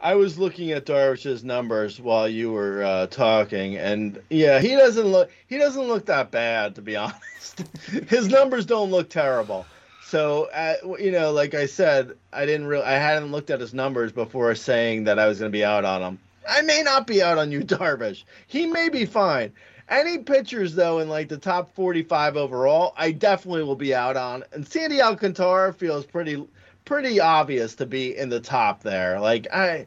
I 0.00 0.14
was 0.14 0.38
looking 0.38 0.70
at 0.72 0.86
Darvish's 0.86 1.42
numbers 1.42 2.00
while 2.00 2.28
you 2.28 2.52
were 2.52 2.82
uh, 2.84 3.06
talking, 3.06 3.76
and 3.76 4.20
yeah, 4.30 4.60
he 4.60 4.70
doesn't 4.70 5.06
look 5.06 5.30
he 5.46 5.58
doesn't 5.58 5.88
look 5.88 6.06
that 6.06 6.30
bad 6.30 6.74
to 6.74 6.82
be 6.82 6.96
honest. 6.96 7.64
His 8.08 8.28
numbers 8.28 8.66
don't 8.66 8.90
look 8.90 9.08
terrible. 9.08 9.66
So 10.04 10.48
uh, 10.54 10.74
you 10.98 11.10
know, 11.10 11.32
like 11.32 11.54
I 11.54 11.66
said, 11.66 12.12
I 12.32 12.46
didn't 12.46 12.66
really 12.66 12.84
I 12.84 12.98
hadn't 12.98 13.32
looked 13.32 13.50
at 13.50 13.60
his 13.60 13.74
numbers 13.74 14.12
before 14.12 14.54
saying 14.54 15.04
that 15.04 15.18
I 15.18 15.26
was 15.26 15.38
going 15.38 15.50
to 15.50 15.56
be 15.56 15.64
out 15.64 15.84
on 15.84 16.02
him. 16.02 16.18
I 16.48 16.62
may 16.62 16.82
not 16.82 17.06
be 17.06 17.22
out 17.22 17.38
on 17.38 17.52
you, 17.52 17.60
Darvish. 17.64 18.24
He 18.46 18.66
may 18.66 18.88
be 18.88 19.04
fine. 19.04 19.52
Any 19.88 20.18
pitchers 20.18 20.74
though 20.74 20.98
in 20.98 21.08
like 21.08 21.28
the 21.28 21.38
top 21.38 21.74
45 21.74 22.36
overall, 22.36 22.92
I 22.96 23.12
definitely 23.12 23.62
will 23.62 23.76
be 23.76 23.94
out 23.94 24.16
on. 24.16 24.44
And 24.52 24.66
Sandy 24.66 25.00
Alcantara 25.00 25.72
feels 25.72 26.04
pretty 26.04 26.46
pretty 26.84 27.20
obvious 27.20 27.76
to 27.76 27.86
be 27.86 28.16
in 28.16 28.28
the 28.28 28.40
top 28.40 28.82
there. 28.82 29.20
Like 29.20 29.46
I 29.52 29.86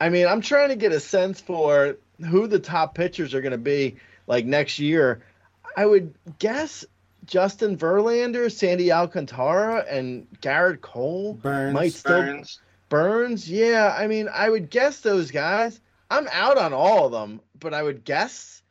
I 0.00 0.08
mean, 0.08 0.26
I'm 0.26 0.40
trying 0.40 0.70
to 0.70 0.76
get 0.76 0.92
a 0.92 1.00
sense 1.00 1.40
for 1.40 1.96
who 2.24 2.46
the 2.46 2.58
top 2.58 2.94
pitchers 2.94 3.34
are 3.34 3.40
going 3.40 3.52
to 3.52 3.58
be 3.58 3.96
like 4.26 4.46
next 4.46 4.78
year. 4.78 5.22
I 5.76 5.86
would 5.86 6.14
guess 6.38 6.84
Justin 7.26 7.76
Verlander, 7.76 8.50
Sandy 8.50 8.90
Alcantara, 8.90 9.84
and 9.88 10.26
Gerrit 10.40 10.80
Cole 10.80 11.34
Burns. 11.34 11.74
might 11.74 11.92
still 11.92 12.20
Burns. 12.20 12.58
Burns. 12.88 13.50
Yeah, 13.50 13.94
I 13.96 14.06
mean, 14.06 14.28
I 14.32 14.50
would 14.50 14.70
guess 14.70 15.00
those 15.00 15.30
guys. 15.30 15.80
I'm 16.12 16.28
out 16.30 16.58
on 16.58 16.74
all 16.74 17.06
of 17.06 17.12
them, 17.12 17.40
but 17.58 17.72
I 17.72 17.82
would 17.82 18.04
guess 18.04 18.62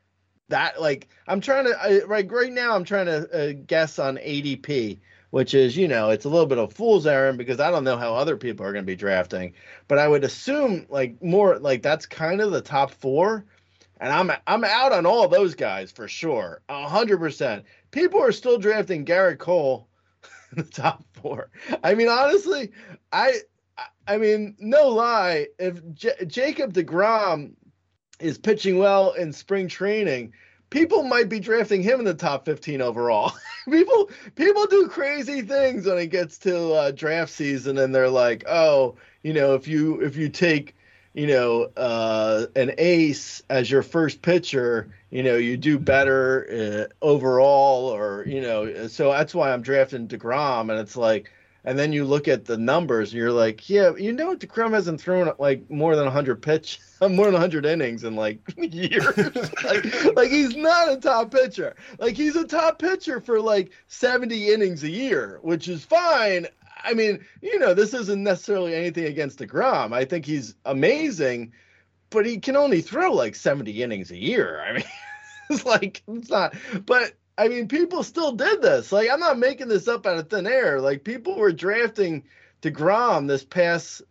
that 0.50 0.80
like 0.80 1.08
I'm 1.28 1.42
trying 1.42 1.66
to 1.66 1.76
I, 1.82 2.04
right 2.04 2.32
right 2.32 2.52
now 2.52 2.76
I'm 2.76 2.84
trying 2.84 3.08
to 3.08 3.50
uh, 3.50 3.54
guess 3.66 3.98
on 3.98 4.18
ADP, 4.18 5.00
which 5.32 5.56
is 5.56 5.76
you 5.76 5.88
know 5.88 6.12
it's 6.12 6.26
a 6.26 6.30
little 6.30 6.46
bit 6.46 6.60
of 6.60 6.72
fool's 6.72 7.08
errand 7.08 7.39
because 7.39 7.60
I 7.60 7.72
don't 7.72 7.84
know 7.84 7.98
how 7.98 8.14
other 8.14 8.38
people 8.38 8.64
are 8.64 8.72
going 8.72 8.86
to 8.86 8.92
be 8.92 8.96
drafting, 8.96 9.54
but 9.88 9.98
I 9.98 10.08
would 10.08 10.24
assume 10.24 10.86
like 10.89 11.22
more 11.24 11.58
like 11.58 11.82
that's 11.82 12.06
kind 12.06 12.42
of 12.42 12.52
the 12.52 12.62
top 12.62 12.92
four, 12.92 13.44
and 14.00 14.14
I'm 14.14 14.32
I'm 14.46 14.64
out 14.64 14.92
on 14.92 15.08
all 15.08 15.28
those 15.28 15.56
guys 15.56 15.92
for 15.92 16.08
sure, 16.08 16.62
hundred 16.70 17.18
percent. 17.18 17.66
People 17.89 18.22
are 18.22 18.32
still 18.32 18.60
drafting 18.60 19.04
Gerrit 19.04 19.39
Cole 19.39 19.88
in 20.56 20.64
the 20.64 20.70
top 20.70 21.04
four. 21.14 21.50
I 21.84 21.96
mean 21.96 22.08
honestly, 22.08 22.72
I 23.12 23.39
I 24.08 24.18
mean, 24.18 24.56
no 24.60 24.90
lie, 24.90 25.48
if 25.60 25.80
J- 25.94 26.26
Jacob 26.28 26.74
DeGrom 26.74 27.54
is 28.20 28.38
pitching 28.38 28.78
well 28.78 29.12
in 29.14 29.32
spring 29.32 29.68
training, 29.68 30.34
people 30.70 31.04
might 31.04 31.30
be 31.30 31.40
drafting 31.40 31.82
him 31.82 32.00
in 32.00 32.06
the 32.06 32.14
top 32.14 32.46
15 32.46 32.82
overall. 32.82 33.34
people 33.70 34.10
people 34.36 34.66
do 34.68 34.88
crazy 34.88 35.42
things 35.42 35.86
when 35.86 35.98
it 35.98 36.08
gets 36.08 36.38
to 36.40 36.74
uh, 36.74 36.92
draft 36.92 37.32
season, 37.32 37.78
and 37.78 37.94
they're 37.94 38.10
like, 38.10 38.44
oh, 38.48 38.96
you 39.24 39.34
know, 39.34 39.54
if 39.54 39.68
you 39.68 40.02
if 40.02 40.16
you 40.16 40.30
take 40.30 40.76
you 41.14 41.28
know, 41.28 41.64
uh, 41.76 42.46
an 42.56 42.74
ace 42.78 43.44
as 43.50 43.70
your 43.70 43.84
first 43.84 44.22
pitcher, 44.22 44.94
you 45.10 45.24
know, 45.24 45.36
you 45.36 45.58
do 45.58 45.78
better 45.78 46.88
uh, 46.90 47.06
overall, 47.06 47.94
or 47.94 48.26
you 48.26 48.42
know, 48.42 48.88
so 48.88 49.12
that's 49.12 49.36
why 49.36 49.52
I'm 49.52 49.62
drafting 49.62 50.08
Degrom, 50.08 50.70
and 50.70 50.80
it's 50.80 50.96
like, 50.96 51.30
and 51.64 51.78
then 51.78 51.93
you 51.93 52.05
look 52.05 52.28
at 52.28 52.45
the 52.45 52.57
numbers, 52.57 53.12
and 53.12 53.20
you're 53.20 53.32
like, 53.32 53.70
yeah, 53.70 53.91
you 53.95 54.12
know, 54.12 54.36
Degrom 54.36 54.74
hasn't 54.74 54.99
thrown 54.99 55.32
like 55.38 55.70
more 55.70 55.95
than 55.95 56.05
100 56.05 56.41
pitch, 56.41 56.80
more 57.01 57.26
than 57.26 57.34
100 57.34 57.66
innings 57.66 58.03
in 58.03 58.16
like 58.16 58.39
years, 58.57 59.18
like, 59.64 60.16
like 60.16 60.30
he's 60.30 60.55
not 60.55 60.91
a 60.91 60.97
top 60.97 61.32
pitcher, 61.32 61.76
like 61.99 62.16
he's 62.16 62.36
a 62.36 62.47
top 62.47 62.80
pitcher 62.80 63.22
for 63.22 63.39
like 63.39 63.72
70 63.88 64.51
innings 64.51 64.84
a 64.84 64.89
year, 64.89 65.39
which 65.41 65.68
is 65.68 65.86
fine. 65.86 66.47
I 66.84 66.95
mean, 66.95 67.24
you 67.41 67.59
know, 67.59 67.76
this 67.76 67.93
isn't 67.93 68.24
necessarily 68.24 68.74
anything 68.74 69.05
against 69.05 69.38
DeGrom. 69.38 69.93
I 69.93 70.03
think 70.05 70.26
he's 70.26 70.55
amazing, 70.66 71.53
but 72.09 72.26
he 72.26 72.39
can 72.39 72.55
only 72.55 72.82
throw 72.82 73.14
like 73.14 73.36
70 73.36 73.84
innings 73.84 74.09
a 74.09 74.18
year. 74.18 74.64
I 74.68 74.74
mean, 74.74 74.84
it's 75.51 75.64
like, 75.64 76.01
it's 76.07 76.30
not, 76.30 76.55
but 76.88 77.14
I 77.38 77.48
mean, 77.48 77.68
people 77.68 78.04
still 78.04 78.34
did 78.34 78.62
this. 78.62 78.92
Like, 78.92 79.10
I'm 79.10 79.20
not 79.20 79.40
making 79.40 79.68
this 79.68 79.88
up 79.88 80.06
out 80.06 80.18
of 80.18 80.30
thin 80.30 80.48
air. 80.48 80.80
Like, 80.80 81.04
people 81.04 81.36
were 81.36 81.52
drafting 81.52 82.24
DeGrom 82.62 83.28
this 83.28 83.44
past 83.44 84.02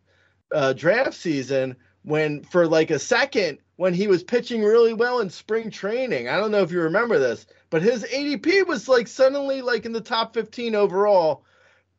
uh, 0.53 0.73
draft 0.73 1.15
season 1.15 1.77
when, 2.03 2.43
for 2.43 2.67
like 2.67 2.91
a 2.91 2.99
second, 2.99 3.59
when 3.77 3.95
he 3.95 4.07
was 4.07 4.23
pitching 4.23 4.63
really 4.63 4.93
well 4.93 5.21
in 5.21 5.31
spring 5.31 5.71
training. 5.71 6.29
I 6.29 6.37
don't 6.37 6.51
know 6.51 6.63
if 6.63 6.73
you 6.73 6.81
remember 6.83 7.19
this, 7.19 7.47
but 7.71 7.83
his 7.83 8.05
ADP 8.05 8.67
was 8.67 8.89
like 8.89 9.09
suddenly 9.09 9.63
like 9.63 9.87
in 9.87 9.93
the 9.93 10.01
top 10.01 10.35
15 10.35 10.75
overall 10.75 11.45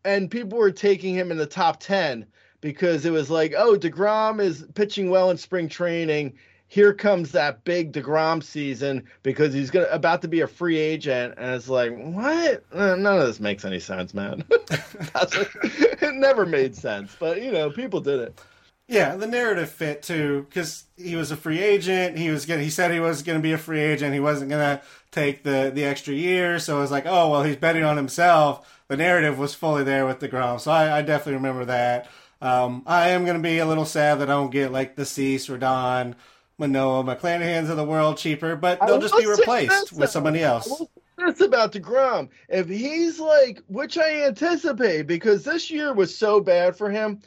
and 0.04 0.32
people 0.32 0.58
were 0.58 0.72
taking 0.72 1.16
him 1.16 1.32
in 1.32 1.38
the 1.38 1.46
top 1.46 1.80
10 1.80 2.26
because 2.60 3.06
it 3.06 3.12
was 3.12 3.30
like, 3.30 3.54
oh, 3.58 3.76
DeGrom 3.76 4.40
is 4.42 4.66
pitching 4.76 5.10
well 5.10 5.32
in 5.32 5.38
spring 5.38 5.70
training. 5.70 6.34
Here 6.72 6.94
comes 6.94 7.34
that 7.34 7.66
big 7.66 7.92
DeGrom 7.92 8.42
season 8.42 9.04
because 9.24 9.54
he's 9.54 9.70
gonna 9.70 9.88
about 9.92 10.22
to 10.22 10.30
be 10.30 10.40
a 10.40 10.48
free 10.48 10.78
agent, 10.78 11.34
and 11.36 11.54
it's 11.54 11.68
like, 11.68 11.94
what? 11.94 12.64
Uh, 12.72 12.96
None 12.96 13.20
of 13.20 13.28
this 13.28 13.42
makes 13.42 13.66
any 13.66 13.82
sense, 13.82 14.14
man. 14.14 14.46
it 14.50 16.16
never 16.16 16.46
made 16.46 16.74
sense, 16.74 17.14
but 17.20 17.42
you 17.42 17.52
know, 17.52 17.72
people 17.72 18.00
did 18.00 18.22
it. 18.22 18.40
Yeah, 18.88 19.18
the 19.18 19.28
narrative 19.28 19.70
fit 19.70 20.02
too 20.02 20.46
because 20.48 20.86
he 20.96 21.18
was 21.18 21.30
a 21.30 21.36
free 21.36 21.60
agent. 21.60 22.18
He 22.18 22.30
was 22.30 22.46
gonna, 22.46 22.64
he 22.64 22.70
said 22.70 22.92
he 22.92 23.02
was 23.02 23.22
going 23.22 23.38
to 23.38 23.44
be 23.44 23.52
a 23.52 23.58
free 23.58 23.82
agent. 23.82 24.14
He 24.14 24.22
wasn't 24.22 24.50
going 24.50 24.78
to 24.78 24.82
take 25.12 25.44
the 25.44 25.74
the 25.76 25.84
extra 25.84 26.14
year, 26.14 26.58
so 26.58 26.78
it 26.78 26.80
was 26.80 26.92
like, 26.92 27.06
oh 27.06 27.32
well, 27.32 27.44
he's 27.44 27.58
betting 27.58 27.84
on 27.84 27.98
himself. 27.98 28.82
The 28.88 28.96
narrative 28.96 29.38
was 29.38 29.54
fully 29.54 29.84
there 29.84 30.06
with 30.06 30.20
Degrom, 30.20 30.62
so 30.62 30.72
I, 30.72 31.00
I 31.00 31.02
definitely 31.02 31.34
remember 31.34 31.66
that. 31.66 32.10
Um, 32.42 32.84
I 32.88 33.10
am 33.10 33.26
going 33.26 33.38
to 33.38 33.44
be 33.44 33.60
a 33.60 33.66
little 33.66 33.86
sad 33.86 34.20
that 34.20 34.30
I 34.30 34.34
don't 34.34 34.52
get 34.52 34.72
like 34.72 34.96
the 34.96 35.06
Cease, 35.06 35.48
Rodon, 35.48 36.16
Manoah, 36.62 37.04
McClanahan's 37.04 37.70
of 37.70 37.76
the 37.76 37.84
world 37.84 38.18
cheaper, 38.18 38.56
but 38.56 38.80
they'll 38.86 39.02
just 39.02 39.18
be 39.18 39.26
replaced 39.26 39.92
with 39.92 40.10
somebody 40.10 40.42
else. 40.42 40.82
This 41.18 41.42
about 41.42 41.74
Degrom, 41.74 42.30
if 42.50 42.68
he's 42.68 43.20
like, 43.20 43.62
which 43.68 43.98
I 43.98 44.24
anticipate, 44.24 45.08
because 45.08 45.44
this 45.44 45.70
year 45.70 45.94
was 45.94 46.16
so 46.16 46.40
bad 46.40 46.76
for 46.76 46.90
him, 46.90 47.20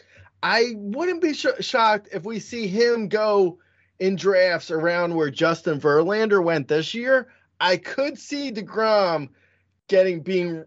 I 0.43 0.73
wouldn't 0.75 1.21
be 1.21 1.33
sh- 1.33 1.47
shocked 1.61 2.09
if 2.13 2.25
we 2.25 2.39
see 2.41 2.67
him 2.67 3.09
go 3.09 3.59
in 4.01 4.17
drafts 4.17 4.71
around 4.71 5.15
where 5.15 5.31
Justin 5.31 5.81
Verlander 5.81 6.43
went 6.43 6.69
this 6.69 6.93
year. 6.95 7.29
I 7.61 7.77
could 7.77 8.19
see 8.19 8.51
Degrom 8.51 9.29
getting 9.89 10.23
being 10.23 10.65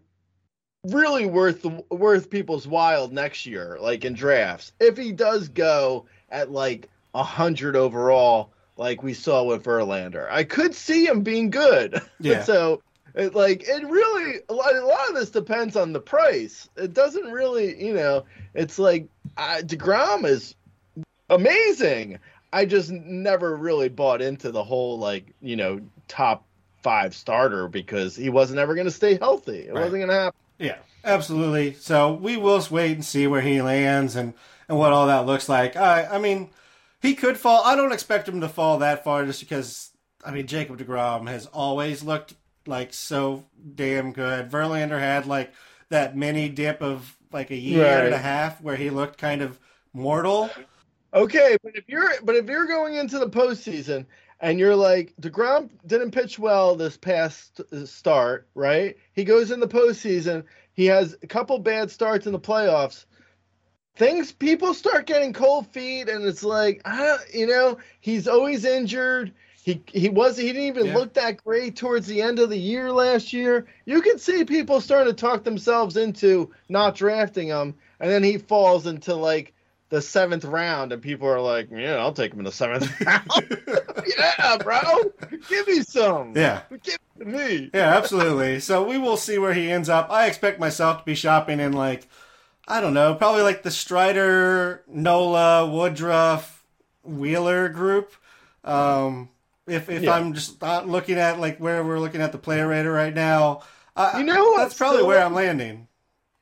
really 0.84 1.26
worth 1.26 1.64
worth 1.90 2.30
people's 2.30 2.66
while 2.66 3.08
next 3.08 3.46
year, 3.46 3.76
like 3.80 4.04
in 4.04 4.14
drafts. 4.14 4.72
If 4.80 4.96
he 4.96 5.12
does 5.12 5.48
go 5.48 6.06
at 6.30 6.50
like 6.50 6.88
a 7.14 7.22
hundred 7.22 7.76
overall, 7.76 8.52
like 8.78 9.02
we 9.02 9.12
saw 9.12 9.42
with 9.44 9.64
Verlander, 9.64 10.26
I 10.30 10.44
could 10.44 10.74
see 10.74 11.04
him 11.06 11.22
being 11.22 11.50
good. 11.50 12.00
Yeah. 12.20 12.42
so. 12.44 12.82
It, 13.14 13.34
like 13.34 13.66
it 13.66 13.84
really 13.88 14.40
a 14.48 14.52
lot, 14.52 14.76
a 14.76 14.84
lot 14.86 15.08
of 15.08 15.14
this 15.16 15.30
depends 15.30 15.74
on 15.76 15.92
the 15.92 15.98
price. 16.00 16.68
It 16.76 16.92
doesn't 16.92 17.32
really, 17.32 17.82
you 17.84 17.94
know, 17.94 18.24
it's 18.54 18.78
like 18.78 19.08
uh, 19.36 19.62
Degrom 19.64 20.24
is 20.24 20.54
amazing. 21.30 22.18
I 22.52 22.64
just 22.64 22.90
never 22.90 23.56
really 23.56 23.88
bought 23.88 24.22
into 24.22 24.50
the 24.50 24.62
whole 24.64 24.98
like 24.98 25.34
you 25.40 25.56
know 25.56 25.80
top 26.06 26.44
five 26.82 27.14
starter 27.14 27.68
because 27.68 28.14
he 28.14 28.28
wasn't 28.30 28.58
ever 28.58 28.74
going 28.74 28.86
to 28.86 28.90
stay 28.90 29.18
healthy. 29.18 29.66
It 29.68 29.72
Right. 29.72 29.84
wasn't 29.84 30.00
going 30.00 30.08
to 30.08 30.14
happen. 30.14 30.38
Yeah, 30.58 30.76
absolutely. 31.04 31.74
So 31.74 32.12
we 32.12 32.36
will 32.36 32.64
wait 32.70 32.92
and 32.92 33.04
see 33.04 33.26
where 33.26 33.40
he 33.40 33.60
lands 33.60 34.16
and, 34.16 34.34
and 34.68 34.78
what 34.78 34.92
all 34.92 35.06
that 35.08 35.26
looks 35.26 35.48
like. 35.48 35.76
I 35.76 36.06
I 36.06 36.18
mean, 36.18 36.50
he 37.00 37.14
could 37.14 37.38
fall. 37.38 37.62
I 37.64 37.76
don't 37.76 37.92
expect 37.92 38.28
him 38.28 38.40
to 38.40 38.48
fall 38.48 38.78
that 38.78 39.04
far 39.04 39.24
just 39.24 39.40
because 39.40 39.90
I 40.24 40.30
mean 40.30 40.46
Jacob 40.46 40.78
Degrom 40.78 41.28
has 41.28 41.46
always 41.46 42.02
looked 42.02 42.34
like 42.66 42.92
so 42.92 43.44
damn 43.74 44.12
good. 44.12 44.50
Verlander 44.50 44.98
had 44.98 45.26
like 45.26 45.52
that 45.88 46.16
mini 46.16 46.48
dip 46.48 46.82
of 46.82 47.16
like 47.32 47.50
a 47.50 47.56
year 47.56 47.86
and 47.86 48.14
a 48.14 48.18
half 48.18 48.60
where 48.60 48.76
he 48.76 48.90
looked 48.90 49.18
kind 49.18 49.42
of 49.42 49.58
mortal. 49.92 50.50
Okay, 51.14 51.56
but 51.62 51.74
if 51.74 51.84
you're 51.88 52.10
but 52.22 52.36
if 52.36 52.46
you're 52.46 52.66
going 52.66 52.94
into 52.94 53.18
the 53.18 53.28
postseason 53.28 54.04
and 54.40 54.58
you're 54.58 54.76
like 54.76 55.14
Degrom 55.20 55.70
didn't 55.86 56.10
pitch 56.10 56.38
well 56.38 56.76
this 56.76 56.96
past 56.96 57.60
start, 57.86 58.48
right? 58.54 58.96
He 59.12 59.24
goes 59.24 59.50
in 59.50 59.60
the 59.60 59.68
postseason. 59.68 60.44
He 60.72 60.86
has 60.86 61.16
a 61.22 61.26
couple 61.26 61.58
bad 61.58 61.90
starts 61.90 62.26
in 62.26 62.32
the 62.32 62.38
playoffs. 62.38 63.06
Things 63.98 64.30
people 64.30 64.74
start 64.74 65.06
getting 65.06 65.32
cold 65.32 65.66
feet, 65.66 66.08
and 66.08 66.24
it's 66.24 66.44
like 66.44 66.80
I 66.84 67.04
don't, 67.04 67.20
you 67.34 67.46
know, 67.48 67.78
he's 68.00 68.28
always 68.28 68.64
injured. 68.64 69.32
He 69.64 69.82
he 69.86 70.08
was 70.08 70.36
he 70.36 70.46
didn't 70.46 70.62
even 70.62 70.86
Yeah. 70.86 70.94
look 70.94 71.14
that 71.14 71.42
great 71.44 71.74
towards 71.76 72.06
the 72.06 72.22
end 72.22 72.38
of 72.38 72.48
the 72.48 72.56
year 72.56 72.92
last 72.92 73.32
year. 73.32 73.66
You 73.86 74.00
can 74.00 74.18
see 74.18 74.44
people 74.44 74.80
starting 74.80 75.12
to 75.12 75.20
talk 75.20 75.42
themselves 75.42 75.96
into 75.96 76.50
not 76.68 76.94
drafting 76.94 77.48
him, 77.48 77.74
and 77.98 78.08
then 78.10 78.22
he 78.22 78.38
falls 78.38 78.86
into 78.86 79.14
like 79.16 79.52
the 79.90 80.00
seventh 80.00 80.44
round, 80.44 80.92
and 80.92 81.02
people 81.02 81.26
are 81.26 81.40
like, 81.40 81.68
"Yeah, 81.70 81.96
I'll 81.96 82.12
take 82.12 82.32
him 82.32 82.38
in 82.38 82.44
the 82.44 82.52
seventh 82.52 82.88
round." 83.04 83.26
yeah, 84.16 84.56
bro, 84.58 84.80
give 85.48 85.66
me 85.66 85.82
some. 85.82 86.34
Yeah. 86.36 86.60
give 86.84 86.98
me. 87.26 87.70
Yeah, 87.74 87.96
absolutely. 87.96 88.60
so 88.60 88.86
we 88.86 88.96
will 88.96 89.16
see 89.16 89.38
where 89.38 89.54
he 89.54 89.72
ends 89.72 89.88
up. 89.88 90.08
I 90.08 90.26
expect 90.26 90.60
myself 90.60 90.98
to 90.98 91.04
be 91.04 91.16
shopping 91.16 91.58
in 91.58 91.72
like 91.72 92.06
I 92.70 92.82
don't 92.82 92.92
know, 92.92 93.14
probably 93.14 93.42
like 93.42 93.62
the 93.62 93.70
Strider, 93.70 94.84
Nola, 94.86 95.66
Woodruff, 95.66 96.62
Wheeler 97.02 97.70
group. 97.70 98.12
Um, 98.62 99.30
if 99.66 99.88
if 99.88 100.02
yeah. 100.02 100.12
I'm 100.12 100.34
just 100.34 100.60
not 100.60 100.86
looking 100.86 101.16
at 101.16 101.40
like 101.40 101.58
where 101.58 101.82
we're 101.82 101.98
looking 101.98 102.20
at 102.20 102.30
the 102.30 102.38
player 102.38 102.68
rater 102.68 102.92
right 102.92 103.14
now, 103.14 103.62
I, 103.96 104.18
you 104.18 104.24
know 104.24 104.58
that's 104.58 104.74
probably 104.74 105.02
where 105.02 105.24
I'm 105.24 105.32
landing. 105.32 105.88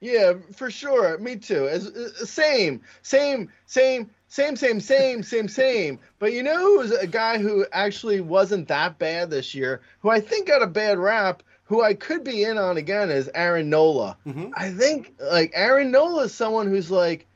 Yeah, 0.01 0.35
for 0.53 0.71
sure. 0.71 1.17
Me 1.19 1.37
too. 1.37 1.69
As, 1.69 1.87
uh, 1.87 2.09
same, 2.25 2.83
same, 3.03 3.51
same, 3.65 4.11
same, 4.29 4.57
same, 4.57 4.81
same, 4.81 5.23
same, 5.23 5.49
same. 5.49 5.99
But 6.19 6.33
you 6.33 6.43
know 6.43 6.59
who's 6.59 6.91
a 6.91 7.07
guy 7.07 7.39
who 7.39 7.65
actually 7.73 8.21
wasn't 8.21 8.69
that 8.69 8.99
bad 8.99 9.31
this 9.31 9.55
year, 9.55 9.81
who 10.01 10.11
I 10.11 10.21
think 10.21 10.49
got 10.49 10.63
a 10.63 10.67
bad 10.67 10.99
rap 10.99 11.43
who 11.67 11.83
I 11.83 11.95
could 11.95 12.25
be 12.25 12.45
in 12.45 12.59
on 12.59 12.77
again 12.77 13.11
is 13.11 13.29
Aaron 13.35 13.69
Nola. 13.71 14.17
Mhm. 14.27 14.53
I 14.57 14.71
think 14.71 15.15
like 15.21 15.53
Aaron 15.55 15.91
Nola 15.91 16.25
is 16.25 16.35
someone 16.35 16.69
who's 16.69 16.91
like, 16.91 17.27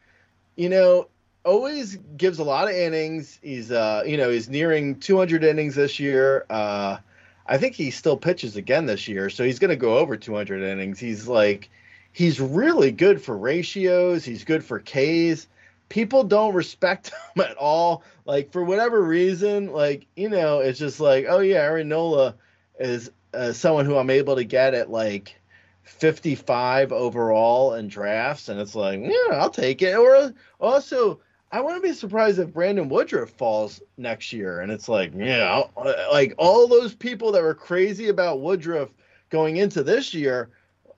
you 0.56 0.68
know, 0.68 1.08
always 1.44 1.96
gives 2.16 2.38
a 2.38 2.44
lot 2.44 2.68
of 2.68 2.74
innings. 2.74 3.38
He's 3.42 3.70
uh, 3.70 4.02
you 4.06 4.16
know, 4.16 4.30
he's 4.30 4.48
nearing 4.48 4.98
200 5.00 5.44
innings 5.44 5.74
this 5.74 5.98
year. 5.98 6.46
Uh, 6.48 6.98
I 7.46 7.58
think 7.58 7.74
he 7.74 7.90
still 7.90 8.16
pitches 8.16 8.56
again 8.56 8.86
this 8.86 9.08
year, 9.08 9.30
so 9.30 9.42
he's 9.42 9.58
going 9.58 9.70
to 9.70 9.76
go 9.76 9.98
over 9.98 10.16
200 10.16 10.62
innings. 10.62 11.00
He's 11.00 11.26
like, 11.26 11.68
he's 12.12 12.40
really 12.40 12.92
good 12.92 13.20
for 13.20 13.36
ratios. 13.36 14.24
He's 14.24 14.44
good 14.44 14.64
for 14.64 14.78
Ks. 14.78 15.48
People 15.88 16.22
don't 16.22 16.54
respect 16.54 17.10
him 17.34 17.44
at 17.44 17.56
all. 17.56 18.04
Like 18.24 18.52
for 18.52 18.62
whatever 18.62 19.02
reason, 19.02 19.72
like 19.72 20.06
you 20.14 20.28
know, 20.28 20.60
it's 20.60 20.78
just 20.78 21.00
like, 21.00 21.26
oh 21.28 21.40
yeah, 21.40 21.56
Aaron 21.56 21.88
Nola 21.88 22.36
is 22.78 23.10
uh, 23.34 23.52
someone 23.52 23.86
who 23.86 23.96
I'm 23.96 24.10
able 24.10 24.36
to 24.36 24.44
get 24.44 24.74
at 24.74 24.90
like 24.90 25.40
55 25.82 26.92
overall 26.92 27.74
in 27.74 27.88
drafts, 27.88 28.48
and 28.48 28.60
it's 28.60 28.74
like, 28.74 29.00
yeah, 29.02 29.34
I'll 29.36 29.50
take 29.50 29.82
it. 29.82 29.96
Or 29.96 30.32
also, 30.60 31.20
I 31.52 31.60
wouldn't 31.60 31.82
be 31.82 31.92
surprised 31.92 32.38
if 32.38 32.52
Brandon 32.52 32.88
Woodruff 32.88 33.30
falls 33.30 33.82
next 33.96 34.32
year, 34.32 34.60
and 34.60 34.70
it's 34.70 34.88
like, 34.88 35.12
yeah, 35.14 35.48
I'll- 35.76 35.94
like 36.12 36.34
all 36.38 36.68
those 36.68 36.94
people 36.94 37.32
that 37.32 37.42
were 37.42 37.54
crazy 37.54 38.08
about 38.08 38.40
Woodruff 38.40 38.90
going 39.30 39.56
into 39.56 39.82
this 39.82 40.14
year, 40.14 40.50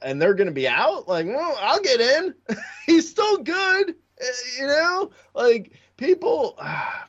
and 0.02 0.20
they're 0.20 0.34
going 0.34 0.48
to 0.48 0.52
be 0.52 0.68
out. 0.68 1.08
Like, 1.08 1.26
well, 1.26 1.56
I'll 1.60 1.80
get 1.80 2.00
in. 2.00 2.34
He's 2.86 3.08
still 3.08 3.38
good, 3.38 3.94
eh, 4.20 4.24
you 4.60 4.66
know. 4.66 5.10
Like 5.34 5.72
people, 5.96 6.58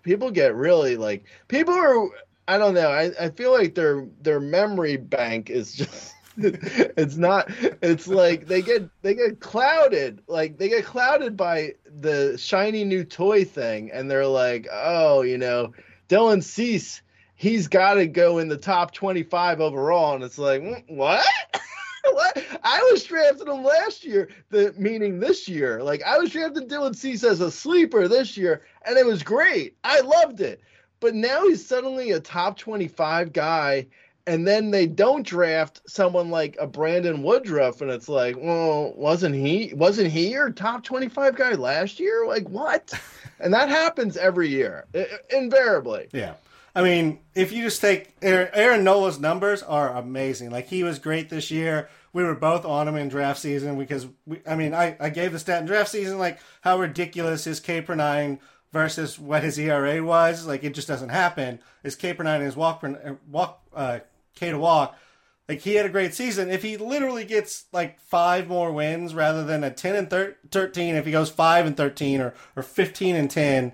people 0.04 0.32
get 0.32 0.56
really 0.56 0.96
like 0.96 1.26
people 1.48 1.74
are 1.74 2.08
I 2.48 2.58
don't 2.58 2.74
know. 2.74 2.90
I, 2.90 3.12
I 3.20 3.30
feel 3.30 3.52
like 3.52 3.76
their 3.76 4.08
their 4.22 4.40
memory 4.40 4.98
bank 4.98 5.50
is 5.50 5.74
just 5.74 6.14
it's 6.38 7.16
not 7.16 7.46
it's 7.82 8.08
like 8.08 8.48
they 8.48 8.62
get 8.62 8.90
they 9.02 9.14
get 9.14 9.40
clouded. 9.40 10.22
Like 10.28 10.58
they 10.58 10.70
get 10.70 10.86
clouded 10.86 11.38
by 11.38 11.76
the 11.86 12.38
shiny 12.38 12.84
new 12.84 13.04
toy 13.04 13.46
thing 13.46 13.92
and 13.92 14.10
they're 14.10 14.28
like 14.28 14.68
oh 14.72 15.22
you 15.22 15.38
know 15.38 15.74
dylan 16.10 16.44
cease 16.44 17.02
he's 17.36 17.68
got 17.68 17.96
to 17.96 18.08
go 18.08 18.40
in 18.40 18.48
the 18.48 18.58
top 18.58 18.94
25 18.94 19.62
overall. 19.62 20.16
And 20.16 20.24
it's 20.24 20.38
like 20.38 20.62
"Mm, 20.62 20.84
what? 20.88 21.26
What? 22.12 22.46
I 22.64 22.90
was 22.92 23.06
drafting 23.06 23.48
him 23.48 23.64
last 23.64 24.04
year 24.04 24.28
the 24.50 24.74
meaning 24.78 25.22
this 25.22 25.48
year. 25.48 25.82
Like 25.82 26.04
i 26.04 26.18
was 26.18 26.32
drafting 26.32 26.68
dylan 26.68 26.94
cease 26.94 27.24
as 27.24 27.40
a 27.40 27.50
sleeper 27.50 28.10
this 28.10 28.36
year 28.36 28.64
and 28.86 28.98
it 28.98 29.06
was 29.06 29.24
great. 29.24 29.78
I 29.86 30.02
loved 30.02 30.42
it 30.42 30.62
but 31.04 31.14
now 31.14 31.46
he's 31.46 31.66
suddenly 31.66 32.12
a 32.12 32.20
top 32.22 32.58
25 32.58 33.34
guy 33.34 33.86
and 34.26 34.48
then 34.48 34.72
they 34.72 34.88
don't 34.88 35.26
draft 35.26 35.82
someone 35.86 36.30
like 36.30 36.56
a 36.58 36.66
Brandon 36.66 37.24
Woodruff, 37.24 37.82
and 37.82 37.92
it's 37.92 38.08
like, 38.08 38.38
well, 38.38 38.94
wasn't 38.96 39.36
he 39.36 39.74
wasn't 39.76 40.12
he 40.12 40.32
your 40.32 40.50
top 40.50 40.86
twenty 40.86 41.10
five 41.10 41.36
guy 41.36 41.52
last 41.56 42.00
year? 42.00 42.26
Like 42.26 42.48
what? 42.48 42.94
and 43.42 43.54
that 43.54 43.68
happens 43.68 44.16
every 44.16 44.48
year, 44.48 44.86
invariably. 45.30 46.08
Yeah. 46.14 46.36
I 46.76 46.82
mean, 46.82 47.20
if 47.36 47.52
you 47.52 47.64
just 47.64 47.82
take 47.82 48.16
Aaron, 48.22 48.50
Aaron 48.54 48.84
Nola's 48.84 49.20
numbers 49.20 49.62
are 49.62 49.96
amazing. 49.96 50.50
Like 50.50 50.68
he 50.68 50.84
was 50.84 51.00
great 51.00 51.30
this 51.30 51.52
year. 51.52 51.90
We 52.14 52.24
were 52.24 52.36
both 52.36 52.66
on 52.66 52.88
him 52.88 52.96
in 52.96 53.10
draft 53.10 53.40
season 53.40 53.78
because 53.78 54.08
we, 54.26 54.40
I 54.48 54.56
mean, 54.56 54.74
I, 54.74 54.96
I 55.00 55.10
gave 55.10 55.34
the 55.34 55.40
stat 55.40 55.62
in 55.62 55.68
draft 55.68 55.90
season 55.90 56.18
like 56.18 56.40
how 56.62 56.80
ridiculous 56.80 57.44
his 57.44 57.60
K 57.60 57.82
per 57.82 57.94
nine 57.94 58.40
versus 58.74 59.20
what 59.20 59.44
his 59.44 59.58
ERA 59.58 60.04
was. 60.04 60.46
Like 60.46 60.64
it 60.66 60.74
just 60.74 60.88
doesn't 60.88 61.10
happen. 61.10 61.60
His 61.84 61.96
K 61.96 62.14
per 62.14 62.24
nine 62.24 62.38
and 62.38 62.46
his 62.46 62.58
walk 62.58 62.82
per, 62.82 62.90
uh, 62.90 63.14
walk 63.32 63.62
uh, 63.74 64.00
K 64.36 64.50
to 64.50 64.58
walk. 64.58 64.98
Like 65.48 65.62
he 65.62 65.76
had 65.76 65.86
a 65.86 65.90
great 65.90 66.14
season. 66.14 66.50
If 66.50 66.64
he 66.64 66.76
literally 66.76 67.24
gets 67.24 67.66
like 67.72 68.00
five 68.00 68.48
more 68.48 68.72
wins 68.72 69.14
rather 69.14 69.44
than 69.44 69.64
a 69.64 69.72
ten 69.72 69.96
and 69.96 70.10
thir- 70.10 70.36
thirteen, 70.52 70.96
if 70.96 71.06
he 71.06 71.12
goes 71.12 71.30
five 71.30 71.66
and 71.66 71.78
thirteen 71.78 72.20
or 72.20 72.34
or 72.56 72.64
fifteen 72.64 73.16
and 73.16 73.30
ten, 73.30 73.74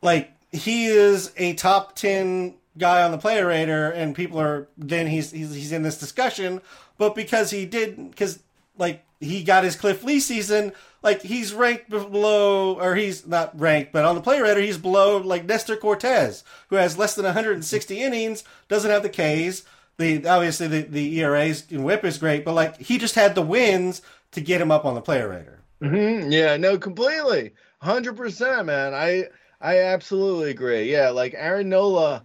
like 0.00 0.30
he 0.52 0.86
is 0.86 1.32
a 1.36 1.52
top 1.54 1.94
10 1.94 2.54
guy 2.78 3.02
on 3.02 3.10
the 3.10 3.18
player 3.18 3.46
rater 3.46 3.90
and 3.90 4.14
people 4.14 4.40
are 4.40 4.68
then 4.78 5.06
he's 5.06 5.32
he's, 5.32 5.52
he's 5.52 5.72
in 5.72 5.82
this 5.82 5.98
discussion 5.98 6.60
but 6.96 7.14
because 7.14 7.50
he 7.50 7.66
did 7.66 8.10
because 8.10 8.38
like 8.78 9.04
he 9.20 9.42
got 9.42 9.64
his 9.64 9.76
cliff 9.76 10.04
lee 10.04 10.20
season 10.20 10.72
like 11.02 11.22
he's 11.22 11.52
ranked 11.54 11.88
below 11.90 12.74
or 12.80 12.94
he's 12.96 13.26
not 13.26 13.58
ranked 13.58 13.92
but 13.92 14.04
on 14.04 14.14
the 14.14 14.20
player 14.20 14.42
rater 14.42 14.60
he's 14.60 14.78
below 14.78 15.18
like 15.18 15.44
nestor 15.44 15.76
cortes 15.76 16.42
who 16.68 16.76
has 16.76 16.98
less 16.98 17.14
than 17.14 17.24
160 17.24 18.00
innings 18.00 18.44
doesn't 18.68 18.90
have 18.90 19.02
the 19.02 19.08
k's 19.08 19.64
the 19.98 20.26
obviously 20.26 20.66
the, 20.68 20.82
the 20.82 21.18
eras 21.18 21.64
and 21.70 21.84
whip 21.84 22.04
is 22.04 22.18
great 22.18 22.44
but 22.44 22.54
like 22.54 22.76
he 22.78 22.98
just 22.98 23.14
had 23.14 23.34
the 23.34 23.42
wins 23.42 24.02
to 24.32 24.40
get 24.40 24.60
him 24.60 24.70
up 24.70 24.84
on 24.84 24.94
the 24.94 25.00
player 25.00 25.28
rater 25.28 25.60
Mhm, 25.82 26.32
Yeah, 26.32 26.56
no, 26.56 26.76
completely, 26.78 27.52
hundred 27.80 28.16
percent, 28.16 28.66
man. 28.66 28.94
I 28.94 29.28
I 29.60 29.78
absolutely 29.78 30.50
agree. 30.50 30.90
Yeah, 30.90 31.10
like 31.10 31.34
Aaron 31.36 31.68
Nola. 31.68 32.24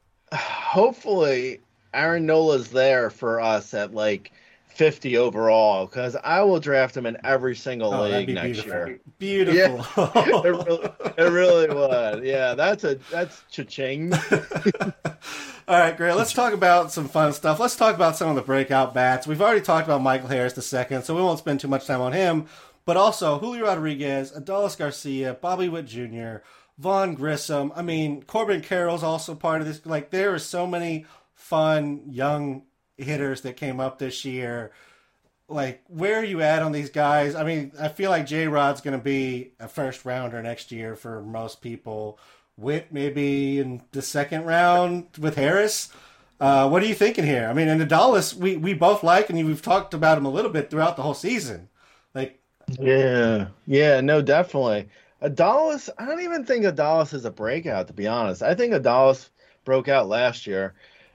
Hopefully, 0.34 1.60
Aaron 1.94 2.26
Nola's 2.26 2.70
there 2.70 3.10
for 3.10 3.40
us 3.40 3.74
at 3.74 3.94
like 3.94 4.32
fifty 4.74 5.16
overall 5.16 5.86
because 5.86 6.16
I 6.16 6.42
will 6.42 6.60
draft 6.60 6.96
him 6.96 7.06
in 7.06 7.16
every 7.24 7.54
single 7.54 7.92
oh, 7.92 8.08
league 8.08 8.28
next 8.28 8.62
beautiful 8.62 8.86
year. 8.86 9.00
beautiful 9.18 10.04
it, 10.44 10.50
really, 10.50 10.90
it 11.18 11.32
really 11.32 11.68
would. 11.68 12.24
Yeah, 12.24 12.54
that's 12.54 12.84
a 12.84 12.96
that's 13.10 13.42
cha-ching. 13.50 14.12
All 15.68 15.78
right, 15.78 15.96
great. 15.96 16.14
Let's 16.14 16.32
talk 16.32 16.52
about 16.52 16.90
some 16.90 17.08
fun 17.08 17.32
stuff. 17.32 17.60
Let's 17.60 17.76
talk 17.76 17.94
about 17.94 18.16
some 18.16 18.28
of 18.28 18.34
the 18.34 18.42
breakout 18.42 18.94
bats. 18.94 19.26
We've 19.26 19.40
already 19.40 19.60
talked 19.60 19.86
about 19.86 20.02
Michael 20.02 20.28
Harris 20.28 20.54
the 20.54 20.62
second, 20.62 21.04
so 21.04 21.14
we 21.14 21.22
won't 21.22 21.38
spend 21.38 21.60
too 21.60 21.68
much 21.68 21.86
time 21.86 22.00
on 22.00 22.12
him. 22.12 22.46
But 22.84 22.96
also 22.96 23.38
Julio 23.38 23.64
Rodriguez, 23.64 24.32
Adolis 24.32 24.76
Garcia, 24.76 25.34
Bobby 25.34 25.68
Witt 25.68 25.86
Jr., 25.86 26.38
Vaughn 26.78 27.14
Grissom. 27.14 27.72
I 27.76 27.82
mean, 27.82 28.22
Corbin 28.24 28.60
Carroll's 28.60 29.04
also 29.04 29.34
part 29.36 29.60
of 29.60 29.68
this. 29.68 29.86
Like, 29.86 30.10
there 30.10 30.34
are 30.34 30.38
so 30.38 30.66
many 30.66 31.06
fun 31.34 32.02
young 32.08 32.62
hitters 32.96 33.42
that 33.42 33.56
came 33.56 33.80
up 33.80 33.98
this 33.98 34.24
year. 34.24 34.72
Like, 35.48 35.82
where 35.88 36.18
are 36.20 36.24
you 36.24 36.40
at 36.40 36.62
on 36.62 36.72
these 36.72 36.90
guys? 36.90 37.34
I 37.34 37.44
mean, 37.44 37.72
I 37.78 37.88
feel 37.88 38.10
like 38.10 38.26
J 38.26 38.48
Rod's 38.48 38.80
going 38.80 38.98
to 38.98 39.02
be 39.02 39.52
a 39.60 39.68
first 39.68 40.04
rounder 40.04 40.42
next 40.42 40.72
year 40.72 40.96
for 40.96 41.22
most 41.22 41.60
people. 41.60 42.18
Witt 42.56 42.92
maybe 42.92 43.58
in 43.58 43.82
the 43.92 44.02
second 44.02 44.44
round 44.44 45.08
with 45.18 45.36
Harris. 45.36 45.90
Uh, 46.40 46.68
what 46.68 46.82
are 46.82 46.86
you 46.86 46.94
thinking 46.94 47.24
here? 47.24 47.46
I 47.48 47.52
mean, 47.52 47.68
and 47.68 47.80
Adolis, 47.80 48.34
we, 48.34 48.56
we 48.56 48.74
both 48.74 49.02
like, 49.02 49.30
and 49.30 49.46
we've 49.46 49.62
talked 49.62 49.94
about 49.94 50.18
him 50.18 50.26
a 50.26 50.30
little 50.30 50.50
bit 50.50 50.70
throughout 50.70 50.96
the 50.96 51.02
whole 51.02 51.14
season. 51.14 51.68
Like, 52.14 52.40
Yeah, 52.78 53.48
yeah, 53.66 54.00
no, 54.00 54.22
definitely. 54.22 54.88
Adolis, 55.22 55.88
I 55.98 56.06
don't 56.06 56.22
even 56.22 56.44
think 56.44 56.64
Adolis 56.64 57.14
is 57.14 57.24
a 57.24 57.30
breakout, 57.30 57.86
to 57.88 57.92
be 57.92 58.06
honest. 58.08 58.42
I 58.42 58.54
think 58.54 58.72
Adalis 58.74 59.28
broke 59.64 59.88
out 59.88 60.08
last 60.08 60.46
year, 60.46 60.74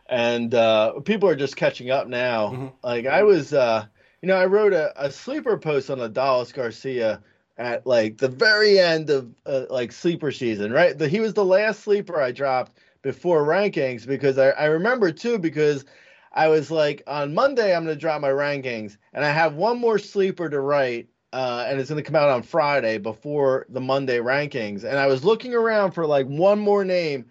and 0.09 0.53
uh, 0.53 0.99
people 1.01 1.29
are 1.29 1.35
just 1.35 1.55
catching 1.55 1.89
up 1.91 2.07
now. 2.07 2.49
Mhm. 2.51 2.73
Like 2.83 3.05
I 3.05 3.23
was, 3.23 3.53
uh, 3.53 3.85
you 4.21 4.27
know, 4.27 4.35
I 4.35 4.45
wrote 4.45 4.73
a, 4.73 4.93
a 5.03 5.11
sleeper 5.11 5.57
post 5.57 5.89
on 5.89 5.99
Adolis 5.99 6.53
Garcia 6.53 7.21
at 7.57 7.85
like 7.87 8.17
the 8.17 8.27
very 8.27 8.79
end 8.79 9.09
of 9.09 9.33
uh, 9.45 9.65
like 9.69 9.91
sleeper 9.91 10.31
season, 10.31 10.71
right? 10.71 10.97
The, 10.97 11.07
he 11.07 11.19
was 11.19 11.33
the 11.33 11.45
last 11.45 11.81
sleeper 11.81 12.21
I 12.21 12.31
dropped 12.31 12.77
before 13.01 13.45
rankings 13.45 14.05
because 14.05 14.37
I, 14.37 14.49
I 14.51 14.65
remember 14.65 15.11
too 15.11 15.39
because 15.39 15.85
I 16.33 16.47
was 16.49 16.69
like 16.71 17.03
on 17.07 17.33
Monday 17.33 17.75
I'm 17.75 17.83
going 17.85 17.95
to 17.95 17.99
drop 17.99 18.21
my 18.21 18.29
rankings 18.29 18.97
and 19.13 19.25
I 19.25 19.31
have 19.31 19.55
one 19.55 19.79
more 19.79 19.97
sleeper 19.97 20.49
to 20.49 20.59
write 20.59 21.07
uh, 21.33 21.65
and 21.67 21.79
it's 21.79 21.89
going 21.89 22.01
to 22.01 22.07
come 22.09 22.15
out 22.15 22.29
on 22.29 22.41
Friday 22.43 22.97
before 22.97 23.65
the 23.69 23.81
Monday 23.81 24.19
rankings. 24.19 24.83
And 24.83 24.97
I 24.97 25.07
was 25.07 25.23
looking 25.25 25.53
around 25.53 25.91
for 25.91 26.05
like 26.05 26.25
one 26.25 26.59
more 26.59 26.85
name, 26.85 27.25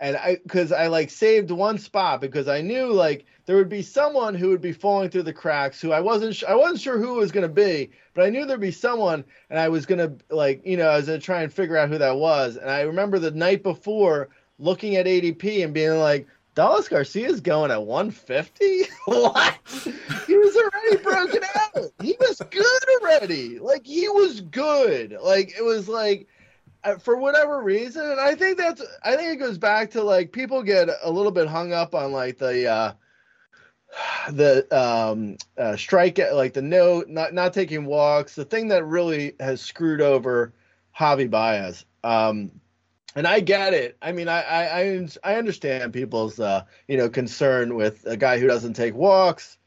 and 0.00 0.16
I 0.16 0.36
because 0.42 0.72
I 0.72 0.86
like 0.86 1.10
saved 1.10 1.50
one 1.50 1.78
spot 1.78 2.20
because 2.20 2.48
I 2.48 2.60
knew 2.60 2.92
like 2.92 3.26
there 3.46 3.56
would 3.56 3.68
be 3.68 3.82
someone 3.82 4.34
who 4.34 4.48
would 4.50 4.60
be 4.60 4.72
falling 4.72 5.10
through 5.10 5.24
the 5.24 5.32
cracks 5.32 5.80
who 5.80 5.92
I 5.92 6.00
wasn't 6.00 6.36
sh- 6.36 6.44
I 6.46 6.54
wasn't 6.54 6.80
sure 6.80 6.98
who 6.98 7.16
it 7.16 7.20
was 7.20 7.32
to 7.32 7.48
be, 7.48 7.90
but 8.14 8.24
I 8.24 8.30
knew 8.30 8.44
there'd 8.44 8.60
be 8.60 8.70
someone, 8.70 9.24
and 9.50 9.58
I 9.58 9.68
was 9.68 9.86
to 9.98 10.16
like 10.30 10.64
you 10.64 10.76
know 10.76 10.88
I 10.88 10.96
was 10.96 11.06
to 11.06 11.18
try 11.18 11.42
and 11.42 11.52
figure 11.52 11.76
out 11.76 11.88
who 11.88 11.98
that 11.98 12.16
was. 12.16 12.56
And 12.56 12.70
I 12.70 12.82
remember 12.82 13.18
the 13.18 13.30
night 13.30 13.62
before 13.62 14.28
looking 14.58 14.96
at 14.96 15.06
ADP 15.06 15.64
and 15.64 15.74
being 15.74 15.98
like. 15.98 16.26
Adolis 16.56 16.90
Garcia's 16.90 17.40
going 17.40 17.70
at 17.70 17.84
150? 17.84 18.82
what? 19.04 19.58
He 20.26 20.36
was 20.36 20.56
already 20.56 20.96
broken 21.04 21.42
out. 21.54 21.84
He 22.02 22.16
was 22.18 22.42
good 22.50 22.82
already. 23.00 23.60
Like 23.60 23.86
he 23.86 24.08
was 24.08 24.40
good. 24.40 25.16
Like 25.22 25.54
it 25.56 25.62
was 25.62 25.88
like 25.88 26.26
for 26.96 27.16
whatever 27.16 27.62
reason, 27.62 28.10
and 28.10 28.20
I 28.20 28.34
think 28.34 28.58
that's 28.58 28.82
I 29.02 29.16
think 29.16 29.32
it 29.32 29.36
goes 29.36 29.58
back 29.58 29.90
to 29.92 30.02
like 30.02 30.32
people 30.32 30.62
get 30.62 30.88
a 31.02 31.10
little 31.10 31.32
bit 31.32 31.48
hung 31.48 31.72
up 31.72 31.94
on 31.94 32.12
like 32.12 32.38
the 32.38 32.66
uh 32.66 32.92
the 34.30 34.66
um 34.76 35.36
uh 35.56 35.76
strike 35.76 36.18
like 36.32 36.54
the 36.54 36.62
no 36.62 37.04
not 37.06 37.34
not 37.34 37.52
taking 37.52 37.84
walks, 37.84 38.34
the 38.34 38.44
thing 38.44 38.68
that 38.68 38.84
really 38.84 39.34
has 39.40 39.60
screwed 39.60 40.00
over 40.00 40.52
Javi 40.98 41.30
Baez. 41.30 41.84
Um 42.04 42.52
and 43.18 43.26
I 43.26 43.40
get 43.40 43.74
it. 43.74 43.96
I 44.00 44.12
mean, 44.12 44.28
I, 44.28 44.42
I 44.42 44.80
I 44.80 45.08
I 45.24 45.34
understand 45.36 45.92
people's 45.92 46.38
uh, 46.38 46.64
you 46.86 46.96
know 46.96 47.08
concern 47.08 47.74
with 47.74 48.06
a 48.06 48.16
guy 48.16 48.38
who 48.38 48.46
doesn't 48.46 48.74
take 48.74 48.94
walks. 48.94 49.58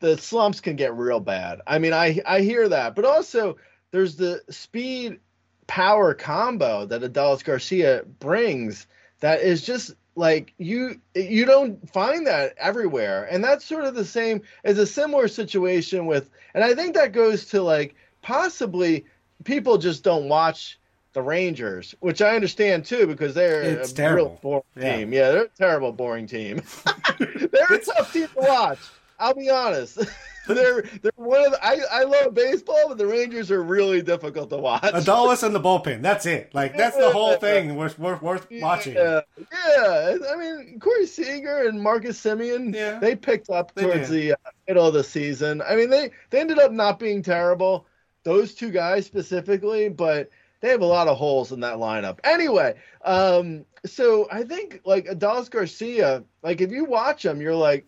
The 0.00 0.16
slumps 0.16 0.60
can 0.60 0.76
get 0.76 0.94
real 0.94 1.20
bad. 1.20 1.60
I 1.66 1.78
mean, 1.78 1.92
I 1.92 2.20
I 2.24 2.40
hear 2.40 2.68
that, 2.68 2.94
but 2.94 3.04
also 3.04 3.56
there's 3.90 4.16
the 4.16 4.42
speed 4.50 5.20
power 5.66 6.14
combo 6.14 6.84
that 6.86 7.02
Adolis 7.02 7.44
Garcia 7.44 8.02
brings 8.20 8.86
that 9.20 9.40
is 9.40 9.62
just 9.62 9.92
like 10.14 10.52
you 10.58 11.00
you 11.14 11.44
don't 11.44 11.88
find 11.92 12.26
that 12.26 12.54
everywhere, 12.58 13.28
and 13.30 13.42
that's 13.44 13.64
sort 13.64 13.84
of 13.84 13.94
the 13.94 14.04
same 14.04 14.42
as 14.64 14.78
a 14.78 14.86
similar 14.86 15.28
situation 15.28 16.06
with, 16.06 16.30
and 16.54 16.64
I 16.64 16.74
think 16.74 16.94
that 16.94 17.12
goes 17.12 17.46
to 17.46 17.62
like 17.62 17.94
possibly 18.22 19.04
people 19.44 19.76
just 19.78 20.02
don't 20.02 20.28
watch 20.28 20.78
the 21.12 21.22
Rangers, 21.22 21.94
which 22.00 22.20
I 22.22 22.34
understand 22.34 22.84
too 22.84 23.06
because 23.06 23.34
they're 23.34 23.62
It's 23.62 23.92
a 23.92 23.94
terrible. 23.94 24.26
real 24.28 24.38
boring 24.42 24.62
Yeah. 24.76 24.96
team. 24.96 25.12
Yeah, 25.12 25.30
they're 25.30 25.44
a 25.44 25.48
terrible, 25.48 25.92
boring 25.92 26.26
team. 26.26 26.62
they're 27.18 27.72
a 27.72 27.78
tough 27.78 28.12
team 28.12 28.28
to 28.28 28.40
watch. 28.40 28.78
I'll 29.18 29.34
be 29.34 29.50
honest. 29.50 29.98
they're 30.46 30.82
they're 31.02 31.10
one 31.16 31.44
of 31.44 31.52
the, 31.52 31.64
I 31.64 31.80
I 31.90 32.02
love 32.04 32.34
baseball, 32.34 32.84
but 32.88 32.98
the 32.98 33.06
Rangers 33.06 33.50
are 33.50 33.62
really 33.62 34.00
difficult 34.02 34.50
to 34.50 34.56
watch. 34.58 34.82
Adolis 34.82 35.44
in 35.44 35.52
the 35.52 35.60
bullpen. 35.60 36.02
That's 36.02 36.26
it. 36.26 36.54
Like, 36.54 36.76
that's 36.76 36.96
the 36.96 37.10
whole 37.10 37.36
thing 37.38 37.74
worth, 37.76 37.98
worth, 37.98 38.22
worth 38.22 38.46
watching. 38.52 38.94
Yeah, 38.94 39.20
yeah. 39.38 40.16
I 40.30 40.36
mean, 40.36 40.78
Corey 40.80 41.06
Seager 41.06 41.66
and 41.68 41.82
Marcus 41.82 42.20
Semien, 42.20 42.74
Yeah. 42.74 42.98
they 42.98 43.16
picked 43.16 43.50
up 43.50 43.74
They 43.74 43.82
towards 43.82 44.08
did. 44.08 44.10
the 44.10 44.32
uh, 44.32 44.50
middle 44.68 44.86
of 44.86 44.94
the 44.94 45.04
season. 45.04 45.62
I 45.62 45.74
mean, 45.76 45.90
they 45.90 46.10
they 46.30 46.40
ended 46.40 46.58
up 46.58 46.70
not 46.72 46.98
being 46.98 47.22
terrible, 47.22 47.86
those 48.22 48.54
two 48.54 48.70
guys 48.70 49.06
specifically, 49.06 49.88
but 49.88 50.30
they 50.60 50.68
have 50.70 50.80
a 50.80 50.86
lot 50.86 51.08
of 51.08 51.16
holes 51.18 51.52
in 51.52 51.60
that 51.60 51.76
lineup. 51.76 52.18
Anyway, 52.24 52.74
um, 53.04 53.64
so 53.84 54.26
I 54.30 54.42
think 54.42 54.80
like 54.84 55.06
Adolis 55.06 55.50
Garcia, 55.50 56.24
like 56.42 56.60
if 56.60 56.70
you 56.70 56.84
watch 56.84 57.24
him, 57.24 57.40
you're 57.40 57.54
like, 57.54 57.86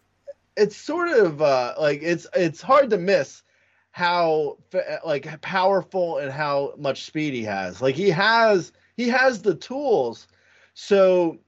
it's 0.59 0.77
sort 0.77 1.11
of 1.11 1.41
uh, 1.41 1.75
like 1.79 2.01
it's 2.03 2.27
it's 2.35 2.61
hard 2.61 2.91
to 2.91 2.99
miss 2.99 3.43
how 3.91 4.59
like 5.05 5.41
powerful 5.41 6.19
and 6.19 6.31
how 6.31 6.75
much 6.77 7.05
speed 7.05 7.35
he 7.35 7.45
has. 7.45 7.81
Like 7.81 7.95
he 7.95 8.11
has 8.11 8.73
he 8.97 9.09
has 9.09 9.43
the 9.43 9.55
tools. 9.55 10.27
So, 10.75 11.39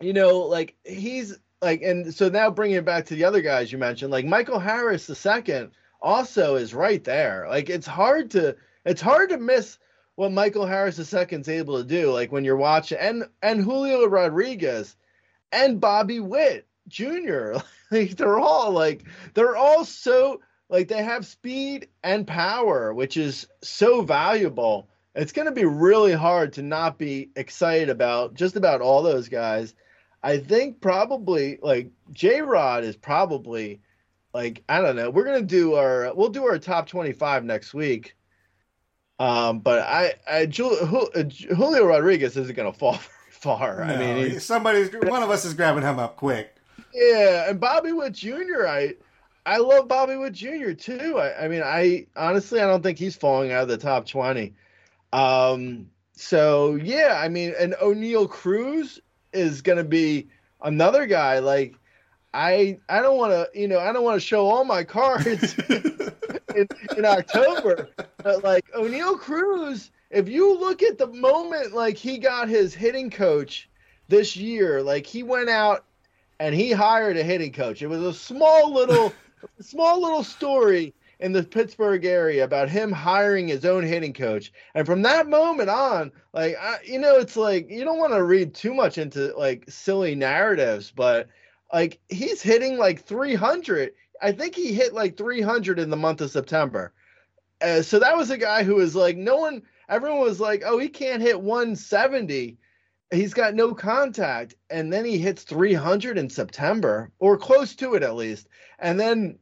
you 0.00 0.12
know, 0.12 0.38
like 0.40 0.74
he's 0.84 1.38
like, 1.60 1.82
and 1.82 2.14
so 2.14 2.28
now 2.28 2.50
bringing 2.50 2.76
it 2.76 2.84
back 2.84 3.06
to 3.06 3.14
the 3.14 3.24
other 3.24 3.42
guys 3.42 3.72
you 3.72 3.78
mentioned, 3.78 4.12
like 4.12 4.24
Michael 4.24 4.58
Harris 4.58 5.06
the 5.06 5.14
second 5.14 5.70
also 6.00 6.56
is 6.56 6.74
right 6.74 7.02
there. 7.02 7.46
Like 7.48 7.70
it's 7.70 7.86
hard 7.86 8.30
to 8.32 8.56
it's 8.84 9.00
hard 9.00 9.30
to 9.30 9.38
miss 9.38 9.78
what 10.16 10.32
Michael 10.32 10.66
Harris 10.66 10.98
II's 10.98 11.48
able 11.48 11.78
to 11.78 11.84
do. 11.84 12.12
Like 12.12 12.32
when 12.32 12.44
you're 12.44 12.56
watching 12.56 12.98
and 12.98 13.24
and 13.42 13.64
Julio 13.64 14.06
Rodriguez 14.06 14.96
and 15.52 15.80
Bobby 15.80 16.20
Witt 16.20 16.66
Jr. 16.88 17.54
like 17.90 18.16
they're 18.16 18.38
all 18.38 18.70
like 18.70 19.04
they're 19.34 19.56
all 19.56 19.84
so 19.84 20.40
like 20.68 20.88
they 20.88 21.02
have 21.02 21.26
speed 21.26 21.88
and 22.02 22.26
power, 22.26 22.94
which 22.94 23.16
is 23.16 23.46
so 23.62 24.02
valuable. 24.02 24.88
It's 25.14 25.32
going 25.32 25.46
to 25.46 25.52
be 25.52 25.66
really 25.66 26.14
hard 26.14 26.54
to 26.54 26.62
not 26.62 26.98
be 26.98 27.30
excited 27.36 27.90
about 27.90 28.34
just 28.34 28.56
about 28.56 28.80
all 28.80 29.02
those 29.02 29.28
guys. 29.28 29.74
I 30.22 30.38
think 30.38 30.80
probably 30.80 31.58
like 31.62 31.90
J 32.12 32.40
Rod 32.40 32.84
is 32.84 32.96
probably 32.96 33.80
like 34.32 34.62
I 34.68 34.80
don't 34.80 34.96
know. 34.96 35.10
We're 35.10 35.24
gonna 35.24 35.42
do 35.42 35.74
our 35.74 36.12
we'll 36.14 36.28
do 36.28 36.46
our 36.46 36.58
top 36.58 36.86
twenty 36.88 37.12
five 37.12 37.44
next 37.44 37.74
week. 37.74 38.16
Um, 39.18 39.60
but 39.60 39.80
I, 39.80 40.14
I 40.28 40.46
Julio 40.46 41.84
Rodriguez 41.84 42.36
isn't 42.36 42.56
gonna 42.56 42.72
fall 42.72 42.92
very 42.92 43.30
far. 43.30 43.84
No, 43.84 43.94
I 43.94 43.98
mean, 43.98 44.40
somebody's 44.40 44.92
one 44.94 45.22
of 45.22 45.30
us 45.30 45.44
is 45.44 45.54
grabbing 45.54 45.82
him 45.82 45.98
up 45.98 46.16
quick. 46.16 46.56
Yeah, 46.94 47.48
and 47.48 47.60
Bobby 47.60 47.92
Witt 47.92 48.12
Jr. 48.12 48.66
I 48.66 48.94
I 49.44 49.58
love 49.58 49.88
Bobby 49.88 50.16
Witt 50.16 50.34
Jr. 50.34 50.72
too. 50.72 51.18
I, 51.18 51.44
I 51.44 51.48
mean, 51.48 51.62
I 51.64 52.06
honestly 52.16 52.60
I 52.60 52.66
don't 52.66 52.82
think 52.82 52.98
he's 52.98 53.16
falling 53.16 53.52
out 53.52 53.62
of 53.62 53.68
the 53.68 53.78
top 53.78 54.06
twenty. 54.06 54.54
Um, 55.12 55.90
so 56.12 56.76
yeah, 56.76 57.20
I 57.22 57.28
mean, 57.28 57.54
and 57.58 57.74
Oneil 57.74 58.28
Cruz 58.28 59.00
is 59.32 59.62
gonna 59.62 59.84
be 59.84 60.28
another 60.62 61.06
guy 61.06 61.38
like 61.38 61.74
I 62.34 62.78
I 62.88 63.00
don't 63.00 63.18
want 63.18 63.32
to 63.32 63.58
you 63.58 63.68
know 63.68 63.78
I 63.78 63.92
don't 63.92 64.04
want 64.04 64.20
to 64.20 64.26
show 64.26 64.46
all 64.46 64.64
my 64.64 64.84
cards 64.84 65.58
in, 65.68 66.68
in 66.96 67.04
October, 67.04 67.88
but 68.22 68.44
like 68.44 68.70
Oneil 68.72 69.18
Cruz, 69.18 69.90
if 70.10 70.28
you 70.28 70.58
look 70.58 70.82
at 70.82 70.98
the 70.98 71.08
moment 71.08 71.72
like 71.72 71.96
he 71.96 72.18
got 72.18 72.48
his 72.48 72.74
hitting 72.74 73.10
coach 73.10 73.68
this 74.08 74.36
year, 74.36 74.82
like 74.82 75.06
he 75.06 75.22
went 75.22 75.48
out 75.48 75.84
and 76.38 76.54
he 76.54 76.72
hired 76.72 77.16
a 77.16 77.22
hitting 77.22 77.52
coach. 77.52 77.82
It 77.82 77.88
was 77.88 78.02
a 78.02 78.12
small 78.12 78.72
little 78.72 79.12
small 79.60 80.00
little 80.00 80.24
story 80.24 80.94
in 81.20 81.32
the 81.32 81.42
Pittsburgh 81.44 82.04
area 82.04 82.42
about 82.42 82.68
him 82.68 82.90
hiring 82.90 83.46
his 83.46 83.64
own 83.64 83.84
hitting 83.84 84.12
coach. 84.12 84.52
And 84.74 84.84
from 84.84 85.02
that 85.02 85.28
moment 85.28 85.70
on, 85.70 86.10
like 86.32 86.56
I, 86.60 86.78
you 86.84 86.98
know, 86.98 87.16
it's 87.16 87.36
like 87.36 87.70
you 87.70 87.84
don't 87.84 87.98
want 87.98 88.12
to 88.12 88.24
read 88.24 88.54
too 88.54 88.74
much 88.74 88.98
into 88.98 89.32
like 89.36 89.64
silly 89.68 90.14
narratives, 90.14 90.90
but 90.90 91.28
like 91.72 92.00
he's 92.08 92.42
hitting 92.42 92.76
like 92.76 93.04
300. 93.04 93.92
I 94.20 94.32
think 94.32 94.54
he 94.54 94.72
hit 94.72 94.94
like 94.94 95.16
300 95.16 95.78
in 95.78 95.90
the 95.90 95.96
month 95.96 96.20
of 96.20 96.30
September. 96.30 96.92
Uh, 97.60 97.82
so 97.82 97.98
that 98.00 98.16
was 98.16 98.30
a 98.30 98.36
guy 98.36 98.64
who 98.64 98.74
was 98.74 98.96
like, 98.96 99.16
no 99.16 99.36
one, 99.36 99.62
everyone 99.88 100.20
was 100.20 100.40
like, 100.40 100.62
oh, 100.66 100.78
he 100.78 100.88
can't 100.88 101.22
hit 101.22 101.40
170. 101.40 102.58
He's 103.12 103.34
got 103.34 103.54
no 103.54 103.74
contact. 103.74 104.54
And 104.70 104.92
then 104.92 105.04
he 105.04 105.18
hits 105.18 105.42
300 105.44 106.18
in 106.18 106.30
September 106.30 107.10
or 107.18 107.36
close 107.36 107.76
to 107.76 107.94
it 107.94 108.02
at 108.02 108.16
least. 108.16 108.48
And 108.78 108.98
then, 108.98 109.38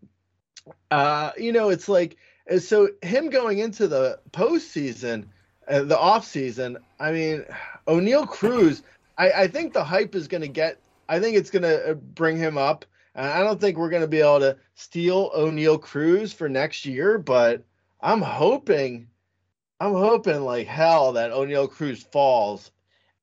uh, 0.91 1.31
you 1.39 1.53
know, 1.53 1.71
it's 1.71 1.89
like, 1.89 2.17
so 2.59 2.89
him 3.01 3.31
going 3.31 3.59
into 3.59 3.87
the 3.87 4.19
postseason, 4.33 5.27
uh, 5.69 5.83
the 5.83 5.97
offseason 5.97 6.77
I 6.99 7.13
mean, 7.13 7.45
Oneil 7.87 8.27
Cruz, 8.27 8.83
I, 9.17 9.31
I 9.33 9.47
think 9.47 9.73
the 9.73 9.85
hype 9.85 10.15
is 10.15 10.27
going 10.27 10.43
to 10.43 10.49
get 10.49 10.81
I 11.11 11.19
think 11.19 11.37
it's 11.37 11.51
going 11.51 11.65
to 11.65 11.91
uh, 11.91 11.95
bring 11.95 12.37
him 12.37 12.57
up. 12.57 12.85
I 13.17 13.41
don't 13.41 13.61
think 13.61 13.77
we're 13.77 13.91
going 13.91 14.03
to 14.03 14.09
be 14.09 14.21
able 14.21 14.39
to 14.41 14.57
steal 14.77 15.31
Oneil 15.33 15.81
Cruz 15.81 16.33
for 16.33 16.49
next 16.49 16.87
year, 16.87 17.19
but 17.19 17.65
I'm 18.01 18.23
hoping, 18.23 19.09
I'm 19.81 19.93
hoping 19.93 20.43
like 20.43 20.69
hell 20.69 21.13
that 21.15 21.33
Oneil 21.33 21.69
Cruz 21.69 22.05
falls 22.05 22.71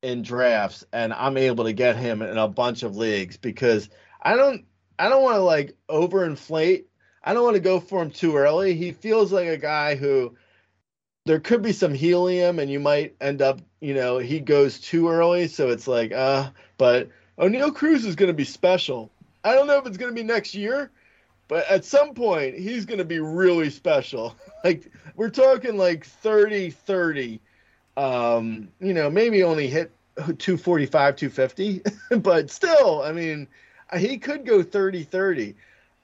in 0.01 0.21
drafts 0.21 0.85
and 0.93 1.13
I'm 1.13 1.37
able 1.37 1.65
to 1.65 1.73
get 1.73 1.97
him 1.97 2.21
in 2.21 2.37
a 2.37 2.47
bunch 2.47 2.83
of 2.83 2.95
leagues 2.95 3.37
because 3.37 3.89
I 4.21 4.35
don't, 4.35 4.65
I 4.99 5.09
don't 5.09 5.23
want 5.23 5.35
to 5.35 5.41
like 5.41 5.75
overinflate. 5.89 6.85
I 7.23 7.33
don't 7.33 7.43
want 7.43 7.55
to 7.55 7.61
go 7.61 7.79
for 7.79 8.01
him 8.01 8.11
too 8.11 8.37
early. 8.37 8.75
He 8.75 8.91
feels 8.91 9.31
like 9.31 9.47
a 9.47 9.57
guy 9.57 9.95
who 9.95 10.35
there 11.25 11.39
could 11.39 11.61
be 11.61 11.73
some 11.73 11.93
helium 11.93 12.59
and 12.59 12.71
you 12.71 12.79
might 12.79 13.15
end 13.19 13.41
up, 13.41 13.59
you 13.81 13.93
know, 13.93 14.17
he 14.17 14.39
goes 14.39 14.79
too 14.79 15.09
early. 15.09 15.47
So 15.47 15.69
it's 15.69 15.87
like, 15.87 16.13
uh, 16.13 16.51
but 16.77 17.09
Oneil 17.37 17.75
Cruz 17.75 18.05
is 18.05 18.15
going 18.15 18.29
to 18.29 18.33
be 18.33 18.45
special. 18.45 19.11
I 19.43 19.53
don't 19.53 19.67
know 19.67 19.77
if 19.77 19.85
it's 19.85 19.97
going 19.97 20.11
to 20.11 20.15
be 20.15 20.25
next 20.25 20.55
year, 20.55 20.89
but 21.47 21.69
at 21.69 21.85
some 21.85 22.13
point 22.13 22.57
he's 22.57 22.85
going 22.85 22.99
to 22.99 23.05
be 23.05 23.19
really 23.19 23.69
special. 23.69 24.35
like 24.63 24.91
we're 25.15 25.29
talking 25.29 25.77
like 25.77 26.05
30 26.05 26.71
30. 26.71 27.41
Um, 27.97 28.69
you 28.79 28.93
know, 28.93 29.09
maybe 29.09 29.43
only 29.43 29.67
hit 29.67 29.91
245, 30.17 31.15
250, 31.15 31.81
but 32.19 32.49
still, 32.49 33.01
I 33.01 33.11
mean, 33.11 33.47
he 33.97 34.17
could 34.17 34.45
go 34.45 34.63
30 34.63 35.03
30. 35.03 35.55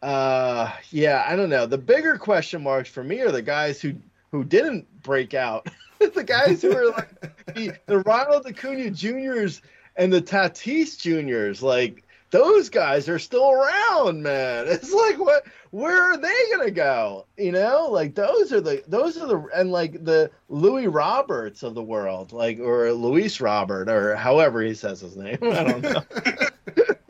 Uh, 0.01 0.71
yeah, 0.89 1.23
I 1.25 1.35
don't 1.35 1.49
know. 1.49 1.65
The 1.65 1.77
bigger 1.77 2.17
question 2.17 2.61
marks 2.63 2.89
for 2.89 3.03
me 3.03 3.21
are 3.21 3.31
the 3.31 3.41
guys 3.41 3.79
who 3.79 3.95
who 4.31 4.43
didn't 4.43 4.85
break 5.03 5.33
out. 5.33 5.67
the 5.99 6.23
guys 6.23 6.61
who 6.61 6.75
are 6.75 6.89
like 6.91 7.21
the, 7.55 7.73
the 7.85 7.99
Ronald 7.99 8.45
Acuna 8.45 8.89
Juniors 8.89 9.61
and 9.95 10.11
the 10.11 10.21
Tatis 10.21 10.97
Juniors, 10.97 11.61
like 11.61 12.03
those 12.33 12.67
guys 12.67 13.07
are 13.07 13.19
still 13.19 13.51
around, 13.51 14.23
man. 14.23 14.65
It's 14.73 14.91
like 14.91 15.19
what 15.19 15.45
where 15.69 16.01
are 16.01 16.17
they 16.17 16.35
gonna 16.51 16.71
go? 16.71 17.27
You 17.37 17.51
know, 17.51 17.87
like 17.91 18.15
those 18.15 18.51
are 18.51 18.59
the 18.59 18.83
those 18.87 19.17
are 19.17 19.27
the 19.27 19.47
and 19.55 19.71
like 19.71 20.03
the 20.03 20.31
Louis 20.49 20.87
Roberts 20.87 21.61
of 21.61 21.75
the 21.75 21.83
world, 21.83 22.33
like 22.33 22.59
or 22.59 22.91
Luis 22.91 23.39
Robert 23.39 23.87
or 23.87 24.15
however 24.15 24.61
he 24.61 24.73
says 24.73 25.01
his 25.01 25.15
name. 25.15 25.37
I 25.43 25.63
don't 25.63 25.81
know. 25.83 26.01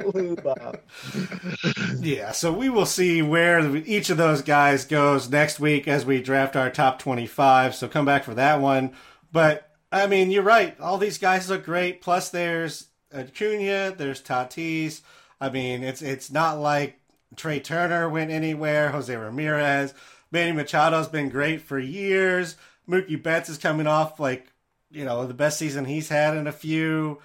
yeah, 2.01 2.33
so 2.33 2.51
we 2.51 2.69
will 2.69 2.85
see 2.85 3.21
where 3.21 3.75
each 3.77 4.09
of 4.09 4.17
those 4.17 4.41
guys 4.41 4.83
goes 4.83 5.29
next 5.29 5.57
week 5.61 5.87
as 5.87 6.05
we 6.05 6.21
draft 6.21 6.57
our 6.57 6.69
top 6.69 6.99
25. 6.99 7.75
So 7.75 7.87
come 7.87 8.03
back 8.03 8.25
for 8.25 8.33
that 8.33 8.59
one. 8.59 8.91
But 9.31 9.69
I 9.89 10.07
mean, 10.07 10.31
you're 10.31 10.43
right. 10.43 10.77
All 10.81 10.97
these 10.97 11.17
guys 11.17 11.49
look 11.49 11.63
great. 11.63 12.01
Plus, 12.01 12.29
there's 12.29 12.89
Acuna, 13.13 13.93
there's 13.95 14.21
Tatis. 14.21 15.01
I 15.39 15.49
mean, 15.49 15.83
it's 15.83 16.01
it's 16.01 16.31
not 16.31 16.59
like 16.59 16.99
Trea 17.35 17.59
Turner 17.59 18.09
went 18.09 18.31
anywhere. 18.31 18.89
Jose 18.89 19.15
Ramirez, 19.15 19.93
Manny 20.31 20.51
Machado's 20.51 21.07
been 21.07 21.29
great 21.29 21.61
for 21.61 21.79
years. 21.79 22.55
Mookie 22.87 23.21
Betts 23.21 23.49
is 23.49 23.57
coming 23.57 23.87
off 23.87 24.19
like 24.19 24.47
you 24.91 25.05
know 25.05 25.25
the 25.25 25.33
best 25.33 25.57
season 25.57 25.85
he's 25.85 26.09
had 26.09 26.37
in 26.37 26.47
a 26.47 26.51
few. 26.51 27.19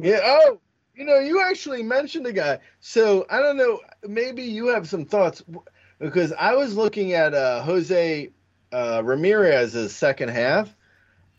Yeah. 0.00 0.20
Oh, 0.22 0.60
you 0.94 1.04
know, 1.04 1.18
you 1.18 1.42
actually 1.42 1.82
mentioned 1.82 2.26
a 2.26 2.32
guy. 2.32 2.58
So 2.80 3.26
I 3.30 3.40
don't 3.40 3.56
know. 3.56 3.80
Maybe 4.06 4.42
you 4.42 4.68
have 4.68 4.88
some 4.88 5.04
thoughts 5.04 5.42
because 5.98 6.32
I 6.32 6.54
was 6.54 6.76
looking 6.76 7.12
at 7.12 7.34
uh, 7.34 7.62
Jose 7.62 8.30
uh, 8.72 9.02
Ramirez's 9.04 9.94
second 9.94 10.30
half 10.30 10.74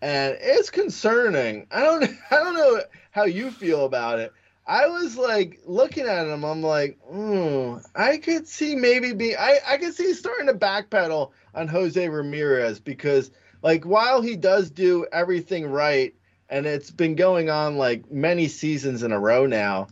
and 0.01 0.37
it's 0.41 0.69
concerning. 0.69 1.67
I 1.71 1.81
don't 1.81 2.03
I 2.31 2.35
don't 2.35 2.55
know 2.55 2.81
how 3.11 3.25
you 3.25 3.51
feel 3.51 3.85
about 3.85 4.19
it. 4.19 4.33
I 4.65 4.87
was 4.87 5.17
like 5.17 5.59
looking 5.65 6.05
at 6.05 6.27
him. 6.27 6.43
I'm 6.43 6.61
like, 6.61 6.97
mm, 7.11 7.83
I 7.95 8.17
could 8.17 8.47
see 8.47 8.75
maybe 8.75 9.13
be. 9.13 9.35
I 9.35 9.59
I 9.67 9.77
could 9.77 9.93
see 9.93 10.13
starting 10.13 10.47
to 10.47 10.53
backpedal 10.53 11.31
on 11.53 11.67
Jose 11.67 12.07
Ramirez 12.07 12.79
because 12.79 13.31
like 13.61 13.85
while 13.85 14.21
he 14.21 14.35
does 14.35 14.69
do 14.69 15.05
everything 15.11 15.65
right, 15.65 16.13
and 16.49 16.65
it's 16.65 16.91
been 16.91 17.15
going 17.15 17.49
on 17.49 17.77
like 17.77 18.09
many 18.11 18.47
seasons 18.47 19.03
in 19.03 19.11
a 19.11 19.19
row 19.19 19.45
now. 19.45 19.87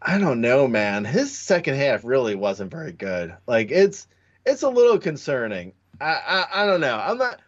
I 0.00 0.18
don't 0.18 0.40
know, 0.40 0.66
man. 0.66 1.04
His 1.04 1.36
second 1.36 1.76
half 1.76 2.04
really 2.04 2.34
wasn't 2.34 2.70
very 2.72 2.92
good. 2.92 3.36
Like 3.46 3.70
it's 3.70 4.08
it's 4.46 4.62
a 4.62 4.68
little 4.68 4.98
concerning. 4.98 5.72
I 6.00 6.12
I, 6.26 6.62
I 6.62 6.66
don't 6.66 6.80
know. 6.80 6.96
I'm 6.96 7.18
not. 7.18 7.40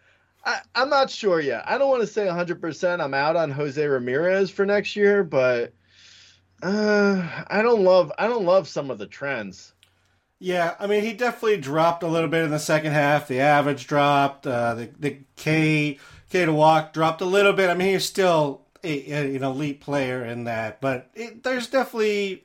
I, 0.44 0.60
am 0.74 0.90
not 0.90 1.10
sure 1.10 1.40
yet. 1.40 1.64
I 1.66 1.78
don't 1.78 1.88
want 1.88 2.02
to 2.02 2.06
say 2.06 2.26
100% 2.26 3.00
I'm 3.00 3.14
out 3.14 3.36
on 3.36 3.50
Jose 3.50 3.84
Ramirez 3.84 4.50
for 4.50 4.66
next 4.66 4.94
year, 4.96 5.24
but 5.24 5.72
uh, 6.62 7.44
I 7.48 7.62
don't 7.62 7.82
love 7.82 8.12
I 8.18 8.26
don't 8.26 8.44
love 8.44 8.68
some 8.68 8.90
of 8.90 8.98
the 8.98 9.06
trends. 9.06 9.72
Yeah, 10.38 10.74
I 10.78 10.86
mean 10.86 11.02
he 11.02 11.12
definitely 11.12 11.58
dropped 11.58 12.02
a 12.02 12.08
little 12.08 12.28
bit 12.28 12.44
in 12.44 12.50
the 12.50 12.58
second 12.58 12.92
half. 12.92 13.28
The 13.28 13.40
average 13.40 13.86
dropped. 13.86 14.46
Uh, 14.46 14.74
the 14.74 14.90
the 14.98 15.18
K 15.36 15.98
K 16.30 16.44
to 16.44 16.52
walk 16.52 16.92
dropped 16.92 17.20
a 17.20 17.26
little 17.26 17.52
bit. 17.52 17.70
I 17.70 17.74
mean 17.74 17.92
he's 17.92 18.04
still 18.04 18.62
a, 18.82 19.12
a, 19.12 19.36
an 19.36 19.42
elite 19.42 19.80
player 19.80 20.24
in 20.24 20.44
that, 20.44 20.80
but 20.80 21.10
it, 21.14 21.42
there's 21.42 21.66
definitely 21.66 22.44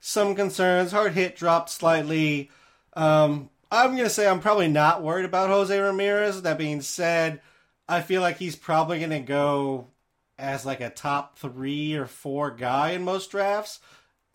some 0.00 0.34
concerns. 0.34 0.92
Hard 0.92 1.12
hit 1.12 1.36
dropped 1.36 1.70
slightly. 1.70 2.50
Um, 2.94 3.50
I'm 3.70 3.92
going 3.92 4.04
to 4.04 4.10
say 4.10 4.28
I'm 4.28 4.40
probably 4.40 4.68
not 4.68 5.02
worried 5.02 5.24
about 5.24 5.48
Jose 5.48 5.78
Ramirez. 5.78 6.42
That 6.42 6.58
being 6.58 6.80
said, 6.80 7.40
I 7.88 8.02
feel 8.02 8.20
like 8.20 8.38
he's 8.38 8.56
probably 8.56 8.98
going 8.98 9.10
to 9.10 9.20
go 9.20 9.86
as 10.38 10.66
like 10.66 10.80
a 10.80 10.90
top 10.90 11.38
three 11.38 11.94
or 11.94 12.06
four 12.06 12.50
guy 12.50 12.90
in 12.90 13.04
most 13.04 13.30
drafts. 13.30 13.80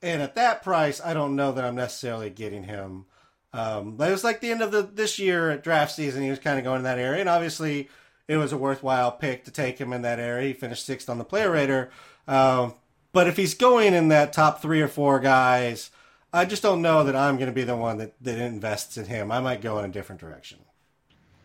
And 0.01 0.21
at 0.21 0.36
that 0.36 0.63
price, 0.63 1.01
I 1.03 1.13
don't 1.13 1.36
know 1.36 1.51
that 1.51 1.65
I'm 1.65 1.75
necessarily 1.75 2.29
getting 2.29 2.63
him. 2.63 3.05
Um, 3.53 3.95
but 3.95 4.09
it 4.09 4.11
was 4.11 4.23
like 4.23 4.41
the 4.41 4.51
end 4.51 4.61
of 4.61 4.71
the 4.71 4.81
this 4.81 5.17
year 5.17 5.49
at 5.49 5.63
draft 5.63 5.93
season. 5.93 6.21
He 6.21 6.29
was 6.29 6.39
kind 6.39 6.57
of 6.57 6.65
going 6.65 6.79
in 6.79 6.83
that 6.83 6.99
area, 6.99 7.21
and 7.21 7.29
obviously 7.29 7.89
it 8.27 8.36
was 8.36 8.51
a 8.51 8.57
worthwhile 8.57 9.13
pick 9.13 9.45
to 9.45 9.51
take 9.51 9.77
him 9.77 9.93
in 9.93 10.01
that 10.01 10.19
area. 10.19 10.47
He 10.47 10.53
finished 10.53 10.86
sixth 10.86 11.09
on 11.09 11.17
the 11.17 11.23
player 11.23 11.51
rater. 11.51 11.89
Um, 12.27 12.73
but 13.13 13.27
if 13.27 13.38
he's 13.38 13.53
going 13.53 13.93
in 13.93 14.09
that 14.09 14.33
top 14.33 14.61
three 14.61 14.81
or 14.81 14.89
four 14.89 15.21
guys, 15.21 15.89
I 16.34 16.45
just 16.45 16.63
don't 16.63 16.82
know 16.82 17.03
that 17.03 17.15
I'm 17.15 17.36
going 17.36 17.47
to 17.47 17.53
be 17.53 17.63
the 17.63 17.78
one 17.78 17.97
that, 17.99 18.13
that 18.21 18.38
invests 18.38 18.97
in 18.97 19.05
him. 19.05 19.32
I 19.32 19.39
might 19.39 19.61
go 19.61 19.80
in 19.80 19.86
a 19.86 19.89
different 19.89 20.19
direction. 20.19 20.59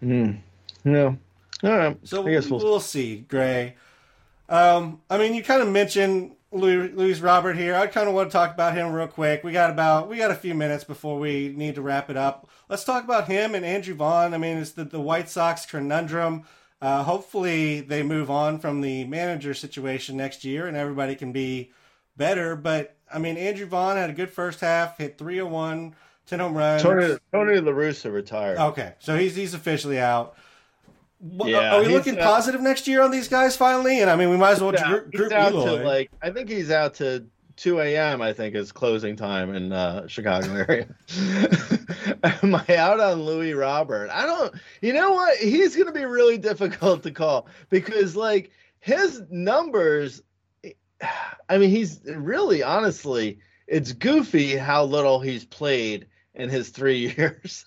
Hmm. 0.01 0.33
Yeah. 0.85 1.15
All 1.63 1.77
right. 1.77 1.99
So 2.05 2.27
I 2.27 2.31
guess 2.31 2.49
we'll, 2.49 2.61
we'll. 2.61 2.81
see, 2.81 3.19
Grey. 3.21 3.77
Um, 4.49 5.01
I 5.09 5.19
mean, 5.19 5.35
you 5.35 5.45
kind 5.45 5.63
of 5.63 5.69
mentioned 5.69 6.33
Louis, 6.53 6.89
Louis 6.89 7.21
Robert 7.21 7.57
here. 7.57 7.77
I 7.77 7.87
kind 7.87 8.09
of 8.09 8.15
want 8.15 8.31
to 8.31 8.33
talk 8.33 8.53
about 8.53 8.75
him 8.75 8.93
real 8.93 9.07
quick. 9.07 9.45
We 9.45 9.53
got 9.53 9.71
about 9.71 10.09
we 10.09 10.17
got 10.17 10.31
a 10.31 10.37
few 10.37 10.55
minutes 10.55 10.85
before 10.85 11.19
we 11.19 11.55
need 11.57 11.77
to 11.77 11.83
wrap 11.83 12.11
it 12.11 12.17
up. 12.17 12.49
Let's 12.69 12.85
talk 12.85 13.05
about 13.05 13.29
him 13.29 13.55
and 13.55 13.65
Andrew 13.65 13.95
Vaughn. 13.95 14.35
I 14.35 14.39
mean, 14.39 14.57
it's 14.59 14.73
the, 14.73 14.85
the 14.85 15.01
White 15.01 15.29
Sox 15.29 15.67
conundrum. 15.67 16.45
Uh, 16.83 17.03
hopefully, 17.03 17.81
they 17.81 18.03
move 18.03 18.31
on 18.31 18.59
from 18.59 18.81
the 18.81 19.05
manager 19.05 19.53
situation 19.53 20.17
next 20.17 20.45
year, 20.45 20.67
and 20.67 20.77
everybody 20.77 21.15
can 21.15 21.31
be 21.31 21.71
better. 22.17 22.57
But 22.57 22.97
I 23.13 23.19
mean, 23.19 23.37
Andrew 23.37 23.67
Vaughn 23.67 23.97
had 23.97 24.11
a 24.11 24.13
good 24.13 24.31
first 24.31 24.61
half, 24.61 24.99
hit 24.99 25.19
301, 25.19 25.95
10 26.27 26.41
home 26.41 26.57
runs. 26.57 26.83
Tony 26.83 27.17
Tony 27.33 27.61
La 27.61 27.73
Russa 27.73 28.13
retired. 28.13 28.59
Okay, 28.59 28.95
so 28.99 29.17
he's 29.17 29.37
he's 29.37 29.55
officially 29.55 29.99
out. 29.99 30.37
Yeah, 31.45 31.77
are 31.77 31.83
we 31.83 31.89
looking 31.89 32.19
out. 32.19 32.25
positive 32.25 32.63
next 32.63 32.89
year 32.89 33.03
on 33.03 33.11
these 33.11 33.29
guys 33.29 33.57
finally? 33.57 34.01
And 34.01 34.09
I 34.09 34.17
mean, 34.17 34.31
we 34.31 34.39
might 34.39 34.53
as 34.53 34.63
well 34.63 34.73
group, 34.73 35.13
group 35.13 35.33
out 35.33 35.53
Eloy. 35.53 35.79
to 35.79 35.85
like 35.85 36.11
I 36.23 36.31
think 36.31 36.49
he's 36.49 36.71
out 36.71 36.95
to 36.95 37.27
2 37.61 37.79
a.m. 37.81 38.23
I 38.23 38.33
think 38.33 38.55
is 38.55 38.73
closing 38.73 39.17
time 39.17 39.55
in 39.55 39.71
uh, 39.71 40.07
Chicago 40.09 40.51
area. 40.55 40.87
Am 42.43 42.55
I 42.55 42.77
out 42.77 43.01
on 43.01 43.23
Louis 43.23 43.53
Robert? 43.53 44.09
I 44.11 44.25
don't. 44.25 44.55
You 44.81 44.95
know 44.95 45.11
what? 45.13 45.37
He's 45.37 45.77
going 45.77 45.87
to 45.87 45.93
be 45.93 46.07
really 46.07 46.39
difficult 46.39 47.03
to 47.03 47.11
call 47.11 47.49
because 47.69 48.17
like 48.17 48.51
his 48.81 49.23
numbers. 49.31 50.23
I 51.49 51.59
mean, 51.59 51.71
he's 51.71 52.01
really 52.05 52.63
honestly, 52.63 53.39
it's 53.67 53.93
goofy 53.93 54.57
how 54.57 54.85
little 54.85 55.21
he's 55.21 55.45
played 55.45 56.07
in 56.35 56.49
his 56.49 56.71
three 56.71 57.15
years. 57.17 57.65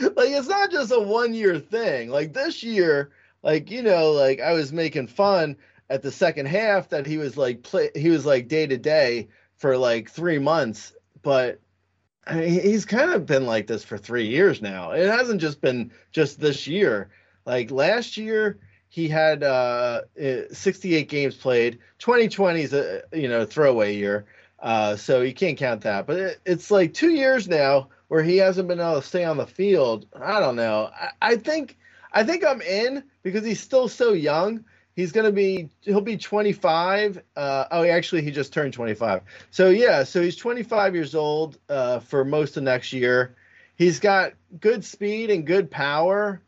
like 0.00 0.30
it's 0.30 0.48
not 0.48 0.70
just 0.70 0.92
a 0.92 1.00
one 1.00 1.34
year 1.34 1.58
thing. 1.58 2.10
Like 2.10 2.32
this 2.32 2.62
year, 2.62 3.10
like 3.42 3.70
you 3.70 3.82
know, 3.82 4.12
like 4.12 4.40
I 4.40 4.52
was 4.52 4.72
making 4.72 5.08
fun 5.08 5.56
at 5.90 6.02
the 6.02 6.12
second 6.12 6.46
half 6.46 6.88
that 6.90 7.06
he 7.06 7.18
was 7.18 7.36
like 7.36 7.62
play 7.62 7.90
he 7.94 8.08
was 8.08 8.24
like 8.24 8.48
day 8.48 8.66
to 8.66 8.78
day 8.78 9.28
for 9.56 9.76
like 9.76 10.10
three 10.10 10.38
months, 10.38 10.94
but 11.22 11.60
I 12.26 12.36
mean, 12.36 12.60
he's 12.60 12.84
kind 12.84 13.10
of 13.10 13.26
been 13.26 13.46
like 13.46 13.66
this 13.66 13.84
for 13.84 13.98
three 13.98 14.26
years 14.26 14.62
now. 14.62 14.92
It 14.92 15.08
hasn't 15.08 15.40
just 15.40 15.60
been 15.60 15.92
just 16.12 16.40
this 16.40 16.66
year. 16.66 17.10
Like 17.44 17.70
last 17.70 18.16
year, 18.16 18.60
he 18.92 19.08
had 19.08 19.42
uh, 19.42 20.02
eh, 20.18 20.42
68 20.52 21.08
games 21.08 21.34
played. 21.34 21.78
2020 22.00 22.60
is 22.60 22.74
a 22.74 23.02
you 23.10 23.26
know 23.26 23.46
throwaway 23.46 23.96
year, 23.96 24.26
uh, 24.58 24.96
so 24.96 25.22
you 25.22 25.32
can't 25.32 25.56
count 25.56 25.80
that. 25.80 26.06
But 26.06 26.18
it, 26.18 26.40
it's 26.44 26.70
like 26.70 26.92
two 26.92 27.10
years 27.10 27.48
now 27.48 27.88
where 28.08 28.22
he 28.22 28.36
hasn't 28.36 28.68
been 28.68 28.80
able 28.80 29.00
to 29.00 29.06
stay 29.06 29.24
on 29.24 29.38
the 29.38 29.46
field. 29.46 30.04
I 30.14 30.40
don't 30.40 30.56
know. 30.56 30.90
I, 30.94 31.08
I 31.22 31.36
think 31.36 31.78
I 32.12 32.22
think 32.22 32.44
I'm 32.44 32.60
in 32.60 33.02
because 33.22 33.46
he's 33.46 33.60
still 33.60 33.88
so 33.88 34.12
young. 34.12 34.66
He's 34.94 35.10
gonna 35.10 35.32
be 35.32 35.70
he'll 35.80 36.02
be 36.02 36.18
25. 36.18 37.22
Uh, 37.34 37.64
oh, 37.70 37.84
actually, 37.84 38.20
he 38.20 38.30
just 38.30 38.52
turned 38.52 38.74
25. 38.74 39.22
So 39.50 39.70
yeah, 39.70 40.04
so 40.04 40.20
he's 40.20 40.36
25 40.36 40.94
years 40.94 41.14
old 41.14 41.56
uh, 41.70 42.00
for 42.00 42.26
most 42.26 42.58
of 42.58 42.62
next 42.62 42.92
year. 42.92 43.36
He's 43.74 44.00
got 44.00 44.34
good 44.60 44.84
speed 44.84 45.30
and 45.30 45.46
good 45.46 45.70
power. 45.70 46.42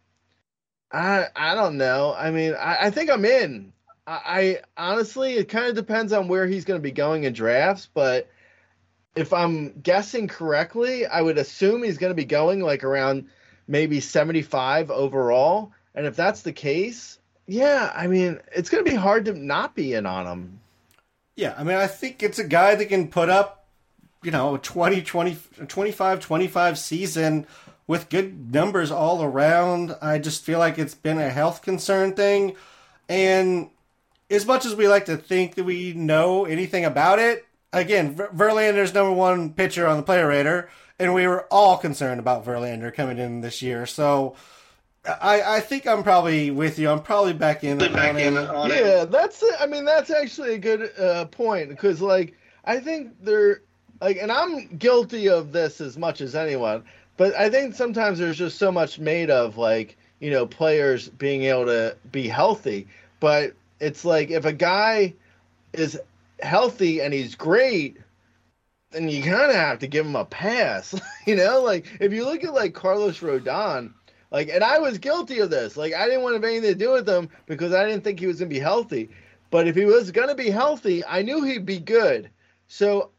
I 0.94 1.26
I 1.34 1.54
don't 1.54 1.76
know. 1.76 2.14
I 2.16 2.30
mean, 2.30 2.54
I, 2.54 2.86
I 2.86 2.90
think 2.90 3.10
I'm 3.10 3.24
in. 3.24 3.72
I, 4.06 4.60
I 4.76 4.90
honestly, 4.92 5.34
it 5.34 5.48
kind 5.48 5.66
of 5.66 5.74
depends 5.74 6.12
on 6.12 6.28
where 6.28 6.46
he's 6.46 6.64
going 6.64 6.78
to 6.78 6.82
be 6.82 6.92
going 6.92 7.24
in 7.24 7.32
drafts, 7.32 7.88
but 7.92 8.30
if 9.16 9.32
I'm 9.32 9.80
guessing 9.80 10.28
correctly, 10.28 11.06
I 11.06 11.20
would 11.20 11.38
assume 11.38 11.82
he's 11.82 11.98
going 11.98 12.10
to 12.10 12.16
be 12.16 12.24
going 12.24 12.60
like 12.60 12.84
around 12.84 13.26
maybe 13.66 14.00
75 14.00 14.90
overall. 14.90 15.72
And 15.94 16.06
if 16.06 16.16
that's 16.16 16.42
the 16.42 16.52
case, 16.52 17.18
yeah, 17.46 17.92
I 17.94 18.06
mean, 18.06 18.40
it's 18.54 18.70
going 18.70 18.84
to 18.84 18.90
be 18.90 18.96
hard 18.96 19.24
to 19.26 19.34
not 19.34 19.74
be 19.74 19.94
in 19.94 20.06
on 20.06 20.26
him. 20.26 20.60
Yeah, 21.36 21.54
I 21.56 21.64
mean, 21.64 21.76
I 21.76 21.86
think 21.88 22.22
it's 22.22 22.38
a 22.38 22.44
guy 22.44 22.74
that 22.74 22.86
can 22.86 23.08
put 23.08 23.28
up, 23.28 23.66
you 24.22 24.30
know, 24.30 24.54
a 24.54 24.58
20, 24.58 25.02
20, 25.02 25.36
25, 25.66 26.20
25 26.20 26.78
season 26.78 27.46
with 27.86 28.08
good 28.08 28.52
numbers 28.52 28.90
all 28.90 29.22
around. 29.22 29.96
I 30.00 30.18
just 30.18 30.44
feel 30.44 30.58
like 30.58 30.78
it's 30.78 30.94
been 30.94 31.18
a 31.18 31.30
health 31.30 31.62
concern 31.62 32.14
thing. 32.14 32.56
And 33.08 33.70
as 34.30 34.46
much 34.46 34.64
as 34.64 34.74
we 34.74 34.88
like 34.88 35.04
to 35.06 35.16
think 35.16 35.54
that 35.56 35.64
we 35.64 35.92
know 35.92 36.44
anything 36.44 36.84
about 36.84 37.18
it, 37.18 37.46
again, 37.72 38.14
Ver- 38.14 38.30
Verlander's 38.30 38.94
number 38.94 39.12
one 39.12 39.52
pitcher 39.52 39.86
on 39.86 39.96
the 39.98 40.02
player 40.02 40.28
rater, 40.28 40.70
and 40.98 41.12
we 41.12 41.26
were 41.26 41.46
all 41.50 41.76
concerned 41.76 42.20
about 42.20 42.44
Verlander 42.44 42.94
coming 42.94 43.18
in 43.18 43.40
this 43.40 43.60
year. 43.60 43.84
So 43.84 44.36
I, 45.04 45.56
I 45.56 45.60
think 45.60 45.86
I'm 45.86 46.02
probably 46.02 46.50
with 46.50 46.78
you. 46.78 46.88
I'm 46.88 47.02
probably 47.02 47.34
back 47.34 47.64
in 47.64 47.78
on 47.82 48.70
him. 48.70 48.86
Yeah, 48.86 49.04
that's. 49.04 49.44
I 49.60 49.66
mean, 49.66 49.84
that's 49.84 50.10
actually 50.10 50.54
a 50.54 50.58
good 50.58 50.90
uh, 50.98 51.26
point 51.26 51.68
because, 51.68 52.00
like, 52.00 52.34
I 52.64 52.80
think 52.80 53.12
they're 53.20 53.62
like, 54.00 54.16
and 54.20 54.32
I'm 54.32 54.66
guilty 54.78 55.28
of 55.28 55.52
this 55.52 55.80
as 55.80 55.98
much 55.98 56.20
as 56.22 56.34
anyone. 56.34 56.84
But 57.16 57.34
I 57.34 57.48
think 57.48 57.74
sometimes 57.74 58.18
there's 58.18 58.38
just 58.38 58.58
so 58.58 58.72
much 58.72 58.98
made 58.98 59.30
of 59.30 59.56
like 59.56 59.96
you 60.20 60.30
know 60.30 60.46
players 60.46 61.08
being 61.08 61.44
able 61.44 61.66
to 61.66 61.96
be 62.10 62.28
healthy. 62.28 62.86
But 63.20 63.54
it's 63.80 64.04
like 64.04 64.30
if 64.30 64.44
a 64.44 64.52
guy 64.52 65.14
is 65.72 65.98
healthy 66.40 67.00
and 67.00 67.14
he's 67.14 67.34
great, 67.34 67.98
then 68.90 69.08
you 69.08 69.22
kind 69.22 69.50
of 69.50 69.56
have 69.56 69.78
to 69.80 69.86
give 69.86 70.06
him 70.06 70.16
a 70.16 70.24
pass. 70.24 70.94
you 71.26 71.36
know, 71.36 71.62
like 71.62 71.86
if 72.00 72.12
you 72.12 72.24
look 72.24 72.44
at 72.44 72.54
like 72.54 72.74
Carlos 72.74 73.20
Rodon, 73.20 73.92
like, 74.34 74.48
and 74.48 74.64
I 74.64 74.80
was 74.80 74.98
guilty 74.98 75.38
of 75.38 75.50
this. 75.50 75.76
Like, 75.76 75.94
I 75.94 76.06
didn't 76.06 76.22
want 76.22 76.32
to 76.32 76.38
have 76.38 76.44
anything 76.44 76.72
to 76.72 76.74
do 76.74 76.90
with 76.90 77.08
him 77.08 77.28
because 77.46 77.72
I 77.72 77.86
didn't 77.86 78.02
think 78.02 78.18
he 78.18 78.26
was 78.26 78.40
going 78.40 78.50
to 78.50 78.54
be 78.54 78.58
healthy. 78.58 79.08
But 79.52 79.68
if 79.68 79.76
he 79.76 79.84
was 79.84 80.10
going 80.10 80.26
to 80.26 80.34
be 80.34 80.50
healthy, 80.50 81.04
I 81.04 81.22
knew 81.22 81.44
he'd 81.44 81.64
be 81.64 81.78
good. 81.78 82.30
So, 82.66 83.10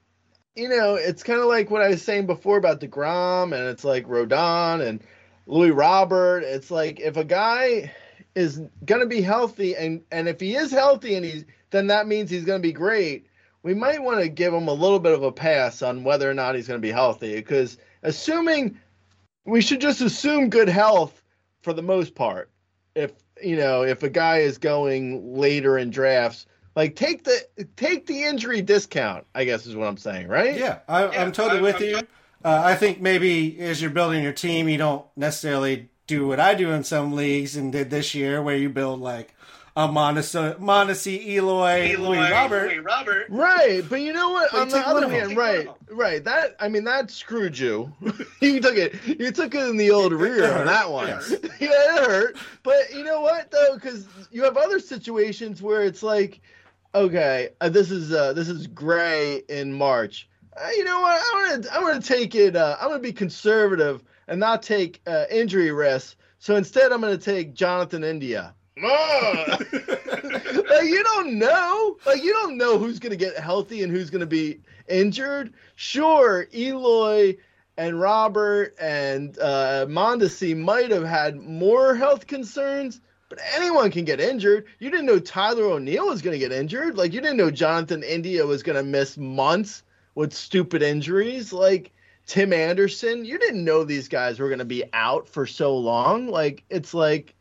you 0.56 0.70
know, 0.70 0.96
it's 0.96 1.24
kind 1.24 1.42
of 1.42 1.48
like 1.48 1.70
what 1.70 1.82
I 1.82 1.90
was 1.90 2.02
saying 2.02 2.28
before 2.28 2.58
about 2.58 2.80
DeGrom, 2.80 3.54
and 3.54 3.68
it's 3.68 3.84
like 3.84 4.08
Rodon 4.08 4.86
and 4.86 5.04
Louis 5.48 5.72
Robert. 5.72 6.40
It's 6.40 6.72
like 6.72 7.00
if 7.00 7.18
a 7.18 7.26
guy 7.26 7.92
is 8.36 8.62
going 8.86 9.02
to 9.02 9.08
be 9.08 9.22
healthy, 9.22 9.76
and 9.76 10.02
and 10.12 10.28
if 10.28 10.40
he 10.40 10.56
is 10.56 10.72
healthy, 10.72 11.16
and 11.16 11.26
he's 11.26 11.46
then 11.72 11.88
that 11.88 12.08
means 12.08 12.30
he's 12.30 12.46
going 12.46 12.62
to 12.62 12.68
be 12.68 12.74
great. 12.74 13.28
We 13.64 13.74
might 13.74 14.02
want 14.02 14.22
to 14.22 14.30
give 14.30 14.54
him 14.54 14.68
a 14.68 14.74
little 14.74 15.00
bit 15.00 15.14
of 15.14 15.24
a 15.24 15.32
pass 15.32 15.82
on 15.82 16.04
whether 16.04 16.30
or 16.30 16.34
not 16.34 16.56
he's 16.56 16.68
going 16.68 16.80
to 16.80 16.88
be 16.88 16.92
healthy, 16.92 17.36
because 17.36 17.78
assuming 18.04 18.80
we 19.44 19.62
should 19.62 19.82
just 19.82 20.02
assume 20.02 20.50
good 20.50 20.70
health 20.70 21.22
for 21.64 21.74
the 21.74 21.82
most 21.82 22.16
part. 22.16 22.50
If 22.96 23.12
you 23.44 23.58
know, 23.58 23.84
if 23.84 24.04
a 24.04 24.10
guy 24.10 24.40
is 24.40 24.58
going 24.58 25.36
later 25.36 25.78
in 25.78 25.90
drafts, 25.90 26.46
like 26.76 26.96
take 26.96 27.24
the 27.24 27.40
take 27.76 28.06
the 28.06 28.24
injury 28.24 28.62
discount. 28.62 29.26
I 29.34 29.46
guess 29.46 29.66
is 29.66 29.76
what 29.76 29.88
I'm 29.88 29.98
saying, 29.98 30.28
right? 30.28 30.58
Yeah, 30.58 30.80
I, 30.88 31.08
I'm 31.08 31.32
totally 31.32 31.62
with 31.62 31.80
you. 31.82 31.98
Uh, 32.44 32.62
I 32.64 32.76
think 32.76 33.02
maybe 33.02 33.60
as 33.60 33.82
you're 33.82 33.92
building 33.92 34.22
your 34.22 34.34
team, 34.34 34.70
you 34.70 34.78
don't 34.78 35.06
necessarily 35.16 35.90
do 36.06 36.28
what 36.28 36.40
I 36.40 36.54
do 36.54 36.72
in 36.72 36.84
some 36.84 37.14
leagues 37.14 37.56
and 37.56 37.72
did 37.72 37.90
this 37.90 38.14
year, 38.14 38.42
where 38.42 38.56
you 38.56 38.70
build 38.70 39.02
like 39.02 39.34
a 39.78 39.88
Mondesi, 39.90 40.58
Mondesi 40.58 41.28
Eloy, 41.28 41.98
Louis 41.98 42.32
Robert. 42.82 43.26
Right, 43.30 43.84
but 43.90 44.02
you 44.02 44.14
know 44.14 44.30
what? 44.30 44.50
But 44.52 44.62
On 44.62 44.70
the 44.70 44.88
other 44.88 45.06
of 45.06 45.12
hand, 45.12 45.36
right, 45.36 45.68
right. 45.90 46.24
That 46.24 46.56
I 46.60 46.70
mean, 46.70 46.86
that 46.86 47.12
screwed 47.12 47.58
you. 47.58 47.92
you 48.42 48.62
took 48.62 48.78
it. 48.78 48.96
You 49.06 49.32
took 49.32 49.54
it 49.54 49.68
in 49.68 49.76
the 49.76 49.92
old 49.92 50.14
rear 50.14 50.54
on 50.54 50.68
that 50.68 50.90
one. 50.90 51.08
Yes. 51.08 51.30
yeah, 51.60 51.70
it 51.72 52.06
hurt. 52.06 52.38
But 52.64 52.94
you 52.94 53.04
know 53.04 53.22
what 53.22 53.52
though? 53.52 53.76
Because 53.76 54.08
you 54.32 54.44
have 54.44 54.56
other 54.56 54.80
situations 54.80 55.62
where 55.62 55.84
it's 55.84 56.04
like, 56.04 56.42
okay, 56.96 57.50
uh, 57.62 57.70
this 57.70 57.92
is 57.92 58.12
uh, 58.12 58.34
this 58.34 58.50
is 58.50 58.68
Grey 58.68 59.44
in 59.50 59.74
March. 59.74 60.28
Uh, 60.56 60.70
you 60.76 60.84
know 60.84 61.02
what? 61.02 61.22
I'm 61.34 61.62
gonna 61.62 61.70
I'm 61.72 61.82
gonna 61.82 62.02
take 62.02 62.34
it. 62.34 62.56
Uh, 62.56 62.78
I'm 62.80 62.88
gonna 62.88 63.00
be 63.00 63.14
conservative 63.14 64.04
and 64.28 64.40
not 64.40 64.64
take 64.64 65.02
uh, 65.06 65.26
injury 65.30 65.72
risks. 65.72 66.16
So 66.40 66.56
instead, 66.56 66.92
I'm 66.92 67.02
gonna 67.02 67.18
take 67.18 67.54
Jonathan 67.54 68.04
India. 68.04 68.56
Like 70.68 70.86
you 70.86 71.04
don't 71.04 71.38
know. 71.38 71.98
Like 72.06 72.24
you 72.24 72.34
don't 72.34 72.58
know 72.58 72.78
who's 72.78 73.00
gonna 73.00 73.16
get 73.16 73.38
healthy 73.38 73.84
and 73.84 73.92
who's 73.92 74.10
gonna 74.10 74.26
be 74.26 74.60
injured. 74.90 75.54
Sure, 75.76 76.48
Eloy 76.54 77.38
and 77.78 78.00
Robert 78.00 78.76
and 78.80 79.38
uh, 79.40 79.86
Mondesi 79.88 80.58
might 80.58 80.92
have 80.92 81.04
had 81.04 81.36
more 81.38 81.96
health 81.96 82.28
concerns, 82.28 83.02
but 83.36 83.44
anyone 83.56 83.92
can 83.92 84.06
get 84.06 84.20
injured. 84.20 84.66
You 84.80 84.90
didn't 84.90 85.06
know 85.06 85.20
Tyler 85.20 85.66
O'Neill 85.66 86.08
was 86.08 86.22
gonna 86.22 86.38
get 86.38 86.52
injured. 86.52 86.98
Like 86.98 87.14
you 87.14 87.22
didn't 87.22 87.38
know 87.38 87.52
Jonathan 87.52 88.04
India 88.04 88.46
was 88.46 88.64
gonna 88.64 88.84
miss 88.84 89.18
months 89.18 89.84
with 90.16 90.34
stupid 90.34 90.82
injuries. 90.82 91.52
Like 91.52 91.92
Tim 92.26 92.54
Anderson, 92.54 93.26
you 93.26 93.38
didn't 93.38 93.64
know 93.66 93.84
these 93.84 94.08
guys 94.08 94.40
were 94.40 94.50
gonna 94.50 94.66
be 94.66 94.84
out 94.94 95.28
for 95.28 95.46
so 95.46 95.76
long. 95.78 96.28
Like 96.28 96.64
it's 96.70 96.94
like 96.94 97.36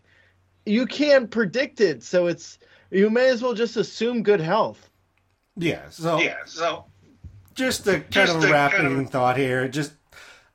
you 0.66 0.86
can't 0.86 1.30
predict 1.30 1.80
it, 1.80 2.02
so 2.02 2.26
it's 2.26 2.58
you 2.90 3.10
may 3.10 3.28
as 3.28 3.42
well 3.42 3.54
just 3.54 3.76
assume 3.76 4.22
good 4.22 4.40
health. 4.40 4.90
Yeah. 5.56 5.88
So 5.90 6.18
Yeah, 6.18 6.38
so 6.46 6.86
just 7.54 7.86
a 7.86 8.00
kind 8.00 8.10
Just 8.10 8.36
of 8.36 8.44
a 8.44 8.52
wrapping 8.52 8.80
kind 8.82 9.00
of- 9.06 9.10
thought 9.10 9.36
here. 9.36 9.68
Just 9.68 9.92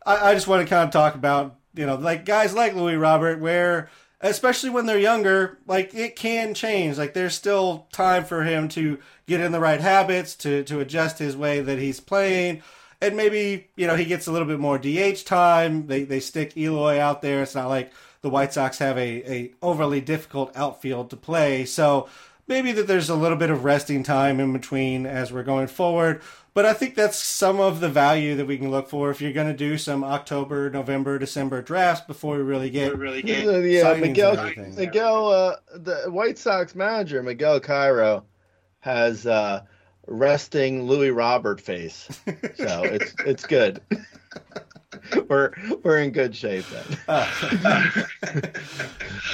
I, 0.06 0.32
I 0.32 0.34
just 0.34 0.48
want 0.48 0.68
to 0.68 0.70
kind 0.70 0.84
of 0.88 0.92
talk 0.92 1.16
about 1.16 1.56
you 1.76 1.86
know 1.86 1.96
like 1.96 2.26
guys 2.26 2.54
like 2.54 2.76
Louis 2.76 2.98
Robert, 2.98 3.40
where 3.40 3.90
especially 4.22 4.70
when 4.70 4.86
they're 4.86 5.00
younger, 5.00 5.58
like 5.68 5.94
it 5.94 6.16
can 6.16 6.54
change. 6.54 6.98
Like 6.98 7.14
there's 7.14 7.36
still 7.36 7.88
time 7.92 8.26
for 8.26 8.44
him 8.44 8.68
to 8.70 9.00
get 9.28 9.42
in 9.42 9.52
the 9.52 9.60
right 9.60 9.82
habits, 9.82 10.36
to 10.38 10.64
to 10.66 10.80
adjust 10.80 11.20
his 11.20 11.38
way 11.38 11.62
that 11.62 11.80
he's 11.80 12.00
playing. 12.00 12.62
And 13.02 13.16
maybe 13.16 13.70
you 13.76 13.88
know 13.88 13.96
he 13.96 14.06
gets 14.06 14.28
a 14.28 14.32
little 14.32 14.48
bit 14.48 14.60
more 14.60 14.78
DH 14.78 15.26
time. 15.26 15.88
They 15.88 16.04
they 16.04 16.20
stick 16.20 16.58
Eloy 16.58 17.00
out 17.00 17.22
there. 17.22 17.42
It's 17.42 17.56
not 17.56 17.70
like 17.70 17.92
the 18.22 18.30
White 18.30 18.54
Sox 18.54 18.80
have 18.80 18.98
a, 18.98 19.32
a 19.32 19.52
overly 19.62 20.02
difficult 20.02 20.52
outfield 20.56 21.10
to 21.12 21.16
play. 21.16 21.66
So 21.66 22.10
maybe 22.50 22.72
that 22.74 22.88
there's 22.88 23.10
a 23.10 23.16
little 23.16 23.38
bit 23.38 23.52
of 23.52 23.64
resting 23.64 24.04
time 24.04 24.40
in 24.40 24.52
between 24.52 25.06
as 25.06 25.32
we're 25.32 25.44
going 25.44 25.68
forward. 25.68 26.22
But 26.54 26.66
I 26.66 26.74
think 26.74 26.96
that's 26.96 27.18
some 27.18 27.60
of 27.60 27.80
the 27.80 27.88
value 27.88 28.36
that 28.36 28.46
we 28.46 28.58
can 28.58 28.72
look 28.72 28.90
for 28.90 29.12
if 29.12 29.22
you're 29.22 29.32
going 29.32 29.48
to 29.48 29.54
do 29.54 29.78
some 29.78 30.04
October, 30.04 30.70
November, 30.70 31.18
December 31.20 31.62
drafts 31.62 32.06
before 32.06 32.36
we 32.36 32.42
really 32.42 32.72
get. 32.72 32.98
really 32.98 33.26
Yeah, 33.26 33.44
get 33.44 33.64
yeah 33.64 33.94
Miguel. 33.94 34.52
Miguel, 34.76 35.28
uh, 35.30 35.56
the 35.76 36.06
White 36.08 36.38
Sox 36.38 36.76
manager 36.76 37.24
Miguel 37.24 37.60
Cairo 37.60 38.26
has 38.80 39.28
uh, 39.28 39.62
resting 40.08 40.84
Louis 40.84 41.12
Robert 41.12 41.62
face, 41.62 42.10
so 42.56 42.84
it's 42.84 43.14
it's 43.26 43.46
good. 43.46 43.80
we're 45.30 45.52
we're 45.84 46.00
in 46.00 46.12
good 46.12 46.36
shape 46.36 46.66
then. 46.68 46.98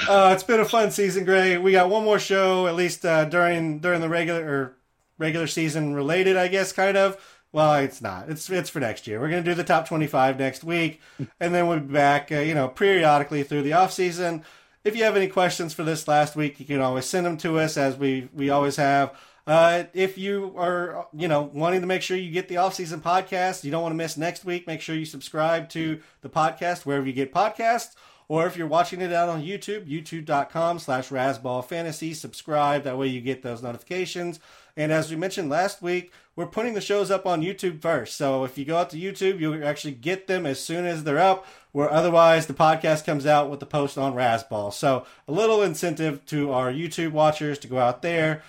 Uh, 0.07 0.31
it's 0.33 0.43
been 0.43 0.59
a 0.59 0.65
fun 0.65 0.91
season, 0.91 1.25
Grey. 1.25 1.57
We 1.57 1.71
got 1.71 1.89
one 1.89 2.03
more 2.03 2.19
show, 2.19 2.67
at 2.67 2.75
least 2.75 3.05
uh, 3.05 3.25
during 3.25 3.79
during 3.79 4.01
the 4.01 4.09
regular 4.09 4.41
or 4.47 4.77
regular 5.17 5.47
season 5.47 5.95
related, 5.95 6.37
I 6.37 6.47
guess, 6.47 6.71
kind 6.71 6.95
of. 6.97 7.17
Well, 7.51 7.75
it's 7.75 8.01
not. 8.01 8.29
It's 8.29 8.49
it's 8.49 8.69
for 8.69 8.79
next 8.79 9.07
year. 9.07 9.19
We're 9.19 9.29
gonna 9.29 9.41
do 9.41 9.53
the 9.53 9.63
top 9.63 9.87
twenty 9.87 10.07
five 10.07 10.37
next 10.37 10.63
week, 10.63 11.01
and 11.39 11.55
then 11.55 11.67
we'll 11.67 11.79
be 11.79 11.93
back, 11.93 12.31
uh, 12.31 12.39
you 12.39 12.53
know, 12.53 12.67
periodically 12.67 13.43
through 13.43 13.63
the 13.63 13.73
off 13.73 13.93
season. 13.93 14.43
If 14.83 14.95
you 14.95 15.03
have 15.03 15.15
any 15.17 15.27
questions 15.27 15.73
for 15.73 15.83
this 15.83 16.07
last 16.07 16.35
week, 16.35 16.59
you 16.59 16.65
can 16.65 16.81
always 16.81 17.05
send 17.05 17.25
them 17.25 17.37
to 17.37 17.57
us, 17.59 17.77
as 17.77 17.97
we 17.97 18.29
we 18.33 18.49
always 18.49 18.75
have. 18.75 19.17
Uh, 19.47 19.83
if 19.93 20.17
you 20.17 20.53
are, 20.57 21.07
you 21.13 21.27
know, 21.27 21.43
wanting 21.53 21.81
to 21.81 21.87
make 21.87 22.01
sure 22.01 22.17
you 22.17 22.31
get 22.31 22.47
the 22.47 22.57
off-season 22.57 22.99
podcast, 22.99 23.63
you 23.63 23.71
don't 23.71 23.83
want 23.83 23.93
to 23.93 23.97
miss 23.97 24.17
next 24.17 24.43
week, 24.43 24.65
make 24.65 24.81
sure 24.81 24.95
you 24.95 25.05
subscribe 25.05 25.69
to 25.69 25.99
the 26.21 26.29
podcast 26.29 26.85
wherever 26.85 27.05
you 27.05 27.13
get 27.13 27.33
podcasts. 27.33 27.95
Or 28.27 28.47
if 28.47 28.57
you're 28.57 28.65
watching 28.65 29.01
it 29.01 29.13
out 29.13 29.29
on 29.29 29.43
YouTube, 29.43 29.87
youtube.com 29.87 30.79
slash 30.79 31.09
razzballfantasy, 31.09 32.15
subscribe. 32.15 32.83
That 32.83 32.97
way 32.97 33.07
you 33.07 33.21
get 33.21 33.43
those 33.43 33.61
notifications. 33.61 34.39
And 34.75 34.91
as 34.91 35.11
we 35.11 35.15
mentioned 35.15 35.49
last 35.49 35.81
week, 35.81 36.11
we're 36.35 36.47
putting 36.47 36.73
the 36.73 36.81
shows 36.81 37.11
up 37.11 37.27
on 37.27 37.43
YouTube 37.43 37.81
first. 37.81 38.17
So 38.17 38.43
if 38.43 38.57
you 38.57 38.65
go 38.65 38.77
out 38.77 38.89
to 38.89 38.97
YouTube, 38.97 39.39
you'll 39.39 39.63
actually 39.63 39.93
get 39.93 40.25
them 40.25 40.47
as 40.47 40.59
soon 40.59 40.85
as 40.85 41.03
they're 41.03 41.19
up, 41.19 41.45
where 41.71 41.89
otherwise 41.89 42.47
the 42.47 42.53
podcast 42.55 43.05
comes 43.05 43.27
out 43.27 43.49
with 43.51 43.59
the 43.59 43.65
post 43.67 43.95
on 43.95 44.15
Razzball. 44.15 44.73
So 44.73 45.05
a 45.27 45.31
little 45.31 45.61
incentive 45.61 46.25
to 46.25 46.51
our 46.51 46.73
YouTube 46.73 47.11
watchers 47.11 47.59
to 47.59 47.67
go 47.67 47.77
out 47.77 48.01
there. 48.01 48.41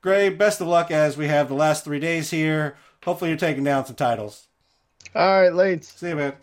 Grey, 0.00 0.28
best 0.28 0.60
of 0.60 0.68
luck 0.68 0.90
as 0.90 1.16
we 1.16 1.26
have 1.26 1.48
the 1.48 1.54
last 1.54 1.84
three 1.84 1.98
days 1.98 2.30
here. 2.30 2.76
Hopefully 3.04 3.30
you're 3.30 3.38
taking 3.38 3.64
down 3.64 3.84
some 3.84 3.96
titles. 3.96 4.46
All 5.14 5.42
right, 5.42 5.52
Lates. 5.52 5.84
See 5.84 6.08
you, 6.08 6.16
man. 6.16 6.34